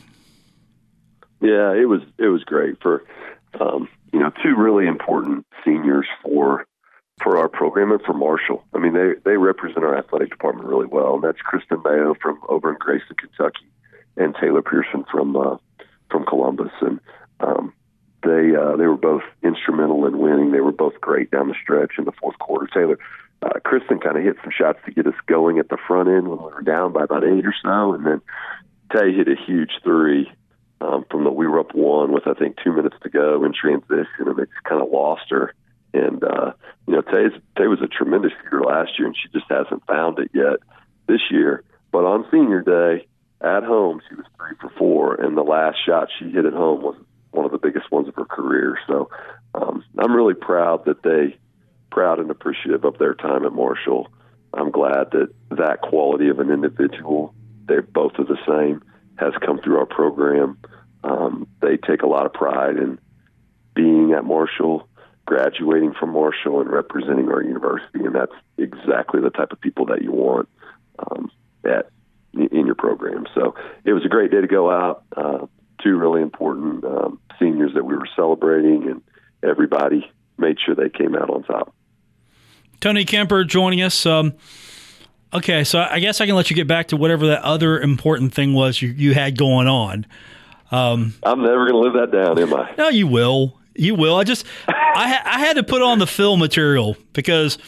Yeah, 1.40 1.72
it 1.74 1.88
was 1.88 2.00
it 2.18 2.28
was 2.28 2.42
great 2.44 2.80
for 2.80 3.04
um, 3.60 3.88
you 4.12 4.18
know 4.18 4.30
two 4.42 4.56
really 4.56 4.86
important 4.86 5.46
seniors 5.64 6.06
for 6.22 6.66
for 7.22 7.36
our 7.38 7.48
program 7.48 7.92
and 7.92 8.02
for 8.02 8.14
Marshall. 8.14 8.64
I 8.74 8.78
mean, 8.78 8.94
they 8.94 9.12
they 9.24 9.36
represent 9.36 9.84
our 9.84 9.96
athletic 9.96 10.30
department 10.30 10.68
really 10.68 10.86
well, 10.86 11.14
and 11.14 11.24
that's 11.24 11.40
Kristen 11.40 11.82
Mayo 11.84 12.14
from 12.20 12.40
over 12.48 12.70
in 12.70 12.76
Grayson, 12.78 13.16
Kentucky, 13.16 13.66
and 14.16 14.34
Taylor 14.40 14.62
Pearson 14.62 15.04
from 15.10 15.36
uh, 15.36 15.56
from 16.10 16.24
Columbus, 16.26 16.72
and 16.80 17.00
um, 17.40 17.72
they 18.24 18.56
uh, 18.56 18.76
they 18.76 18.86
were 18.86 18.96
both 18.96 19.22
instrumental 19.42 20.06
in 20.06 20.18
winning. 20.18 20.52
They 20.52 20.60
were 20.60 20.72
both 20.72 21.00
great 21.00 21.30
down 21.30 21.48
the 21.48 21.54
stretch 21.62 21.92
in 21.98 22.04
the 22.04 22.12
fourth 22.12 22.38
quarter. 22.38 22.66
Taylor 22.66 22.98
uh, 23.42 23.60
Kristen 23.64 24.00
kind 24.00 24.16
of 24.16 24.24
hit 24.24 24.36
some 24.42 24.52
shots 24.56 24.78
to 24.86 24.92
get 24.92 25.06
us 25.06 25.14
going 25.26 25.58
at 25.58 25.68
the 25.68 25.78
front 25.86 26.08
end 26.08 26.28
when 26.28 26.38
we 26.38 26.52
were 26.52 26.62
down 26.62 26.92
by 26.92 27.04
about 27.04 27.24
eight 27.24 27.46
or 27.46 27.54
so, 27.62 27.92
and 27.92 28.06
then 28.06 28.20
Tay 28.92 29.12
hit 29.12 29.28
a 29.28 29.36
huge 29.36 29.70
three 29.82 30.30
um, 30.80 31.04
from 31.10 31.24
the 31.24 31.30
we 31.30 31.46
were 31.46 31.60
up 31.60 31.74
one 31.74 32.12
with 32.12 32.26
I 32.26 32.34
think 32.34 32.56
two 32.62 32.72
minutes 32.72 32.96
to 33.02 33.10
go 33.10 33.44
in 33.44 33.52
transition, 33.52 34.26
and 34.26 34.38
it 34.38 34.48
kind 34.64 34.82
of 34.82 34.90
lost 34.90 35.30
her. 35.30 35.54
And 35.92 36.22
uh, 36.24 36.52
you 36.86 36.94
know, 36.94 37.02
Tay 37.02 37.28
Tay 37.56 37.66
was 37.66 37.80
a 37.82 37.86
tremendous 37.86 38.32
shooter 38.42 38.62
last 38.62 38.98
year, 38.98 39.06
and 39.06 39.16
she 39.16 39.28
just 39.32 39.50
hasn't 39.50 39.86
found 39.86 40.18
it 40.18 40.30
yet 40.32 40.60
this 41.06 41.20
year. 41.30 41.62
But 41.92 42.04
on 42.04 42.26
senior 42.30 42.62
day 42.62 43.06
at 43.40 43.62
home, 43.62 44.00
she 44.08 44.14
was 44.14 44.26
three 44.36 44.56
for 44.60 44.70
four, 44.78 45.14
and 45.14 45.36
the 45.36 45.42
last 45.42 45.78
shot 45.84 46.08
she 46.18 46.30
hit 46.30 46.44
at 46.44 46.52
home 46.52 46.82
was 46.82 46.96
one 47.34 47.44
of 47.44 47.52
the 47.52 47.58
biggest 47.58 47.90
ones 47.90 48.08
of 48.08 48.14
her 48.14 48.24
career. 48.24 48.78
So 48.86 49.10
um, 49.54 49.84
I'm 49.98 50.14
really 50.14 50.34
proud 50.34 50.84
that 50.86 51.02
they 51.02 51.36
proud 51.90 52.18
and 52.18 52.30
appreciative 52.30 52.84
of 52.84 52.98
their 52.98 53.14
time 53.14 53.44
at 53.44 53.52
Marshall. 53.52 54.08
I'm 54.52 54.70
glad 54.70 55.10
that 55.12 55.28
that 55.50 55.80
quality 55.80 56.28
of 56.28 56.40
an 56.40 56.50
individual, 56.50 57.34
they 57.66 57.80
both 57.80 58.12
are 58.18 58.24
the 58.24 58.38
same, 58.46 58.82
has 59.16 59.32
come 59.44 59.60
through 59.60 59.78
our 59.78 59.86
program. 59.86 60.58
Um, 61.02 61.46
they 61.60 61.76
take 61.76 62.02
a 62.02 62.06
lot 62.06 62.26
of 62.26 62.32
pride 62.32 62.76
in 62.76 62.98
being 63.74 64.12
at 64.12 64.24
Marshall, 64.24 64.88
graduating 65.26 65.94
from 65.98 66.10
Marshall, 66.10 66.60
and 66.60 66.70
representing 66.70 67.28
our 67.28 67.42
university, 67.42 68.04
and 68.04 68.14
that's 68.14 68.34
exactly 68.58 69.20
the 69.20 69.30
type 69.30 69.52
of 69.52 69.60
people 69.60 69.86
that 69.86 70.02
you 70.02 70.12
want 70.12 70.48
um, 70.98 71.30
at 71.64 71.90
in 72.34 72.66
your 72.66 72.74
program. 72.74 73.26
So 73.34 73.54
it 73.84 73.92
was 73.92 74.04
a 74.04 74.08
great 74.08 74.30
day 74.30 74.40
to 74.40 74.46
go 74.46 74.70
out. 74.70 75.04
Uh, 75.16 75.46
two 75.84 75.96
really 75.96 76.22
important 76.22 76.84
um, 76.84 77.20
seniors 77.38 77.74
that 77.74 77.84
we 77.84 77.94
were 77.94 78.08
celebrating, 78.16 78.88
and 78.90 79.02
everybody 79.42 80.10
made 80.38 80.56
sure 80.64 80.74
they 80.74 80.88
came 80.88 81.14
out 81.14 81.30
on 81.30 81.44
top. 81.44 81.74
Tony 82.80 83.04
Kemper 83.04 83.44
joining 83.44 83.82
us. 83.82 84.04
Um, 84.04 84.34
okay, 85.32 85.62
so 85.62 85.86
I 85.88 86.00
guess 86.00 86.20
I 86.20 86.26
can 86.26 86.34
let 86.34 86.50
you 86.50 86.56
get 86.56 86.66
back 86.66 86.88
to 86.88 86.96
whatever 86.96 87.28
that 87.28 87.42
other 87.42 87.80
important 87.80 88.34
thing 88.34 88.54
was 88.54 88.82
you, 88.82 88.88
you 88.88 89.14
had 89.14 89.38
going 89.38 89.68
on. 89.68 90.06
Um, 90.70 91.14
I'm 91.22 91.42
never 91.42 91.70
going 91.70 91.72
to 91.72 91.78
live 91.78 91.92
that 91.94 92.10
down, 92.10 92.38
am 92.38 92.54
I? 92.54 92.74
No, 92.76 92.88
you 92.88 93.06
will. 93.06 93.58
You 93.76 93.94
will. 93.94 94.16
I 94.16 94.24
just 94.24 94.46
I, 94.68 95.08
ha- 95.08 95.22
I 95.24 95.38
had 95.38 95.56
to 95.56 95.62
put 95.62 95.82
on 95.82 95.98
the 95.98 96.06
fill 96.06 96.36
material 96.36 96.96
because 97.12 97.58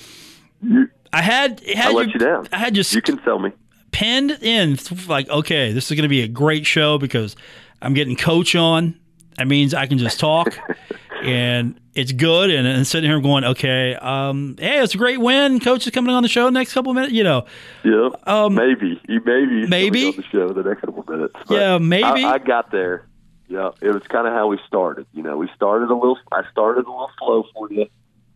you, 0.63 0.89
I 1.13 1.23
had 1.23 1.61
had 1.61 1.87
I 1.87 1.93
let 1.93 2.07
you, 2.07 2.13
you 2.15 2.21
down. 2.21 2.49
I 2.53 2.59
had 2.59 2.75
just 2.75 2.95
you 2.95 3.03
can 3.03 3.19
tell 3.19 3.39
me 3.39 3.51
pinned 3.97 4.31
in 4.43 4.77
like 5.09 5.29
okay, 5.29 5.73
this 5.73 5.91
is 5.91 5.97
going 5.97 6.03
to 6.03 6.09
be 6.09 6.23
a 6.23 6.29
great 6.29 6.67
show 6.67 6.99
because 6.99 7.35
I'm 7.83 7.95
getting 7.95 8.17
coach 8.17 8.55
on. 8.55 8.99
That 9.37 9.47
means 9.47 9.75
I 9.75 9.87
can 9.87 9.99
just 9.99 10.19
talk. 10.19 10.59
and 11.23 11.79
it's 11.95 12.13
good. 12.13 12.51
And, 12.51 12.67
and 12.67 12.87
sitting 12.87 13.11
here 13.11 13.21
going, 13.21 13.45
okay, 13.45 13.95
um, 13.95 14.57
hey, 14.59 14.83
it's 14.83 14.95
a 14.95 14.99
great 14.99 15.21
win. 15.21 15.61
Coach 15.61 15.87
is 15.87 15.93
coming 15.93 16.15
on 16.15 16.23
the 16.23 16.29
show 16.29 16.49
next 16.49 16.73
couple 16.73 16.91
of 16.91 16.95
minutes. 16.95 17.13
You 17.13 17.25
know, 17.25 17.47
yeah, 17.85 18.11
um, 18.25 18.55
maybe, 18.55 19.01
maybe, 19.09 19.67
maybe 19.67 20.09
on 20.09 20.17
the 20.17 20.23
show 20.23 20.53
the 20.53 20.63
next 20.63 20.81
couple 20.81 21.01
of 21.01 21.09
minutes. 21.09 21.35
But 21.47 21.55
yeah, 21.55 21.79
maybe. 21.79 22.25
I, 22.25 22.35
I 22.35 22.39
got 22.39 22.71
there. 22.71 23.07
Yeah, 23.49 23.71
it 23.81 23.91
was 23.91 24.03
kind 24.09 24.27
of 24.27 24.33
how 24.33 24.49
we 24.49 24.59
started. 24.67 25.07
You 25.13 25.23
know, 25.23 25.37
we 25.37 25.49
started 25.55 25.91
a 25.91 25.95
little. 25.95 26.19
I 26.33 26.43
started 26.51 26.87
a 26.87 26.91
little 26.91 27.11
slow 27.19 27.45
for 27.55 27.71
you, 27.71 27.87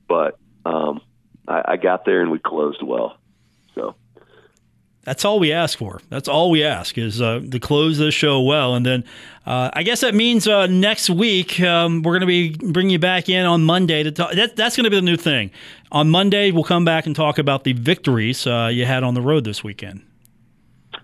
but 0.06 0.38
um, 0.64 1.00
I, 1.48 1.62
I 1.72 1.76
got 1.76 2.04
there 2.04 2.22
and 2.22 2.30
we 2.30 2.38
closed 2.38 2.82
well. 2.82 3.16
So 3.74 3.94
that's 5.10 5.24
all 5.24 5.40
we 5.40 5.50
ask 5.50 5.76
for. 5.76 6.00
That's 6.08 6.28
all 6.28 6.52
we 6.52 6.62
ask 6.62 6.96
is 6.96 7.20
uh, 7.20 7.40
to 7.50 7.58
close 7.58 7.98
this 7.98 8.14
show 8.14 8.40
well, 8.42 8.76
and 8.76 8.86
then 8.86 9.02
uh, 9.44 9.68
I 9.72 9.82
guess 9.82 10.02
that 10.02 10.14
means 10.14 10.46
uh, 10.46 10.68
next 10.68 11.10
week 11.10 11.60
um, 11.60 12.02
we're 12.02 12.12
going 12.12 12.20
to 12.20 12.26
be 12.28 12.50
bringing 12.50 12.92
you 12.92 13.00
back 13.00 13.28
in 13.28 13.44
on 13.44 13.64
Monday 13.64 14.04
to 14.04 14.12
talk. 14.12 14.34
That, 14.34 14.54
that's 14.54 14.76
going 14.76 14.84
to 14.84 14.90
be 14.90 14.94
the 14.94 15.02
new 15.02 15.16
thing. 15.16 15.50
On 15.90 16.08
Monday, 16.10 16.52
we'll 16.52 16.62
come 16.62 16.84
back 16.84 17.06
and 17.06 17.16
talk 17.16 17.38
about 17.38 17.64
the 17.64 17.72
victories 17.72 18.46
uh, 18.46 18.70
you 18.72 18.86
had 18.86 19.02
on 19.02 19.14
the 19.14 19.20
road 19.20 19.42
this 19.42 19.64
weekend. 19.64 20.06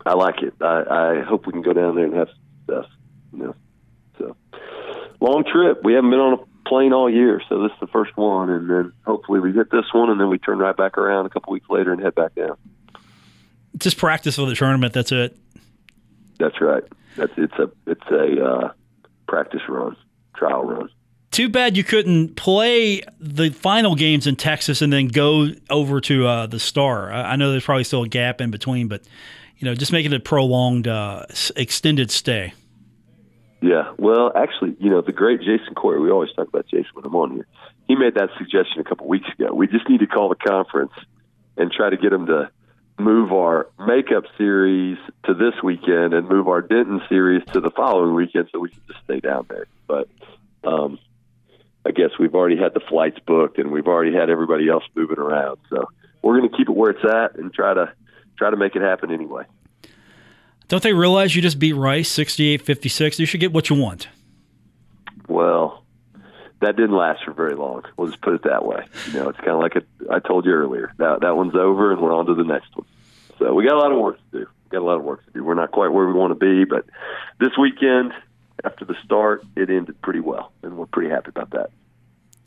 I 0.06 0.14
like 0.14 0.40
it. 0.40 0.54
I, 0.60 0.84
I 0.88 1.22
hope 1.22 1.48
we 1.48 1.52
can 1.52 1.62
go 1.62 1.72
down 1.72 1.96
there 1.96 2.04
and 2.04 2.14
have 2.14 2.28
success. 2.64 2.88
You 3.32 3.38
know, 3.38 3.54
so 4.18 4.36
long 5.20 5.42
trip. 5.42 5.82
We 5.82 5.94
haven't 5.94 6.10
been 6.10 6.20
on 6.20 6.34
a 6.34 6.68
plane 6.68 6.92
all 6.92 7.10
year, 7.10 7.42
so 7.48 7.60
this 7.60 7.72
is 7.72 7.80
the 7.80 7.88
first 7.88 8.16
one, 8.16 8.50
and 8.50 8.70
then 8.70 8.92
hopefully 9.04 9.40
we 9.40 9.50
get 9.50 9.72
this 9.72 9.86
one, 9.92 10.10
and 10.10 10.20
then 10.20 10.28
we 10.28 10.38
turn 10.38 10.58
right 10.58 10.76
back 10.76 10.96
around 10.96 11.26
a 11.26 11.28
couple 11.28 11.52
weeks 11.52 11.68
later 11.68 11.92
and 11.92 12.00
head 12.00 12.14
back 12.14 12.36
down 12.36 12.56
just 13.78 13.98
practice 13.98 14.36
for 14.36 14.46
the 14.46 14.54
tournament. 14.54 14.92
That's 14.92 15.12
it. 15.12 15.36
That's 16.38 16.60
right. 16.60 16.82
That's 17.16 17.32
it's 17.36 17.54
a 17.54 17.70
it's 17.86 18.06
a 18.10 18.44
uh, 18.44 18.72
practice 19.26 19.62
run, 19.68 19.96
trial 20.36 20.64
run. 20.64 20.88
Too 21.30 21.48
bad 21.48 21.76
you 21.76 21.84
couldn't 21.84 22.36
play 22.36 23.02
the 23.18 23.50
final 23.50 23.94
games 23.94 24.26
in 24.26 24.36
Texas 24.36 24.80
and 24.80 24.92
then 24.92 25.08
go 25.08 25.48
over 25.68 26.00
to 26.02 26.26
uh, 26.26 26.46
the 26.46 26.58
Star. 26.58 27.12
I 27.12 27.36
know 27.36 27.50
there's 27.50 27.64
probably 27.64 27.84
still 27.84 28.04
a 28.04 28.08
gap 28.08 28.40
in 28.40 28.50
between, 28.50 28.88
but 28.88 29.02
you 29.58 29.66
know, 29.66 29.74
just 29.74 29.92
making 29.92 30.12
it 30.12 30.16
a 30.16 30.20
prolonged, 30.20 30.86
uh, 30.86 31.26
extended 31.56 32.10
stay. 32.10 32.52
Yeah, 33.62 33.92
well, 33.98 34.32
actually, 34.34 34.76
you 34.78 34.90
know, 34.90 35.00
the 35.00 35.12
great 35.12 35.40
Jason 35.40 35.74
Corey. 35.74 36.00
We 36.00 36.10
always 36.10 36.30
talk 36.34 36.48
about 36.48 36.66
Jason 36.66 36.90
when 36.92 37.04
I'm 37.06 37.16
on 37.16 37.32
here. 37.32 37.46
He 37.88 37.96
made 37.96 38.14
that 38.14 38.28
suggestion 38.36 38.80
a 38.80 38.84
couple 38.84 39.08
weeks 39.08 39.28
ago. 39.38 39.54
We 39.54 39.66
just 39.66 39.88
need 39.88 40.00
to 40.00 40.06
call 40.06 40.28
the 40.28 40.36
conference 40.36 40.92
and 41.56 41.72
try 41.72 41.88
to 41.90 41.96
get 41.96 42.10
them 42.10 42.26
to 42.26 42.50
move 42.98 43.32
our 43.32 43.68
makeup 43.78 44.24
series 44.38 44.98
to 45.24 45.34
this 45.34 45.54
weekend 45.62 46.14
and 46.14 46.28
move 46.28 46.48
our 46.48 46.62
Denton 46.62 47.02
series 47.08 47.44
to 47.52 47.60
the 47.60 47.70
following 47.70 48.14
weekend 48.14 48.48
so 48.52 48.58
we 48.58 48.70
can 48.70 48.80
just 48.86 49.00
stay 49.04 49.20
down 49.20 49.46
there. 49.48 49.66
But 49.86 50.08
um, 50.64 50.98
I 51.84 51.90
guess 51.90 52.10
we've 52.18 52.34
already 52.34 52.56
had 52.56 52.74
the 52.74 52.80
flights 52.80 53.18
booked 53.26 53.58
and 53.58 53.70
we've 53.70 53.86
already 53.86 54.14
had 54.14 54.30
everybody 54.30 54.68
else 54.68 54.84
moving 54.94 55.18
around. 55.18 55.58
So 55.70 55.88
we're 56.22 56.38
going 56.38 56.50
to 56.50 56.56
keep 56.56 56.68
it 56.68 56.72
where 56.74 56.90
it's 56.90 57.04
at 57.04 57.36
and 57.38 57.52
try 57.52 57.74
to 57.74 57.92
try 58.36 58.50
to 58.50 58.56
make 58.56 58.76
it 58.76 58.82
happen 58.82 59.10
anyway. 59.10 59.44
Don't 60.68 60.82
they 60.82 60.92
realize 60.92 61.36
you 61.36 61.42
just 61.42 61.58
beat 61.58 61.74
Rice 61.74 62.12
68-56? 62.12 63.18
You 63.20 63.26
should 63.26 63.40
get 63.40 63.52
what 63.52 63.70
you 63.70 63.76
want. 63.76 64.08
Well, 65.28 65.84
that 66.60 66.76
didn't 66.76 66.96
last 66.96 67.24
for 67.24 67.32
very 67.32 67.54
long. 67.54 67.84
We'll 67.96 68.08
just 68.08 68.20
put 68.20 68.34
it 68.34 68.42
that 68.44 68.64
way. 68.64 68.86
You 69.08 69.14
know, 69.14 69.28
it's 69.28 69.38
kind 69.38 69.50
of 69.50 69.60
like 69.60 69.76
a, 69.76 69.82
I 70.10 70.20
told 70.20 70.46
you 70.46 70.52
earlier. 70.52 70.92
That 70.98 71.20
that 71.20 71.36
one's 71.36 71.54
over, 71.54 71.92
and 71.92 72.00
we're 72.00 72.14
on 72.14 72.26
to 72.26 72.34
the 72.34 72.44
next 72.44 72.76
one. 72.76 72.86
So 73.38 73.54
we 73.54 73.64
got 73.64 73.74
a 73.74 73.80
lot 73.80 73.92
of 73.92 73.98
work 73.98 74.16
to 74.16 74.40
do. 74.40 74.46
We 74.64 74.70
got 74.70 74.82
a 74.82 74.84
lot 74.86 74.96
of 74.96 75.04
work 75.04 75.24
to 75.26 75.30
do. 75.32 75.44
We're 75.44 75.54
not 75.54 75.70
quite 75.70 75.88
where 75.88 76.06
we 76.06 76.12
want 76.12 76.30
to 76.30 76.34
be, 76.34 76.64
but 76.64 76.86
this 77.38 77.56
weekend, 77.58 78.12
after 78.64 78.84
the 78.84 78.96
start, 79.04 79.44
it 79.56 79.70
ended 79.70 80.00
pretty 80.00 80.20
well, 80.20 80.52
and 80.62 80.76
we're 80.76 80.86
pretty 80.86 81.10
happy 81.10 81.28
about 81.28 81.50
that. 81.50 81.70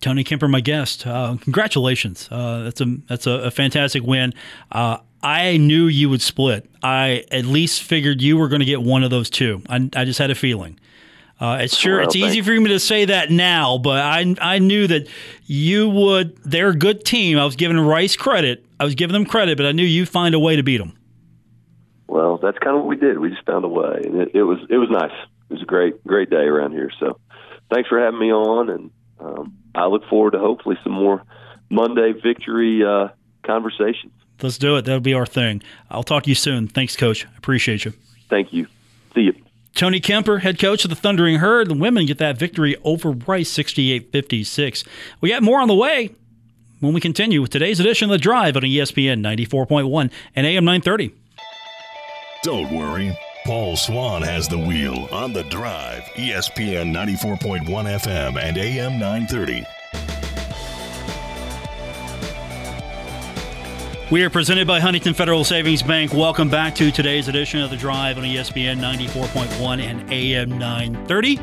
Tony 0.02 0.24
Kemper, 0.24 0.48
my 0.48 0.62
guest. 0.62 1.06
Uh, 1.06 1.38
congratulations. 1.42 2.28
Uh, 2.32 2.64
that's 2.64 2.82
a 2.82 2.86
that's 3.08 3.28
a, 3.28 3.32
a 3.32 3.52
fantastic 3.52 4.04
win. 4.04 4.34
Uh, 4.72 4.98
I 5.22 5.58
knew 5.58 5.88
you 5.88 6.10
would 6.10 6.22
split. 6.22 6.70
I 6.82 7.26
at 7.32 7.46
least 7.46 7.84
figured 7.84 8.22
you 8.22 8.38
were 8.38 8.48
going 8.48 8.62
to 8.62 8.66
get 8.66 8.82
one 8.82 9.04
of 9.04 9.10
those 9.10 9.30
two. 9.30 9.62
I, 9.68 9.90
I 9.96 10.06
just 10.06 10.18
had 10.18 10.32
a 10.32 10.36
feeling. 10.36 10.80
Uh, 11.40 11.60
it's 11.62 11.76
sure 11.76 11.98
well, 11.98 12.06
it's 12.06 12.16
easy 12.16 12.42
for 12.42 12.52
me 12.52 12.68
to 12.68 12.80
say 12.80 13.06
that 13.06 13.32
now, 13.32 13.78
but 13.78 14.02
I 14.02 14.36
I 14.42 14.60
knew 14.60 14.88
that 14.88 15.08
you 15.46 15.88
would. 15.88 16.36
They're 16.44 16.70
a 16.70 16.76
good 16.76 17.06
team. 17.06 17.40
I 17.40 17.46
was 17.46 17.56
giving 17.56 17.80
Rice 17.80 18.18
credit. 18.18 18.66
I 18.80 18.84
was 18.84 18.96
giving 18.96 19.14
them 19.14 19.26
credit, 19.26 19.58
but 19.58 19.66
I 19.66 19.72
knew 19.72 19.86
you'd 19.86 20.10
find 20.10 20.36
a 20.36 20.40
way 20.40 20.58
to 20.58 20.64
beat 20.64 20.78
them. 20.78 20.98
Well, 22.08 22.38
that's 22.38 22.58
kind 22.58 22.76
of 22.76 22.82
what 22.84 22.90
we 22.90 22.98
did. 22.98 23.20
We 23.20 23.30
just 23.30 23.46
found 23.46 23.64
a 23.64 23.70
way, 23.70 24.02
and 24.04 24.22
it, 24.22 24.32
it 24.34 24.44
was 24.44 24.60
it 24.70 24.78
was 24.78 24.90
nice. 24.90 25.14
It 25.50 25.54
was 25.54 25.62
a 25.62 25.66
great 25.66 26.06
great 26.06 26.30
day 26.30 26.44
around 26.44 26.74
here. 26.74 26.92
So, 27.00 27.20
thanks 27.72 27.88
for 27.88 28.00
having 28.00 28.20
me 28.20 28.34
on, 28.34 28.70
and 28.70 28.92
um, 29.20 29.58
I 29.74 29.86
look 29.86 30.06
forward 30.10 30.32
to 30.32 30.40
hopefully 30.40 30.78
some 30.84 30.94
more 30.94 31.24
Monday 31.70 32.12
victory 32.12 32.84
uh, 32.84 33.10
conversations. 33.44 34.12
Let's 34.42 34.58
do 34.58 34.76
it. 34.78 34.86
That'll 34.86 35.02
be 35.02 35.14
our 35.14 35.26
thing. 35.26 35.62
I'll 35.90 36.04
talk 36.04 36.24
to 36.24 36.30
you 36.30 36.36
soon. 36.36 36.68
Thanks, 36.68 36.96
Coach. 36.96 37.26
Appreciate 37.38 37.86
you. 37.86 37.94
Thank 38.30 38.54
you. 38.54 38.68
See 39.14 39.22
you. 39.22 39.36
Tony 39.80 40.02
Kemper, 40.02 40.40
head 40.40 40.60
coach 40.60 40.84
of 40.84 40.90
the 40.90 40.96
Thundering 40.98 41.38
Herd. 41.38 41.70
The 41.70 41.74
women 41.74 42.06
get 42.06 42.18
that 42.18 42.38
victory 42.38 42.76
over 42.84 43.12
Rice 43.12 43.48
68 43.48 44.12
56. 44.12 44.84
We 45.22 45.30
got 45.30 45.42
more 45.42 45.62
on 45.62 45.70
the 45.70 45.74
way 45.74 46.14
when 46.82 46.92
we 46.92 47.00
continue 47.00 47.42
with 47.42 47.52
today's 47.52 47.80
edition 47.80 48.10
of 48.10 48.12
The 48.12 48.18
Drive 48.18 48.58
on 48.58 48.64
ESPN 48.64 49.22
94.1 49.22 50.12
and 50.36 50.46
AM 50.46 50.66
930. 50.66 51.16
Don't 52.44 52.76
worry. 52.76 53.18
Paul 53.46 53.78
Swann 53.78 54.22
has 54.22 54.50
the 54.50 54.60
wheel 54.60 55.08
on 55.14 55.32
The 55.32 55.44
Drive, 55.44 56.04
ESPN 56.16 56.94
94.1 56.94 57.66
FM 57.66 58.38
and 58.38 58.58
AM 58.58 59.00
930. 59.00 59.64
We 64.12 64.24
are 64.24 64.30
presented 64.32 64.66
by 64.66 64.80
Huntington 64.80 65.14
Federal 65.14 65.44
Savings 65.44 65.84
Bank. 65.84 66.16
Welcome 66.16 66.50
back 66.50 66.74
to 66.76 66.90
today's 66.90 67.28
edition 67.28 67.62
of 67.62 67.70
The 67.70 67.78
Drive 67.78 68.18
on 68.18 68.24
ESPN 68.24 68.80
94.1 68.80 69.84
and 69.84 70.12
AM 70.12 70.58
930. 70.58 71.40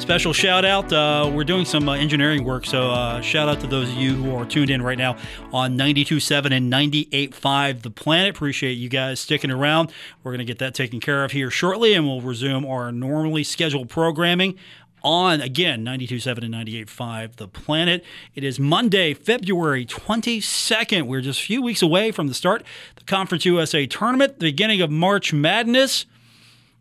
Special 0.00 0.32
shout 0.32 0.64
out. 0.64 0.90
Uh, 0.90 1.30
we're 1.30 1.44
doing 1.44 1.66
some 1.66 1.86
uh, 1.86 1.92
engineering 1.92 2.44
work, 2.44 2.64
so 2.64 2.90
uh, 2.90 3.20
shout 3.20 3.50
out 3.50 3.60
to 3.60 3.66
those 3.66 3.90
of 3.90 3.96
you 3.96 4.14
who 4.14 4.34
are 4.34 4.46
tuned 4.46 4.70
in 4.70 4.80
right 4.80 4.96
now 4.96 5.18
on 5.52 5.76
92.7 5.76 6.56
and 6.56 6.72
98.5 6.72 7.82
The 7.82 7.90
Planet. 7.90 8.34
Appreciate 8.34 8.72
you 8.72 8.88
guys 8.88 9.20
sticking 9.20 9.50
around. 9.50 9.92
We're 10.22 10.32
going 10.32 10.38
to 10.38 10.46
get 10.46 10.60
that 10.60 10.74
taken 10.74 11.00
care 11.00 11.22
of 11.22 11.32
here 11.32 11.50
shortly, 11.50 11.92
and 11.92 12.06
we'll 12.06 12.22
resume 12.22 12.64
our 12.64 12.90
normally 12.90 13.44
scheduled 13.44 13.90
programming 13.90 14.56
on 15.02 15.40
again 15.40 15.84
92.7 15.84 16.44
and 16.44 16.54
98.5 16.54 17.36
The 17.36 17.48
Planet. 17.48 18.04
It 18.34 18.44
is 18.44 18.58
Monday, 18.58 19.14
February 19.14 19.86
22nd. 19.86 21.02
We're 21.02 21.20
just 21.20 21.40
a 21.40 21.44
few 21.44 21.62
weeks 21.62 21.82
away 21.82 22.10
from 22.10 22.28
the 22.28 22.34
start 22.34 22.64
the 22.96 23.04
Conference 23.04 23.44
USA 23.44 23.86
tournament, 23.86 24.38
the 24.38 24.46
beginning 24.46 24.80
of 24.80 24.90
March 24.90 25.32
Madness, 25.32 26.06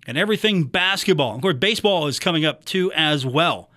and 0.05 0.17
everything 0.17 0.65
basketball. 0.65 1.35
Of 1.35 1.41
course, 1.41 1.55
baseball 1.55 2.07
is 2.07 2.19
coming 2.19 2.45
up 2.45 2.65
too 2.65 2.91
as 2.93 3.25
well. 3.25 3.69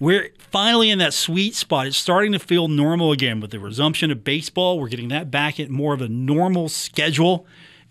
We're 0.00 0.30
finally 0.38 0.90
in 0.90 0.98
that 0.98 1.12
sweet 1.12 1.56
spot. 1.56 1.88
It's 1.88 1.96
starting 1.96 2.32
to 2.32 2.38
feel 2.38 2.68
normal 2.68 3.10
again 3.10 3.40
with 3.40 3.50
the 3.50 3.58
resumption 3.58 4.12
of 4.12 4.22
baseball. 4.22 4.78
We're 4.78 4.88
getting 4.88 5.08
that 5.08 5.30
back 5.30 5.58
at 5.58 5.70
more 5.70 5.92
of 5.92 6.00
a 6.00 6.08
normal 6.08 6.68
schedule 6.68 7.46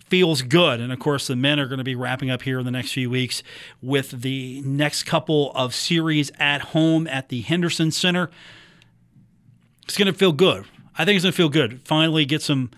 feels 0.09 0.41
good. 0.41 0.79
And 0.79 0.91
of 0.91 0.99
course, 0.99 1.27
the 1.27 1.35
men 1.35 1.59
are 1.59 1.67
going 1.67 1.79
to 1.79 1.83
be 1.83 1.95
wrapping 1.95 2.29
up 2.29 2.41
here 2.41 2.59
in 2.59 2.65
the 2.65 2.71
next 2.71 2.93
few 2.93 3.09
weeks 3.09 3.43
with 3.81 4.21
the 4.21 4.61
next 4.61 5.03
couple 5.03 5.51
of 5.51 5.75
series 5.75 6.31
at 6.39 6.61
home 6.61 7.07
at 7.07 7.29
the 7.29 7.41
Henderson 7.41 7.91
Center. 7.91 8.29
It's 9.83 9.97
going 9.97 10.11
to 10.11 10.17
feel 10.17 10.31
good. 10.31 10.65
I 10.97 11.05
think 11.05 11.15
it's 11.15 11.23
going 11.23 11.33
to 11.33 11.37
feel 11.37 11.49
good. 11.49 11.81
Finally, 11.85 12.25
get 12.25 12.41
some 12.41 12.71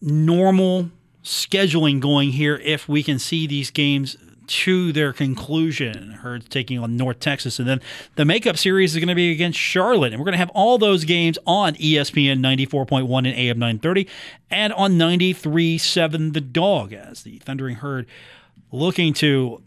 normal 0.00 0.90
scheduling 1.22 2.00
going 2.00 2.30
here 2.30 2.56
if 2.56 2.88
we 2.88 3.02
can 3.02 3.18
see 3.18 3.46
these 3.46 3.70
games 3.70 4.16
to 4.52 4.92
their 4.92 5.12
conclusion. 5.12 6.12
Herd 6.12 6.50
taking 6.50 6.78
on 6.78 6.96
North 6.96 7.20
Texas. 7.20 7.58
And 7.58 7.66
then 7.66 7.80
the 8.16 8.24
makeup 8.24 8.58
series 8.58 8.94
is 8.94 8.98
going 8.98 9.08
to 9.08 9.14
be 9.14 9.32
against 9.32 9.58
Charlotte. 9.58 10.12
And 10.12 10.20
we're 10.20 10.26
going 10.26 10.34
to 10.34 10.38
have 10.38 10.50
all 10.50 10.76
those 10.76 11.04
games 11.04 11.38
on 11.46 11.74
ESPN 11.76 12.40
94.1 12.40 13.18
and 13.18 13.26
AM 13.28 13.58
930 13.58 14.06
and 14.50 14.72
on 14.74 14.92
93.7 14.92 16.34
The 16.34 16.40
Dog 16.40 16.92
as 16.92 17.22
the 17.22 17.38
Thundering 17.38 17.76
Herd 17.76 18.06
looking 18.70 19.14
to 19.14 19.62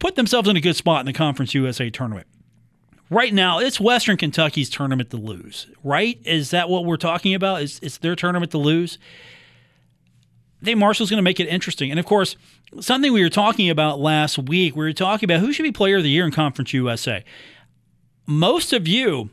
put 0.00 0.16
themselves 0.16 0.48
in 0.48 0.56
a 0.56 0.60
good 0.60 0.76
spot 0.76 1.00
in 1.00 1.06
the 1.06 1.12
Conference 1.12 1.54
USA 1.54 1.88
tournament. 1.88 2.26
Right 3.10 3.32
now, 3.32 3.60
it's 3.60 3.78
Western 3.78 4.16
Kentucky's 4.16 4.68
tournament 4.68 5.10
to 5.10 5.16
lose, 5.16 5.68
right? 5.84 6.18
Is 6.24 6.50
that 6.50 6.68
what 6.68 6.84
we're 6.84 6.96
talking 6.96 7.34
about? 7.34 7.62
Is 7.62 7.78
it's 7.82 7.98
their 7.98 8.16
tournament 8.16 8.50
to 8.52 8.58
lose? 8.58 8.98
I 10.64 10.68
think 10.68 10.78
Marshall's 10.78 11.10
going 11.10 11.18
to 11.18 11.22
make 11.22 11.40
it 11.40 11.46
interesting. 11.46 11.90
And 11.90 12.00
of 12.00 12.06
course, 12.06 12.36
something 12.80 13.12
we 13.12 13.22
were 13.22 13.28
talking 13.28 13.68
about 13.68 14.00
last 14.00 14.38
week, 14.38 14.74
we 14.74 14.82
were 14.86 14.94
talking 14.94 15.26
about 15.26 15.40
who 15.40 15.52
should 15.52 15.62
be 15.62 15.72
player 15.72 15.98
of 15.98 16.02
the 16.02 16.08
year 16.08 16.24
in 16.24 16.32
Conference 16.32 16.72
USA. 16.72 17.22
Most 18.24 18.72
of 18.72 18.88
you, 18.88 19.28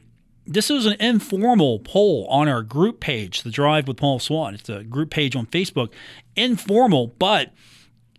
this 0.46 0.70
was 0.70 0.86
an 0.86 0.98
informal 1.00 1.80
poll 1.80 2.28
on 2.30 2.50
our 2.50 2.62
group 2.62 3.00
page, 3.00 3.44
The 3.44 3.50
Drive 3.50 3.88
with 3.88 3.96
Paul 3.96 4.20
Swann. 4.20 4.56
It's 4.56 4.68
a 4.68 4.84
group 4.84 5.10
page 5.10 5.34
on 5.34 5.46
Facebook. 5.46 5.94
Informal, 6.36 7.08
but 7.18 7.54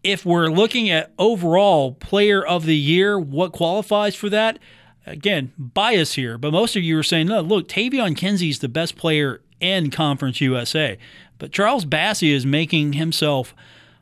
if 0.02 0.24
we're 0.24 0.48
looking 0.48 0.88
at 0.88 1.12
overall 1.18 1.92
player 1.92 2.42
of 2.42 2.64
the 2.64 2.78
year, 2.78 3.20
what 3.20 3.52
qualifies 3.52 4.14
for 4.14 4.30
that? 4.30 4.58
Again, 5.04 5.52
bias 5.58 6.14
here, 6.14 6.38
but 6.38 6.50
most 6.50 6.76
of 6.76 6.82
you 6.82 6.98
are 6.98 7.02
saying, 7.02 7.26
no, 7.26 7.42
look, 7.42 7.68
Taevion 7.68 8.16
Kinsey's 8.16 8.60
the 8.60 8.70
best 8.70 8.96
player 8.96 9.42
in 9.60 9.90
Conference 9.90 10.40
USA. 10.40 10.96
But 11.42 11.50
Charles 11.50 11.84
Bassey 11.84 12.32
is 12.32 12.46
making 12.46 12.92
himself 12.92 13.52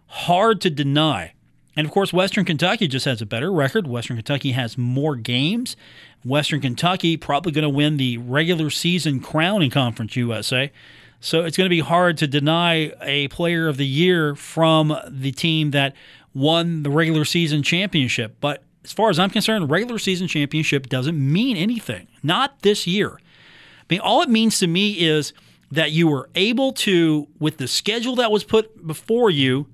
hard 0.09 0.61
to 0.61 0.69
deny. 0.69 1.33
And 1.75 1.87
of 1.87 1.91
course, 1.91 2.13
Western 2.13 2.45
Kentucky 2.45 2.87
just 2.87 3.07
has 3.07 3.23
a 3.23 3.27
better 3.27 3.51
record. 3.51 3.87
Western 3.87 4.19
Kentucky 4.19 4.53
has 4.53 4.77
more 4.77 5.17
games. 5.17 5.75
Western 6.23 6.61
Kentucky 6.61 7.17
probably 7.17 7.51
going 7.51 7.63
to 7.63 7.71
win 7.71 7.97
the 7.97 8.19
regular 8.19 8.69
season 8.69 9.21
crown 9.21 9.63
in 9.63 9.71
Conference 9.71 10.17
USA. 10.17 10.71
So 11.19 11.43
it's 11.43 11.57
going 11.57 11.65
to 11.65 11.75
be 11.75 11.81
hard 11.81 12.19
to 12.19 12.27
deny 12.27 12.93
a 13.01 13.29
player 13.29 13.69
of 13.69 13.79
the 13.79 13.87
year 13.87 14.35
from 14.35 14.95
the 15.09 15.33
team 15.33 15.71
that 15.71 15.95
won 16.35 16.83
the 16.83 16.91
regular 16.91 17.25
season 17.25 17.63
championship. 17.63 18.37
But 18.43 18.63
as 18.85 18.93
far 18.93 19.09
as 19.09 19.19
I'm 19.19 19.31
concerned, 19.31 19.71
regular 19.71 19.99
season 19.99 20.29
championship 20.29 20.91
doesn't 20.91 21.17
mean 21.19 21.57
anything. 21.57 22.07
Not 22.23 22.61
this 22.61 22.87
year. 22.87 23.13
I 23.13 23.85
mean, 23.89 24.01
all 24.01 24.21
it 24.21 24.29
means 24.29 24.59
to 24.59 24.67
me 24.67 25.01
is 25.01 25.33
that 25.71 25.93
you 25.93 26.09
were 26.09 26.29
able 26.35 26.73
to, 26.73 27.29
with 27.39 27.59
the 27.59 27.69
schedule 27.69 28.17
that 28.17 28.33
was 28.33 28.45
put 28.45 28.87
before 28.87 29.31
you, 29.31 29.67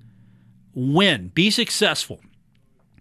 win, 0.75 1.29
be 1.35 1.51
successful. 1.51 2.21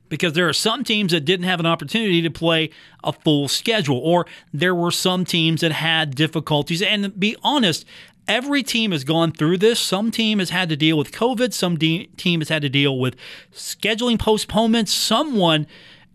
Because 0.07 0.33
there 0.33 0.47
are 0.47 0.53
some 0.53 0.83
teams 0.83 1.11
that 1.11 1.25
didn't 1.25 1.45
have 1.47 1.59
an 1.59 1.65
opportunity 1.65 2.21
to 2.21 2.29
play 2.29 2.69
a 3.03 3.11
full 3.11 3.47
schedule, 3.47 3.97
or 3.97 4.25
there 4.53 4.75
were 4.75 4.91
some 4.91 5.25
teams 5.25 5.61
that 5.61 5.71
had 5.71 6.15
difficulties. 6.15 6.81
And 6.81 7.19
be 7.19 7.35
honest, 7.43 7.85
every 8.27 8.63
team 8.63 8.91
has 8.91 9.03
gone 9.03 9.31
through 9.31 9.57
this. 9.57 9.79
Some 9.79 10.11
team 10.11 10.39
has 10.39 10.51
had 10.51 10.69
to 10.69 10.75
deal 10.75 10.97
with 10.97 11.11
COVID, 11.11 11.53
some 11.53 11.77
de- 11.77 12.05
team 12.17 12.39
has 12.39 12.49
had 12.49 12.61
to 12.61 12.69
deal 12.69 12.97
with 12.97 13.15
scheduling 13.51 14.19
postponements. 14.19 14.93
Someone 14.93 15.67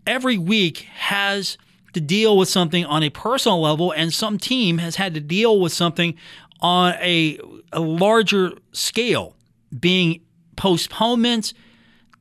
every 0.07 0.37
week 0.37 0.87
has 0.93 1.57
to 1.93 1.99
deal 1.99 2.37
with 2.37 2.47
something 2.47 2.85
on 2.85 3.03
a 3.03 3.09
personal 3.09 3.61
level, 3.61 3.91
and 3.91 4.13
some 4.13 4.37
team 4.37 4.77
has 4.77 4.95
had 4.95 5.13
to 5.13 5.19
deal 5.19 5.59
with 5.59 5.73
something 5.73 6.15
on 6.61 6.93
a, 6.95 7.39
a 7.71 7.79
larger 7.79 8.53
scale, 8.71 9.35
being 9.77 10.21
postponements, 10.55 11.53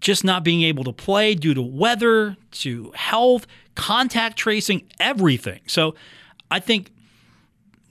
just 0.01 0.25
not 0.25 0.43
being 0.43 0.63
able 0.63 0.85
to 0.85 0.93
play 0.93 1.35
due 1.35 1.55
to 1.55 1.63
weather, 1.63 2.37
to 2.51 2.91
health, 2.95 3.47
contact 3.75 4.37
tracing, 4.37 4.91
everything. 4.99 5.61
So 5.67 5.95
I 6.51 6.61
think 6.61 6.91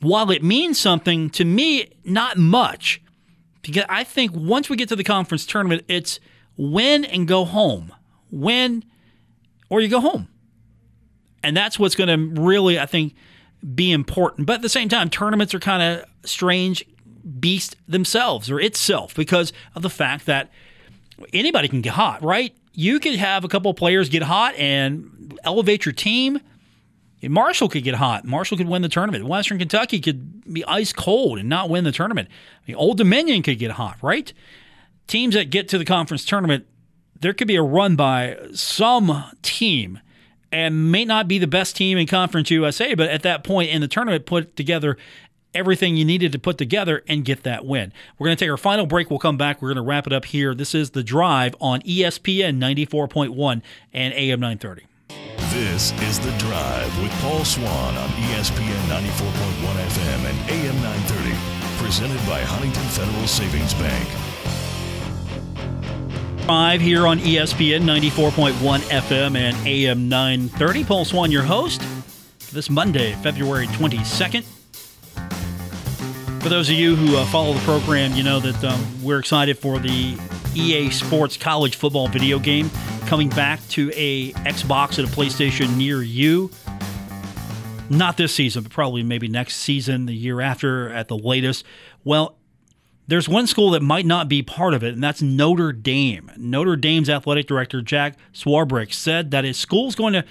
while 0.02 0.32
it 0.32 0.44
means 0.44 0.80
something, 0.80 1.30
to 1.32 1.46
me, 1.46 1.92
not 2.04 2.38
much. 2.38 3.02
Because 3.62 3.84
I 3.90 4.04
think 4.04 4.32
once 4.34 4.70
we 4.70 4.78
get 4.78 4.90
to 4.90 4.96
the 4.96 5.04
conference 5.04 5.46
tournament, 5.46 5.84
it's 5.88 6.20
win 6.58 7.06
and 7.06 7.28
go 7.28 7.46
home. 7.46 7.94
Win 8.32 8.84
or 9.70 9.82
you 9.82 9.88
go 9.88 10.00
home. 10.00 10.28
And 11.44 11.56
that's 11.56 11.78
what's 11.78 11.96
going 11.96 12.08
to 12.36 12.42
really, 12.42 12.80
I 12.80 12.86
think, 12.86 13.14
be 13.76 13.92
important. 13.92 14.48
But 14.48 14.58
at 14.58 14.62
the 14.62 14.70
same 14.70 14.90
time, 14.90 15.10
tournaments 15.10 15.54
are 15.54 15.60
kind 15.60 15.84
of 15.84 16.06
strange 16.30 16.86
beast 17.40 17.76
themselves 17.88 18.50
or 18.50 18.60
itself 18.60 19.16
because 19.16 19.54
of 19.76 19.82
the 19.82 19.90
fact 19.90 20.26
that 20.26 20.50
anybody 21.34 21.68
can 21.68 21.82
get 21.82 21.94
hot, 21.94 22.24
right? 22.24 22.56
You 22.74 23.00
could 23.00 23.16
have 23.16 23.44
a 23.44 23.48
couple 23.48 23.74
players 23.74 24.10
get 24.10 24.24
hot 24.24 24.56
and 24.56 25.38
elevate 25.44 25.86
your 25.86 25.94
team. 25.94 26.40
Marshall 27.22 27.68
could 27.68 27.84
get 27.84 27.96
hot. 27.96 28.24
Marshall 28.24 28.58
could 28.58 28.70
win 28.70 28.82
the 28.82 28.90
tournament. 28.90 29.26
Western 29.26 29.60
Kentucky 29.60 30.00
could 30.00 30.54
be 30.54 30.64
ice 30.64 30.94
cold 30.94 31.38
and 31.38 31.50
not 31.50 31.70
win 31.70 31.84
the 31.84 31.92
tournament. 31.92 32.30
I 32.30 32.72
mean, 32.72 32.78
Old 32.78 32.98
Dominion 32.98 33.44
could 33.44 33.60
get 33.60 33.72
hot, 33.72 33.98
right? 34.02 34.32
Teams 35.08 35.36
that 35.36 35.50
get 35.50 35.68
to 35.70 35.78
the 35.78 35.84
conference 35.84 36.24
tournament, 36.24 36.66
there 37.20 37.34
could 37.34 37.48
be 37.48 37.58
a 37.58 37.62
run 37.62 37.98
by 37.98 38.38
some 38.54 39.26
team 39.42 40.00
and 40.52 40.92
may 40.92 41.06
not 41.06 41.28
be 41.28 41.38
the 41.38 41.48
best 41.48 41.76
team 41.76 41.98
in 41.98 42.08
Conference 42.08 42.50
USA, 42.52 42.94
but 42.94 43.10
at 43.10 43.24
that 43.24 43.44
point 43.44 43.70
in 43.70 43.82
the 43.82 43.88
tournament, 43.88 44.26
put 44.26 44.56
together 44.56 44.98
everything 45.54 45.98
you 45.98 46.06
needed 46.06 46.32
to 46.32 46.40
put 46.40 46.58
together 46.58 47.04
and 47.08 47.26
get 47.26 47.44
that 47.44 47.66
win. 47.66 47.92
We're 48.18 48.28
going 48.28 48.38
to 48.38 48.46
take 48.46 48.52
our 48.52 48.58
final 48.58 48.86
break. 48.86 49.10
We'll 49.10 49.20
come 49.20 49.38
back. 49.38 49.62
We're 49.62 49.70
going 49.70 49.84
to 49.84 49.90
wrap 49.90 50.08
it 50.08 50.14
up 50.14 50.26
here. 50.26 50.54
This 50.54 50.76
is 50.76 50.92
The 50.92 51.04
Drive 51.04 51.56
on 51.60 51.82
ESPN 51.82 52.60
94.1 52.60 53.62
and 53.94 54.14
AM 54.14 54.40
930. 54.40 54.86
This 55.52 55.92
is 56.04 56.20
The 56.20 56.32
Drive 56.38 57.02
with 57.02 57.12
Paul 57.22 57.44
Swann 57.44 57.98
on 57.98 58.10
ESPN 58.10 58.82
94.1 58.88 59.74
FM 59.88 60.30
and 60.30 60.50
AM 60.50 60.76
930. 60.82 61.36
Presented 61.84 62.20
by 62.28 62.42
Huntington 62.42 62.84
Federal 62.84 63.26
Savings 63.26 63.74
Bank. 63.74 64.69
Five 66.50 66.82
here 66.82 67.06
on 67.06 67.20
ESPN 67.20 67.84
94.1 67.84 68.80
FM 68.80 69.38
and 69.38 69.56
AM 69.68 70.10
930. 70.10 70.84
Paul 70.84 71.06
Swann, 71.06 71.30
your 71.30 71.44
host, 71.44 71.80
this 72.52 72.72
Monday, 72.72 73.14
February 73.22 73.68
22nd. 73.68 74.42
For 76.42 76.50
those 76.50 76.68
of 76.68 76.74
you 76.74 76.96
who 76.96 77.18
uh, 77.18 77.26
follow 77.28 77.54
the 77.54 77.60
program, 77.60 78.16
you 78.16 78.24
know 78.24 78.40
that 78.40 78.64
um, 78.64 78.84
we're 79.04 79.20
excited 79.20 79.60
for 79.60 79.78
the 79.78 80.18
EA 80.56 80.90
Sports 80.90 81.38
college 81.38 81.76
football 81.76 82.08
video 82.08 82.40
game 82.40 82.72
coming 83.06 83.30
back 83.30 83.60
to 83.68 83.92
a 83.94 84.32
Xbox 84.32 84.98
and 84.98 85.08
a 85.08 85.12
PlayStation 85.12 85.78
near 85.78 86.02
you. 86.02 86.50
Not 87.92 88.18
this 88.18 88.34
season, 88.34 88.64
but 88.64 88.72
probably 88.72 89.04
maybe 89.04 89.28
next 89.28 89.58
season, 89.58 90.08
the 90.08 90.16
year 90.16 90.42
after 90.42 90.92
at 90.92 91.10
the 91.10 91.18
latest. 91.18 91.64
Well, 92.04 92.39
there's 93.10 93.28
one 93.28 93.48
school 93.48 93.72
that 93.72 93.82
might 93.82 94.06
not 94.06 94.30
be 94.30 94.44
part 94.44 94.76
of 94.76 94.84
it, 94.84 94.94
and 94.94 95.04
that's 95.04 95.22
Notre 95.22 95.72
Dame. 95.72 96.32
Notre 96.38 96.76
Dame's 96.76 97.10
athletic 97.10 97.48
director, 97.48 97.82
Jack 97.82 98.16
Swarbrick, 98.34 98.94
said 98.94 99.32
that 99.32 99.44
his 99.44 99.58
school's 99.58 99.96
going 99.96 100.14
to 100.14 100.24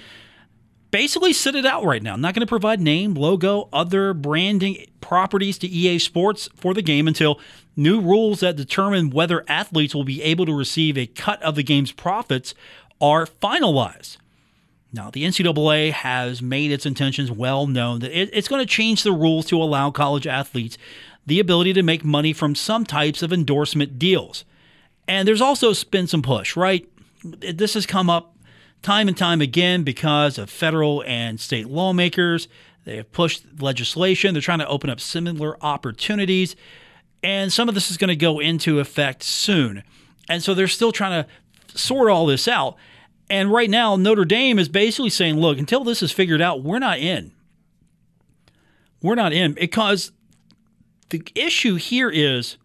basically 0.89 1.33
sit 1.33 1.55
it 1.55 1.65
out 1.65 1.83
right 1.83 2.01
now. 2.01 2.15
Not 2.15 2.33
going 2.33 2.45
to 2.45 2.49
provide 2.49 2.79
name, 2.79 3.15
logo, 3.15 3.67
other 3.73 4.13
branding 4.13 4.85
properties 5.01 5.57
to 5.57 5.67
EA 5.67 5.99
Sports 5.99 6.47
for 6.55 6.73
the 6.73 6.81
game 6.81 7.05
until 7.05 7.41
new 7.75 7.99
rules 7.99 8.39
that 8.39 8.55
determine 8.55 9.09
whether 9.09 9.43
athletes 9.49 9.93
will 9.93 10.05
be 10.05 10.23
able 10.23 10.45
to 10.45 10.53
receive 10.53 10.97
a 10.97 11.05
cut 11.05 11.41
of 11.43 11.55
the 11.55 11.63
game's 11.63 11.91
profits 11.91 12.55
are 13.01 13.25
finalized. 13.25 14.15
Now, 14.91 15.11
the 15.11 15.23
NCAA 15.23 15.91
has 15.91 16.41
made 16.41 16.71
its 16.71 16.85
intentions 16.85 17.29
well 17.29 17.67
known 17.67 17.99
that 17.99 18.11
it's 18.11 18.47
going 18.47 18.65
to 18.65 18.73
change 18.73 19.03
the 19.03 19.11
rules 19.11 19.45
to 19.47 19.61
allow 19.61 19.91
college 19.91 20.25
athletes 20.25 20.77
the 21.29 21.39
ability 21.39 21.73
to 21.73 21.83
make 21.83 22.03
money 22.03 22.33
from 22.33 22.55
some 22.55 22.85
types 22.85 23.23
of 23.23 23.31
endorsement 23.31 23.97
deals. 23.97 24.43
And 25.07 25.27
there's 25.27 25.41
also 25.41 25.73
been 25.89 26.07
some 26.07 26.21
push, 26.21 26.55
right? 26.55 26.87
This 27.23 27.73
has 27.73 27.85
come 27.85 28.09
up 28.09 28.35
time 28.81 29.07
and 29.07 29.17
time 29.17 29.41
again 29.41 29.83
because 29.83 30.37
of 30.37 30.49
federal 30.49 31.03
and 31.05 31.39
state 31.39 31.67
lawmakers. 31.67 32.47
They 32.85 32.97
have 32.97 33.11
pushed 33.11 33.43
legislation. 33.61 34.33
They're 34.33 34.41
trying 34.41 34.59
to 34.59 34.67
open 34.67 34.89
up 34.89 34.99
similar 34.99 35.57
opportunities. 35.63 36.55
And 37.23 37.51
some 37.51 37.69
of 37.69 37.75
this 37.75 37.91
is 37.91 37.97
going 37.97 38.09
to 38.09 38.15
go 38.15 38.39
into 38.39 38.79
effect 38.79 39.23
soon. 39.23 39.83
And 40.29 40.43
so 40.43 40.53
they're 40.53 40.67
still 40.67 40.91
trying 40.91 41.23
to 41.23 41.77
sort 41.77 42.09
all 42.09 42.25
this 42.25 42.47
out. 42.47 42.75
And 43.29 43.51
right 43.51 43.69
now, 43.69 43.95
Notre 43.95 44.25
Dame 44.25 44.57
is 44.57 44.69
basically 44.69 45.09
saying, 45.09 45.39
look, 45.39 45.59
until 45.59 45.83
this 45.83 46.01
is 46.01 46.11
figured 46.11 46.41
out, 46.41 46.63
we're 46.63 46.79
not 46.79 46.99
in. 46.99 47.31
We're 49.01 49.15
not 49.15 49.33
in 49.33 49.53
because 49.53 50.11
the 51.09 51.25
issue 51.35 51.75
here 51.75 52.09
is 52.09 52.57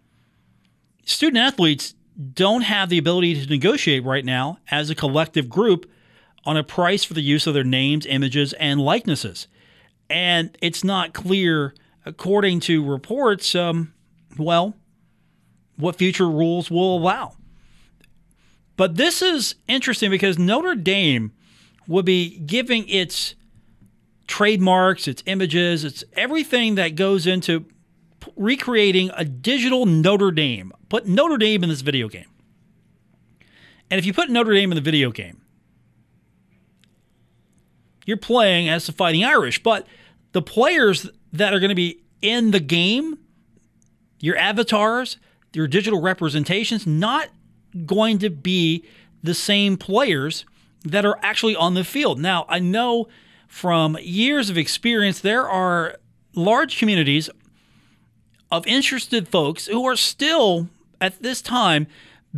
student 1.04 1.38
athletes 1.38 1.94
don't 2.32 2.62
have 2.62 2.88
the 2.88 2.98
ability 2.98 3.42
to 3.42 3.50
negotiate 3.50 4.04
right 4.04 4.24
now 4.24 4.58
as 4.70 4.90
a 4.90 4.94
collective 4.94 5.48
group 5.48 5.90
on 6.44 6.56
a 6.56 6.62
price 6.62 7.04
for 7.04 7.14
the 7.14 7.22
use 7.22 7.46
of 7.46 7.54
their 7.54 7.64
names, 7.64 8.06
images, 8.06 8.52
and 8.54 8.80
likenesses. 8.80 9.48
And 10.10 10.56
it's 10.60 10.84
not 10.84 11.14
clear, 11.14 11.74
according 12.04 12.60
to 12.60 12.84
reports, 12.84 13.54
um, 13.54 13.94
well, 14.38 14.74
what 15.76 15.96
future 15.96 16.28
rules 16.28 16.70
will 16.70 16.96
allow. 16.98 17.36
But 18.76 18.96
this 18.96 19.22
is 19.22 19.54
interesting 19.66 20.10
because 20.10 20.38
Notre 20.38 20.74
Dame 20.74 21.32
will 21.88 22.02
be 22.02 22.38
giving 22.40 22.88
its 22.88 23.34
trademarks, 24.26 25.08
its 25.08 25.22
images, 25.26 25.84
its 25.84 26.04
everything 26.14 26.74
that 26.74 26.94
goes 26.94 27.26
into 27.26 27.66
recreating 28.36 29.10
a 29.16 29.24
digital 29.24 29.86
Notre 29.86 30.30
Dame. 30.30 30.72
Put 30.88 31.06
Notre 31.06 31.36
Dame 31.36 31.62
in 31.62 31.68
this 31.68 31.80
video 31.80 32.08
game. 32.08 32.28
And 33.90 33.98
if 33.98 34.06
you 34.06 34.12
put 34.12 34.30
Notre 34.30 34.54
Dame 34.54 34.72
in 34.72 34.76
the 34.76 34.82
video 34.82 35.10
game, 35.10 35.40
you're 38.06 38.16
playing 38.16 38.68
as 38.68 38.86
the 38.86 38.92
Fighting 38.92 39.24
Irish, 39.24 39.62
but 39.62 39.86
the 40.32 40.42
players 40.42 41.08
that 41.32 41.54
are 41.54 41.60
going 41.60 41.70
to 41.70 41.74
be 41.74 42.02
in 42.20 42.50
the 42.50 42.60
game, 42.60 43.18
your 44.20 44.36
avatars, 44.36 45.18
your 45.52 45.66
digital 45.66 46.00
representations, 46.00 46.86
not 46.86 47.28
going 47.86 48.18
to 48.18 48.30
be 48.30 48.84
the 49.22 49.34
same 49.34 49.76
players 49.76 50.44
that 50.84 51.04
are 51.04 51.18
actually 51.22 51.56
on 51.56 51.74
the 51.74 51.84
field. 51.84 52.20
Now, 52.20 52.44
I 52.48 52.58
know 52.58 53.08
from 53.48 53.96
years 54.02 54.50
of 54.50 54.58
experience, 54.58 55.20
there 55.20 55.48
are 55.48 55.96
large 56.34 56.78
communities 56.78 57.30
of 58.54 58.64
interested 58.68 59.26
folks 59.26 59.66
who 59.66 59.84
are 59.84 59.96
still, 59.96 60.68
at 61.00 61.20
this 61.20 61.42
time, 61.42 61.88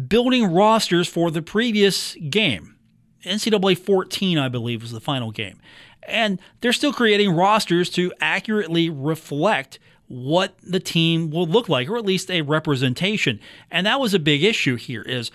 building 0.09 0.51
rosters 0.51 1.07
for 1.07 1.31
the 1.31 1.43
previous 1.43 2.15
game. 2.31 2.75
NCAA 3.23 3.77
14, 3.77 4.39
I 4.39 4.49
believe, 4.49 4.81
was 4.81 4.93
the 4.93 5.01
final 5.01 5.31
game. 5.31 5.61
And 6.05 6.41
they're 6.61 6.73
still 6.73 6.95
creating 6.95 7.33
rosters 7.33 7.91
to 7.91 8.15
accurately 8.19 8.89
reflect 8.89 9.79
what 10.09 10.55
the 10.63 10.81
team 10.81 11.31
will 11.31 11.47
look 11.47 11.69
like, 11.69 11.87
or 11.91 11.99
at 11.99 12.07
least 12.07 12.31
a 12.31 12.41
representation. 12.41 13.39
And 13.71 13.87
that 13.87 14.01
was 14.01 14.15
a 14.15 14.19
big 14.19 14.43
issue 14.43 14.77
here 14.77 15.03
is 15.03 15.31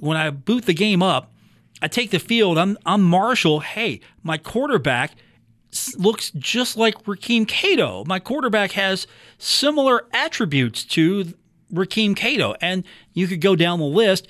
when 0.00 0.16
I 0.16 0.30
boot 0.30 0.64
the 0.64 0.74
game 0.74 1.02
up, 1.02 1.30
I 1.80 1.86
take 1.86 2.10
the 2.10 2.18
field, 2.18 2.58
I'm, 2.58 2.76
I'm 2.84 3.02
Marshall. 3.02 3.60
Hey, 3.60 4.00
my 4.24 4.38
quarterback 4.38 5.12
looks 5.96 6.30
just 6.32 6.76
like 6.76 7.04
Rakeem 7.04 7.46
Cato. 7.46 8.04
My 8.06 8.18
quarterback 8.18 8.72
has 8.72 9.06
similar 9.38 10.06
attributes 10.12 10.84
to 10.84 11.34
Rakeem 11.72 12.16
Cato. 12.16 12.54
And 12.60 12.84
you 13.12 13.26
could 13.26 13.40
go 13.40 13.56
down 13.56 13.78
the 13.78 13.84
list, 13.84 14.28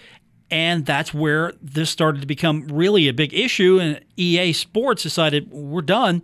and 0.51 0.87
that's 0.87 1.13
where 1.13 1.53
this 1.61 1.91
started 1.91 2.21
to 2.21 2.27
become 2.27 2.67
really 2.69 3.09
a 3.09 3.13
big 3.13 3.35
issue. 3.35 3.79
And 3.81 4.01
EA 4.17 4.53
Sports 4.53 5.03
decided, 5.03 5.51
we're 5.51 5.83
done. 5.83 6.23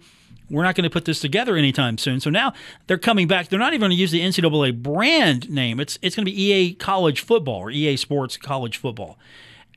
We're 0.51 0.65
not 0.65 0.75
going 0.75 0.85
to 0.85 0.91
put 0.91 1.05
this 1.05 1.21
together 1.21 1.57
anytime 1.57 1.97
soon. 1.97 2.19
So 2.19 2.29
now 2.29 2.53
they're 2.89 2.99
coming 2.99 3.29
back. 3.29 3.49
They're 3.49 3.59
not 3.59 3.73
even 3.73 3.81
going 3.81 3.91
to 3.91 3.97
use 3.97 4.11
the 4.11 4.21
NCAA 4.21 4.83
brand 4.83 5.49
name. 5.49 5.79
It's 5.79 5.97
it's 6.03 6.17
going 6.17 6.27
to 6.27 6.31
be 6.31 6.43
EA 6.43 6.75
College 6.75 7.21
Football 7.21 7.61
or 7.61 7.71
EA 7.71 7.97
Sports 7.97 8.37
College 8.37 8.77
Football. 8.77 9.17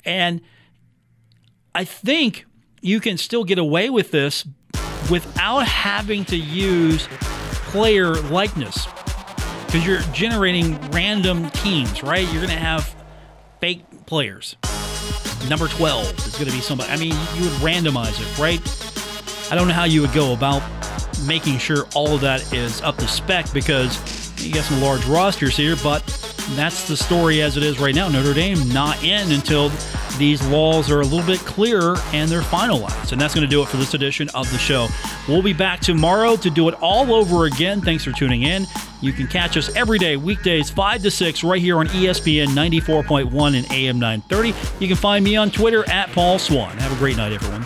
And 0.03 0.41
I 1.75 1.85
think 1.85 2.45
you 2.81 2.99
can 2.99 3.17
still 3.17 3.43
get 3.43 3.59
away 3.59 3.91
with 3.91 4.09
this 4.09 4.45
without 5.09 5.65
having 5.65 6.25
to 6.25 6.37
use 6.37 7.07
player 7.67 8.13
likeness 8.15 8.87
because 9.65 9.85
you're 9.87 10.01
generating 10.13 10.79
random 10.91 11.49
teams, 11.51 12.03
right? 12.03 12.23
You're 12.25 12.45
going 12.45 12.49
to 12.49 12.55
have 12.55 12.95
fake 13.59 13.83
players. 14.05 14.55
Number 15.49 15.67
12 15.67 16.17
is 16.19 16.33
going 16.33 16.45
to 16.45 16.51
be 16.51 16.61
somebody. 16.61 16.91
I 16.91 16.97
mean, 16.97 17.11
you 17.35 17.43
would 17.43 17.53
randomize 17.61 18.19
it, 18.21 18.39
right? 18.39 18.61
I 19.51 19.55
don't 19.55 19.67
know 19.67 19.73
how 19.73 19.85
you 19.85 20.01
would 20.01 20.13
go 20.13 20.33
about 20.33 20.61
making 21.27 21.57
sure 21.57 21.85
all 21.95 22.13
of 22.13 22.21
that 22.21 22.53
is 22.53 22.81
up 22.81 22.97
to 22.97 23.07
spec 23.07 23.51
because 23.53 23.97
you 24.45 24.53
got 24.53 24.63
some 24.63 24.81
large 24.81 25.05
rosters 25.05 25.57
here, 25.57 25.75
but 25.83 26.01
that's 26.51 26.87
the 26.87 26.97
story 26.97 27.41
as 27.41 27.57
it 27.57 27.63
is 27.63 27.79
right 27.79 27.95
now. 27.95 28.07
Notre 28.09 28.33
Dame 28.33 28.67
not 28.69 29.03
in 29.03 29.31
until 29.31 29.69
these 30.17 30.45
laws 30.47 30.91
are 30.91 31.01
a 31.01 31.05
little 31.05 31.25
bit 31.25 31.39
clearer 31.39 31.95
and 32.13 32.29
they're 32.29 32.41
finalized. 32.41 33.11
And 33.11 33.19
that's 33.19 33.33
going 33.33 33.47
to 33.47 33.49
do 33.49 33.61
it 33.61 33.67
for 33.67 33.77
this 33.77 33.93
edition 33.93 34.29
of 34.35 34.51
the 34.51 34.57
show. 34.57 34.87
We'll 35.27 35.41
be 35.41 35.53
back 35.53 35.79
tomorrow 35.79 36.35
to 36.37 36.49
do 36.49 36.67
it 36.69 36.75
all 36.81 37.13
over 37.13 37.45
again. 37.45 37.81
Thanks 37.81 38.03
for 38.03 38.11
tuning 38.11 38.43
in. 38.43 38.67
You 39.01 39.11
can 39.11 39.27
catch 39.27 39.57
us 39.57 39.75
every 39.75 39.99
day, 39.99 40.15
weekdays 40.15 40.69
5 40.69 41.01
to 41.03 41.11
6, 41.11 41.43
right 41.43 41.61
here 41.61 41.77
on 41.77 41.87
ESPN 41.87 42.47
94.1 42.47 43.57
and 43.57 43.71
AM 43.71 43.99
930. 43.99 44.53
You 44.79 44.87
can 44.87 44.95
find 44.95 45.25
me 45.25 45.35
on 45.35 45.51
Twitter 45.51 45.87
at 45.89 46.11
Paul 46.11 46.39
Swann. 46.39 46.77
Have 46.77 46.93
a 46.93 46.97
great 46.97 47.17
night, 47.17 47.33
everyone. 47.33 47.65